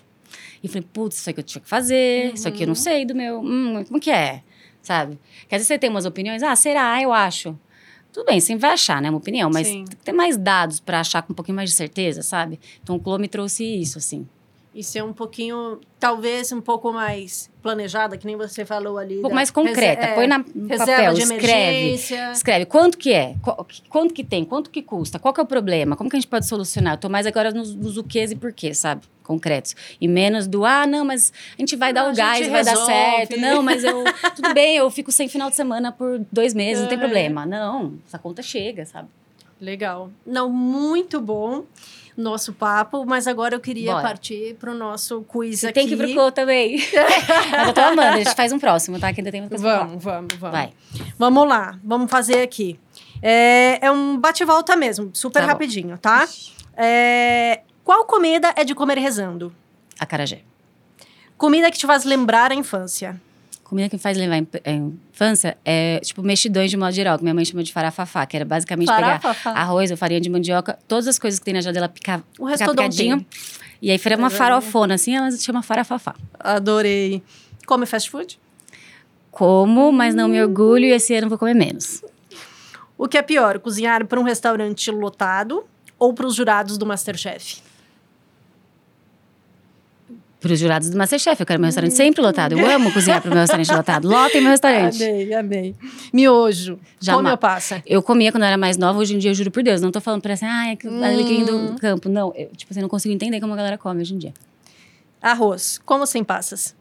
E 0.64 0.68
falei, 0.68 0.88
putz, 0.92 1.20
isso 1.20 1.30
aqui 1.30 1.42
eu 1.42 1.44
tinha 1.44 1.62
que 1.62 1.70
fazer, 1.70 2.30
uhum. 2.30 2.34
isso 2.34 2.48
aqui 2.48 2.64
eu 2.64 2.68
não 2.68 2.72
uhum. 2.72 2.76
sei 2.76 3.06
do 3.06 3.14
meu. 3.14 3.40
Hum, 3.40 3.84
como 3.88 4.00
que 4.00 4.10
é? 4.10 4.42
Sabe? 4.82 5.20
Quer 5.48 5.58
dizer, 5.58 5.68
você 5.68 5.78
tem 5.78 5.92
umas 5.92 6.08
opiniões, 6.08 6.42
ah, 6.42 6.56
será? 6.56 7.00
Eu 7.04 7.14
acho. 7.14 7.56
Tudo 8.12 8.26
bem, 8.26 8.40
você 8.40 8.56
vai 8.56 8.72
achar, 8.72 9.00
né? 9.00 9.12
Uma 9.12 9.20
opinião, 9.20 9.48
mas 9.54 9.68
Sim. 9.68 9.86
tem 9.86 9.96
que 9.96 10.04
ter 10.06 10.12
mais 10.12 10.38
dados 10.38 10.80
para 10.80 11.00
achar 11.00 11.22
com 11.22 11.34
um 11.34 11.36
pouquinho 11.36 11.56
mais 11.56 11.70
de 11.70 11.76
certeza, 11.76 12.24
sabe? 12.24 12.60
Então 12.82 12.96
o 12.96 13.00
Clô 13.00 13.20
me 13.20 13.28
trouxe 13.28 13.64
isso, 13.64 14.00
assim 14.00 14.28
e 14.74 14.84
ser 14.84 15.04
um 15.04 15.12
pouquinho, 15.12 15.82
talvez 16.00 16.52
um 16.52 16.62
pouco 16.62 16.94
mais 16.94 17.50
planejada, 17.62 18.18
que 18.18 18.26
nem 18.26 18.38
você 18.38 18.64
falou 18.64 18.98
ali. 18.98 19.18
Um 19.20 19.22
pouco 19.22 19.36
mais 19.36 19.52
concreta. 19.52 20.08
Põe 20.16 20.28
na 20.28 20.44
é, 20.70 20.78
papel, 20.78 21.14
escreve. 21.14 21.94
Escreve. 22.32 22.66
Quanto 22.66 22.98
que 22.98 23.12
é? 23.12 23.36
Quanto 23.90 24.14
que 24.14 24.24
tem? 24.24 24.46
Quanto 24.46 24.70
que 24.70 24.82
custa? 24.82 25.20
Qual 25.20 25.34
que 25.34 25.42
é 25.42 25.44
o 25.44 25.46
problema? 25.46 25.98
Como 25.98 26.10
que 26.10 26.16
a 26.16 26.20
gente 26.20 26.30
pode 26.30 26.46
solucionar? 26.48 26.94
Eu 26.94 26.98
tô 26.98 27.10
mais 27.10 27.28
agora 27.28 27.52
nos, 27.52 27.76
nos 27.76 27.98
o 27.98 28.06
e 28.14 28.36
porquê, 28.36 28.74
sabe? 28.74 29.02
concretos. 29.24 29.76
E 30.00 30.10
menos 30.10 30.46
do, 30.46 30.66
ah, 30.66 30.86
não, 30.86 31.06
mas 31.06 31.32
a 31.58 31.62
gente 31.62 31.78
vai 31.78 31.94
dar 31.94 32.12
o 32.12 32.16
gás, 32.16 32.46
vai 32.50 32.66
dar 32.66 32.76
certo. 32.76 33.40
Não, 33.40 33.64
mas 33.64 33.82
eu. 33.82 34.04
Tudo 34.36 34.54
bem, 34.54 34.76
eu 34.76 34.90
fico 34.90 35.10
sem 35.10 35.30
final 35.30 35.50
de 35.50 35.56
semana 35.56 35.90
por 35.90 36.20
dois 36.30 36.54
meses, 36.54 36.82
não 36.82 36.90
tem 36.90 36.98
É. 36.98 37.02
problema. 37.02 37.46
Não, 37.46 37.94
essa 38.06 38.20
conta 38.20 38.42
chega, 38.42 38.86
sabe? 38.86 39.08
Legal. 39.60 40.10
Não, 40.26 40.50
muito 40.50 41.22
bom 41.22 41.64
nosso 42.18 42.54
papo, 42.54 43.06
mas 43.06 43.28
agora 43.28 43.56
eu 43.56 43.60
queria 43.60 43.92
Bora. 43.92 44.04
partir 44.04 44.56
para 44.60 44.72
o 44.72 44.76
nosso 44.76 45.22
quiz 45.24 45.60
Você 45.62 45.68
aqui. 45.68 45.74
tem 45.74 45.88
que 45.88 45.94
ir 45.94 45.98
pro 45.98 46.12
Clô 46.14 46.32
também. 46.32 46.78
mas 47.52 47.68
eu 47.68 47.74
tô 47.74 47.82
amando, 47.82 48.02
a 48.02 48.18
gente 48.18 48.36
faz 48.36 48.52
um 48.52 48.60
próximo, 48.60 49.00
tá? 49.00 49.14
Que 49.14 49.22
ainda 49.22 49.32
tem 49.32 49.42
muita 49.42 49.56
coisa. 49.56 49.78
Vamos, 49.80 50.04
vamos, 50.04 50.36
vamos. 50.36 50.58
Vai. 50.58 50.74
Vamos 51.18 51.48
lá, 51.48 51.80
vamos 51.84 52.10
fazer 52.10 52.42
aqui. 52.42 52.80
É, 53.22 53.86
é 53.86 53.92
um 53.92 54.18
bate-volta 54.18 54.76
mesmo, 54.76 55.12
super 55.14 55.42
Tá 55.42 55.48
rapidinho, 55.48 55.98
tá? 55.98 56.28
É, 56.76 57.62
qual 57.84 58.06
comida 58.06 58.54
é 58.56 58.64
de 58.64 58.74
comer 58.74 58.98
rezando? 58.98 59.54
Acarajé. 60.00 60.42
Comida 61.38 61.72
que 61.72 61.78
te 61.78 61.86
faz 61.86 62.04
lembrar 62.04 62.52
a 62.52 62.56
infância. 62.56 63.20
Comida 63.72 63.88
que 63.88 63.96
me 63.96 64.02
faz 64.02 64.18
lembrar 64.18 64.44
a 64.66 64.70
infância 64.70 65.58
é, 65.64 66.02
tipo, 66.02 66.22
mexidões 66.22 66.70
de 66.70 66.76
modo 66.76 66.92
geral, 66.92 67.18
que 67.18 67.24
minha 67.24 67.34
mãe 67.34 67.46
chama 67.46 67.64
de 67.64 67.72
farafafá, 67.72 68.26
que 68.26 68.36
era 68.36 68.44
basicamente 68.44 68.88
pegar 68.94 69.22
Farafafá. 69.22 69.52
arroz 69.52 69.90
ou 69.92 69.96
farinha 69.96 70.20
de 70.20 70.30
mandioca, 70.30 70.78
todas 70.90 71.08
as 71.08 71.18
coisas 71.18 71.40
que 71.40 71.46
tem 71.46 71.54
na 71.54 71.62
geladeira, 71.62 71.88
picar, 71.88 72.22
O 72.38 72.44
restodonte. 72.44 72.76
picadinho. 72.98 73.26
E 73.82 73.90
aí 73.90 73.98
faria 73.98 74.18
uma 74.18 74.28
é- 74.28 74.30
farofona, 74.30 74.96
assim, 74.96 75.16
ela 75.16 75.32
se 75.32 75.42
chama 75.42 75.64
farafafá. 75.64 76.16
Adorei. 76.38 77.24
Come 77.66 77.86
fast 77.86 78.10
food? 78.12 78.38
Como, 79.32 79.90
mas 79.94 80.14
não 80.14 80.28
me 80.28 80.42
orgulho 80.44 80.84
e 80.84 80.92
esse 80.92 81.16
ano 81.16 81.30
vou 81.30 81.38
comer 81.38 81.54
menos. 81.54 82.04
O 82.98 83.08
que 83.08 83.18
é 83.18 83.22
pior, 83.22 83.58
cozinhar 83.60 84.06
para 84.06 84.20
um 84.20 84.24
restaurante 84.24 84.92
lotado 84.92 85.64
ou 85.98 86.14
para 86.14 86.28
os 86.28 86.36
jurados 86.36 86.78
do 86.78 86.86
Masterchef? 86.86 87.62
Para 90.42 90.54
os 90.54 90.60
jurados 90.60 90.90
do 90.90 90.98
Masterchef, 90.98 91.40
eu 91.40 91.46
quero 91.46 91.60
meu 91.60 91.68
restaurante 91.68 91.94
sempre 91.94 92.20
lotado. 92.20 92.58
Eu 92.58 92.68
amo 92.68 92.92
cozinhar 92.92 93.22
para 93.22 93.30
o 93.30 93.34
meu 93.34 93.42
restaurante 93.42 93.72
lotado. 93.72 94.08
Lotem 94.08 94.42
meu 94.42 94.50
restaurante. 94.50 94.98
Amei, 95.06 95.34
amei. 95.36 95.76
Miojo. 96.12 96.80
Jamais. 97.00 97.20
Come 97.22 97.32
ou 97.32 97.38
passa? 97.38 97.84
Eu 97.86 98.02
comia 98.02 98.32
quando 98.32 98.42
eu 98.42 98.48
era 98.48 98.58
mais 98.58 98.76
nova, 98.76 98.98
hoje 98.98 99.14
em 99.14 99.20
dia 99.20 99.30
eu 99.30 99.36
juro 99.36 99.52
por 99.52 99.62
Deus. 99.62 99.82
Não 99.82 99.92
tô 99.92 100.02
falando 100.02 100.20
pra 100.24 100.34
assim, 100.34 100.46
ah, 100.46 100.70
é 100.72 100.76
que 100.76 100.88
Hum. 100.88 101.46
do 101.46 101.80
campo. 101.80 102.10
Não, 102.10 102.34
eu, 102.36 102.50
tipo 102.56 102.74
assim, 102.74 102.82
não 102.82 102.90
consigo 102.90 103.14
entender 103.14 103.40
como 103.40 103.54
a 103.54 103.56
galera 103.56 103.78
come 103.78 104.02
hoje 104.02 104.16
em 104.16 104.18
dia. 104.18 104.34
Arroz. 105.22 105.80
Como 105.86 106.08
sem 106.08 106.24
passas? 106.24 106.76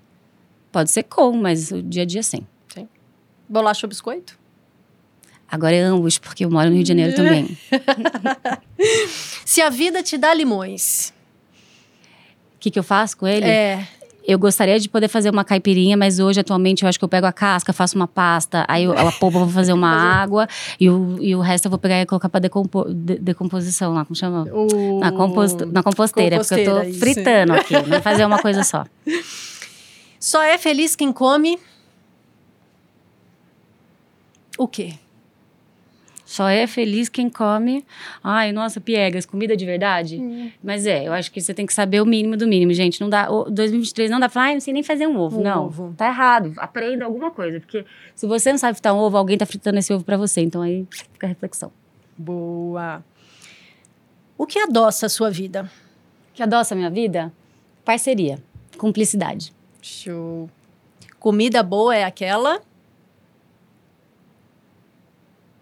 Pode 0.72 0.90
ser 0.90 1.02
com, 1.02 1.32
mas 1.32 1.70
o 1.70 1.82
dia 1.82 2.02
a 2.02 2.06
dia 2.06 2.22
sem. 2.22 2.46
Bolacha 3.46 3.84
ou 3.84 3.88
biscoito? 3.88 4.38
Agora 5.50 5.74
é 5.74 5.80
ambos, 5.80 6.16
porque 6.16 6.44
eu 6.44 6.50
moro 6.50 6.68
no 6.70 6.76
Rio 6.76 6.84
de 6.84 6.88
Janeiro 6.88 7.14
também. 7.14 7.58
Se 9.44 9.60
a 9.60 9.68
vida 9.68 10.02
te 10.02 10.16
dá 10.16 10.32
limões. 10.32 11.12
O 12.60 12.62
que, 12.62 12.70
que 12.70 12.78
eu 12.78 12.82
faço 12.82 13.16
com 13.16 13.26
ele? 13.26 13.46
É. 13.46 13.88
Eu 14.22 14.38
gostaria 14.38 14.78
de 14.78 14.86
poder 14.86 15.08
fazer 15.08 15.30
uma 15.30 15.42
caipirinha, 15.42 15.96
mas 15.96 16.18
hoje, 16.18 16.38
atualmente, 16.40 16.82
eu 16.82 16.88
acho 16.90 16.98
que 16.98 17.04
eu 17.04 17.08
pego 17.08 17.26
a 17.26 17.32
casca, 17.32 17.72
faço 17.72 17.96
uma 17.96 18.06
pasta, 18.06 18.66
aí 18.68 18.84
eu, 18.84 18.92
a 18.92 19.10
polpa 19.12 19.38
eu 19.38 19.44
vou 19.46 19.48
fazer 19.48 19.72
uma 19.72 19.88
água 20.20 20.46
e 20.78 20.90
o, 20.90 21.16
e 21.22 21.34
o 21.34 21.40
resto 21.40 21.64
eu 21.64 21.70
vou 21.70 21.78
pegar 21.78 22.02
e 22.02 22.04
colocar 22.06 22.28
pra 22.28 22.38
decompo, 22.38 22.84
de- 22.92 23.18
decomposição 23.18 23.94
lá, 23.94 24.04
como 24.04 24.14
chama? 24.14 24.42
O... 24.52 25.00
Na, 25.00 25.10
na 25.10 25.12
composteira, 25.16 25.70
porque 25.72 26.54
eu 26.54 26.58
Composteira, 26.58 26.74
tô 26.74 26.82
isso. 26.82 26.98
fritando 27.00 27.52
aqui, 27.54 27.72
não 27.72 27.82
vou 27.84 28.02
fazer 28.02 28.26
uma 28.26 28.38
coisa 28.38 28.62
só. 28.62 28.84
Só 30.20 30.42
é 30.42 30.58
feliz 30.58 30.94
quem 30.94 31.12
come. 31.14 31.58
O 34.58 34.68
quê? 34.68 34.94
Só 36.30 36.48
é 36.48 36.64
feliz 36.64 37.08
quem 37.08 37.28
come. 37.28 37.84
Ai, 38.22 38.52
nossa, 38.52 38.80
piegas, 38.80 39.26
comida 39.26 39.56
de 39.56 39.66
verdade. 39.66 40.52
Mas 40.62 40.86
é, 40.86 41.08
eu 41.08 41.12
acho 41.12 41.32
que 41.32 41.40
você 41.40 41.52
tem 41.52 41.66
que 41.66 41.74
saber 41.74 42.00
o 42.00 42.06
mínimo 42.06 42.36
do 42.36 42.46
mínimo, 42.46 42.72
gente. 42.72 43.00
Não 43.00 43.10
dá. 43.10 43.28
o 43.28 43.50
2023 43.50 44.08
não 44.08 44.20
dá 44.20 44.28
pra 44.28 44.34
falar, 44.34 44.46
ai, 44.46 44.54
não 44.54 44.60
sei 44.60 44.72
nem 44.72 44.84
fazer 44.84 45.08
um 45.08 45.18
ovo. 45.18 45.40
Um 45.40 45.42
não, 45.42 45.66
ovo. 45.66 45.92
tá 45.96 46.06
errado. 46.06 46.52
Aprenda 46.58 47.04
alguma 47.04 47.32
coisa. 47.32 47.58
Porque 47.58 47.84
se 48.14 48.28
você 48.28 48.52
não 48.52 48.58
sabe 48.58 48.74
fritar 48.74 48.94
um 48.94 48.98
ovo, 48.98 49.16
alguém 49.16 49.36
tá 49.36 49.44
fritando 49.44 49.80
esse 49.80 49.92
ovo 49.92 50.04
pra 50.04 50.16
você. 50.16 50.40
Então 50.40 50.62
aí 50.62 50.86
fica 50.88 51.26
a 51.26 51.30
reflexão. 51.30 51.72
Boa. 52.16 53.04
O 54.38 54.46
que 54.46 54.60
adoça 54.60 55.06
a 55.06 55.08
sua 55.08 55.32
vida? 55.32 55.68
O 56.30 56.34
que 56.34 56.44
adoça 56.44 56.74
a 56.74 56.76
minha 56.76 56.90
vida? 56.90 57.32
Parceria, 57.84 58.38
cumplicidade. 58.78 59.52
Show. 59.82 60.48
Comida 61.18 61.60
boa 61.64 61.96
é 61.96 62.04
aquela? 62.04 62.62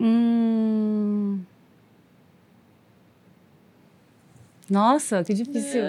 Hum. 0.01 1.41
Nossa, 4.71 5.25
que 5.25 5.33
difícil. 5.35 5.83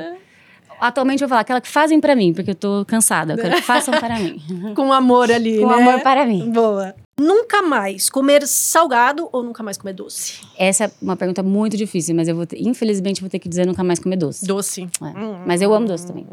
Atualmente 0.80 1.22
eu 1.22 1.28
vou 1.28 1.30
falar 1.30 1.42
aquela 1.42 1.60
que 1.60 1.68
fazem 1.68 2.00
pra 2.00 2.16
mim, 2.16 2.34
porque 2.34 2.52
eu 2.52 2.56
tô 2.56 2.86
cansada. 2.86 3.36
Que 3.36 3.62
façam 3.62 3.94
para 4.00 4.18
mim. 4.18 4.42
Com 4.76 4.94
amor 4.94 5.30
ali, 5.30 5.60
Com 5.60 5.68
né? 5.68 5.74
amor 5.76 6.02
para 6.02 6.26
mim. 6.26 6.50
Boa. 6.52 6.96
Nunca 7.20 7.62
mais 7.62 8.10
comer 8.10 8.48
salgado 8.48 9.28
ou 9.34 9.44
nunca 9.44 9.62
mais 9.62 9.78
comer 9.78 9.92
doce? 9.92 10.40
Essa 10.58 10.86
é 10.86 10.92
uma 11.02 11.18
pergunta 11.18 11.44
muito 11.44 11.76
difícil, 11.76 12.16
mas 12.16 12.30
eu 12.30 12.36
vou 12.36 12.46
ter- 12.46 12.62
infelizmente 12.62 13.20
vou 13.20 13.30
ter 13.30 13.40
que 13.40 13.50
dizer 13.50 13.68
nunca 13.68 13.84
mais 13.84 14.00
comer 14.00 14.16
doce. 14.16 14.46
Doce. 14.48 14.88
É. 15.02 15.06
Hum. 15.20 15.44
Mas 15.46 15.62
eu 15.62 15.74
amo 15.74 15.86
doce 15.86 16.08
também. 16.08 16.26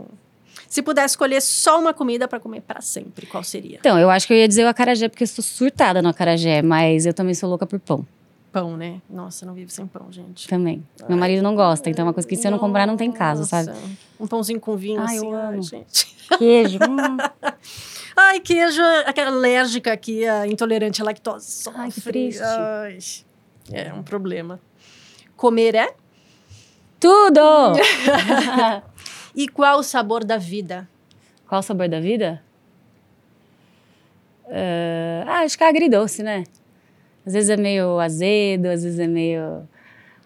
Se 0.68 0.82
pudesse 0.82 1.12
escolher 1.12 1.40
só 1.40 1.78
uma 1.80 1.94
comida 1.94 2.26
para 2.26 2.40
comer 2.40 2.60
para 2.60 2.80
sempre, 2.80 3.26
qual 3.26 3.42
seria? 3.44 3.78
Então, 3.78 3.98
eu 3.98 4.10
acho 4.10 4.26
que 4.26 4.32
eu 4.32 4.36
ia 4.36 4.48
dizer 4.48 4.64
o 4.64 4.68
acarajé, 4.68 5.08
porque 5.08 5.22
eu 5.24 5.28
sou 5.28 5.42
surtada 5.44 6.02
no 6.02 6.08
acarajé, 6.08 6.62
mas 6.62 7.06
eu 7.06 7.14
também 7.14 7.34
sou 7.34 7.48
louca 7.48 7.66
por 7.66 7.78
pão 7.80 8.06
Pão, 8.52 8.74
né? 8.74 9.02
Nossa, 9.10 9.44
eu 9.44 9.48
não 9.48 9.54
vivo 9.54 9.70
sem 9.70 9.86
pão, 9.86 10.10
gente. 10.10 10.48
também. 10.48 10.82
Meu 11.06 11.18
marido 11.18 11.42
não 11.42 11.54
gosta, 11.54 11.90
então 11.90 12.04
é 12.04 12.06
uma 12.08 12.14
coisa 12.14 12.26
que 12.26 12.36
se 12.36 12.46
eu 12.46 12.50
não 12.50 12.58
comprar, 12.58 12.86
não 12.86 12.96
tem 12.96 13.12
casa, 13.12 13.44
sabe? 13.44 13.70
Um 14.18 14.26
pãozinho 14.26 14.58
com 14.58 14.74
vinho 14.78 14.98
Ai, 14.98 15.16
assim, 15.16 15.30
eu 15.30 15.36
ai, 15.36 15.54
amo. 15.54 15.62
gente. 15.62 16.16
Queijo. 16.38 16.78
hum. 16.88 17.18
Ai, 18.16 18.40
queijo, 18.40 18.80
aquela 19.04 19.30
alérgica 19.30 19.92
aqui, 19.92 20.26
a 20.26 20.46
intolerante 20.46 21.02
à 21.02 21.04
lactose. 21.04 21.68
Ai, 21.74 21.88
que 21.90 21.96
Sofre. 21.96 22.12
triste. 22.12 22.42
Ai, 22.42 22.98
é 23.72 23.92
um 23.92 24.02
problema. 24.02 24.58
Comer 25.36 25.74
é? 25.74 25.94
Tudo! 26.98 27.40
E 29.36 29.46
qual 29.46 29.80
o 29.80 29.82
sabor 29.82 30.24
da 30.24 30.38
vida? 30.38 30.88
Qual 31.46 31.58
o 31.58 31.62
sabor 31.62 31.88
da 31.88 32.00
vida? 32.00 32.42
Eh, 34.48 35.24
ah, 35.26 35.40
acho 35.40 35.58
que 35.58 35.62
é 35.64 35.68
agridoce, 35.68 36.22
né? 36.22 36.44
Às 37.26 37.34
vezes 37.34 37.50
é 37.50 37.56
meio 37.56 37.98
azedo, 37.98 38.66
às 38.66 38.82
vezes 38.82 38.98
é 38.98 39.06
meio, 39.06 39.68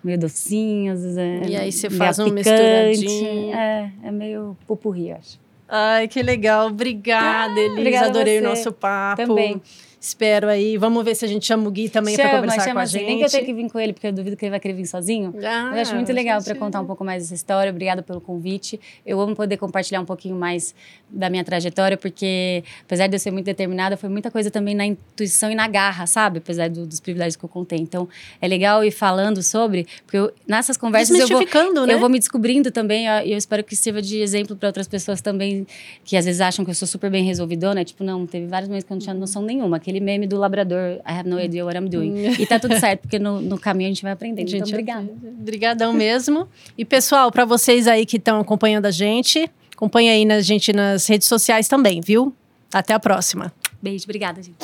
meio 0.04 0.18
docinho, 0.18 0.92
às 0.92 1.02
vezes 1.02 1.18
é. 1.18 1.42
E 1.48 1.56
aí 1.56 1.72
você 1.72 1.90
faz 1.90 2.18
um 2.18 2.26
picante. 2.26 3.00
misturadinho. 3.00 3.54
É, 3.54 3.92
é 4.04 4.11
meio 4.11 4.56
pupurri, 4.66 5.11
acho. 5.11 5.40
Ai, 5.68 6.06
que 6.06 6.22
legal. 6.22 6.68
Obrigada, 6.68 7.58
Elisa. 7.58 7.72
obrigada 7.72 8.06
Adorei 8.06 8.38
o 8.38 8.42
nosso 8.42 8.70
papo. 8.70 9.26
Também. 9.26 9.61
Espero 10.03 10.48
aí. 10.48 10.78
Vamos 10.78 11.05
ver 11.05 11.14
se 11.14 11.26
a 11.26 11.28
gente 11.28 11.44
chama 11.46 11.68
o 11.68 11.70
Gui 11.70 11.90
também 11.90 12.16
para 12.16 12.30
conversar 12.36 12.61
chama 12.62 12.72
com 12.72 12.78
a 12.78 12.82
assim. 12.84 12.98
gente. 13.01 13.07
Nem 13.07 13.18
que 13.18 13.24
eu 13.24 13.30
tenha 13.30 13.44
que 13.44 13.53
vir 13.53 13.70
com 13.70 13.78
ele, 13.78 13.92
porque 13.92 14.07
eu 14.07 14.12
duvido 14.12 14.34
que 14.34 14.44
ele 14.46 14.51
vai 14.51 14.59
querer 14.59 14.72
vir 14.72 14.86
sozinho. 14.86 15.34
Ah, 15.44 15.66
Mas 15.66 15.74
eu 15.76 15.82
acho 15.82 15.94
muito 15.94 16.11
legal 16.11 16.42
para 16.42 16.55
contar 16.55 16.80
um 16.80 16.86
pouco 16.86 17.05
mais 17.05 17.22
dessa 17.24 17.34
história. 17.34 17.70
Obrigada 17.70 18.03
pelo 18.03 18.18
convite. 18.18 18.80
Eu 19.05 19.20
amo 19.20 19.36
poder 19.36 19.59
compartilhar 19.59 20.01
um 20.01 20.07
pouquinho 20.07 20.34
mais 20.36 20.74
da 21.11 21.28
minha 21.28 21.44
trajetória, 21.44 21.98
porque 21.98 22.64
apesar 22.82 23.09
de 23.09 23.14
eu 23.16 23.18
ser 23.18 23.30
muito 23.30 23.44
determinada, 23.44 23.94
foi 23.98 24.09
muita 24.09 24.30
coisa 24.30 24.51
também 24.51 24.74
na 24.74 24.86
intuição 24.86 25.51
e 25.51 25.55
na 25.55 25.68
garra, 25.68 26.07
sabe? 26.07 26.38
Apesar 26.38 26.70
do- 26.70 26.86
dos 26.86 26.98
privilégios 26.98 27.36
que 27.36 27.44
eu 27.44 27.48
contei. 27.48 27.78
Então, 27.78 28.09
é 28.40 28.48
legal 28.48 28.82
ir 28.82 28.90
falando 28.92 29.42
sobre, 29.42 29.86
porque 30.07 30.16
eu- 30.16 30.32
nessas 30.48 30.78
conversas 30.78 31.11
eu 31.20 31.28
vou, 31.28 31.40
né? 31.86 31.92
eu 31.94 31.98
vou 32.01 32.09
me 32.09 32.18
descobrindo 32.18 32.70
também, 32.70 33.07
e 33.07 33.32
eu 33.32 33.36
espero 33.36 33.62
que 33.62 33.76
sirva 33.76 34.01
de 34.01 34.18
exemplo 34.22 34.57
para 34.57 34.68
outras 34.70 34.88
pessoas 34.88 35.20
também, 35.20 35.66
que 36.05 36.16
às 36.16 36.24
vezes 36.24 36.40
acham 36.40 36.64
que 36.64 36.70
eu 36.70 36.74
sou 36.74 36.88
super 36.88 37.11
bem 37.11 37.22
resolvidona. 37.24 37.84
Tipo, 37.84 38.03
não, 38.03 38.26
teve 38.26 38.46
vários 38.46 38.68
meses 38.70 38.84
que 38.84 38.92
eu 38.92 38.94
não 38.94 39.03
tinha 39.03 39.14
noção 39.14 39.42
nenhuma. 39.42 39.78
Aquele 39.91 40.05
meme 40.05 40.26
do 40.26 40.38
labrador, 40.38 41.01
I 41.07 41.12
have 41.12 41.28
no 41.28 41.41
idea 41.41 41.64
what 41.64 41.76
I'm 41.76 41.88
doing. 41.88 42.41
E 42.41 42.47
tá 42.47 42.59
tudo 42.59 42.78
certo, 42.80 43.03
porque 43.03 43.18
no, 43.18 43.41
no 43.41 43.59
caminho 43.59 43.88
a 43.88 43.93
gente 43.93 44.03
vai 44.03 44.12
aprendendo. 44.12 44.49
então, 44.49 44.68
obrigada. 44.68 45.09
Obrigadão 45.41 45.93
mesmo. 45.93 46.49
E 46.78 46.84
pessoal, 46.84 47.32
para 47.32 47.45
vocês 47.45 47.88
aí 47.88 48.07
que 48.07 48.16
estão 48.16 48.41
acompanhando 48.41 48.86
a 48.86 48.91
gente, 48.91 49.51
acompanha 49.74 50.12
aí 50.12 50.24
na 50.24 50.41
gente 50.41 50.72
nas 50.72 51.07
redes 51.07 51.26
sociais 51.26 51.66
também, 51.66 52.01
viu? 52.01 52.32
Até 52.72 52.95
a 52.95 53.01
próxima. 53.01 53.53
Beijo, 53.82 54.05
obrigada, 54.05 54.41
gente. 54.43 54.57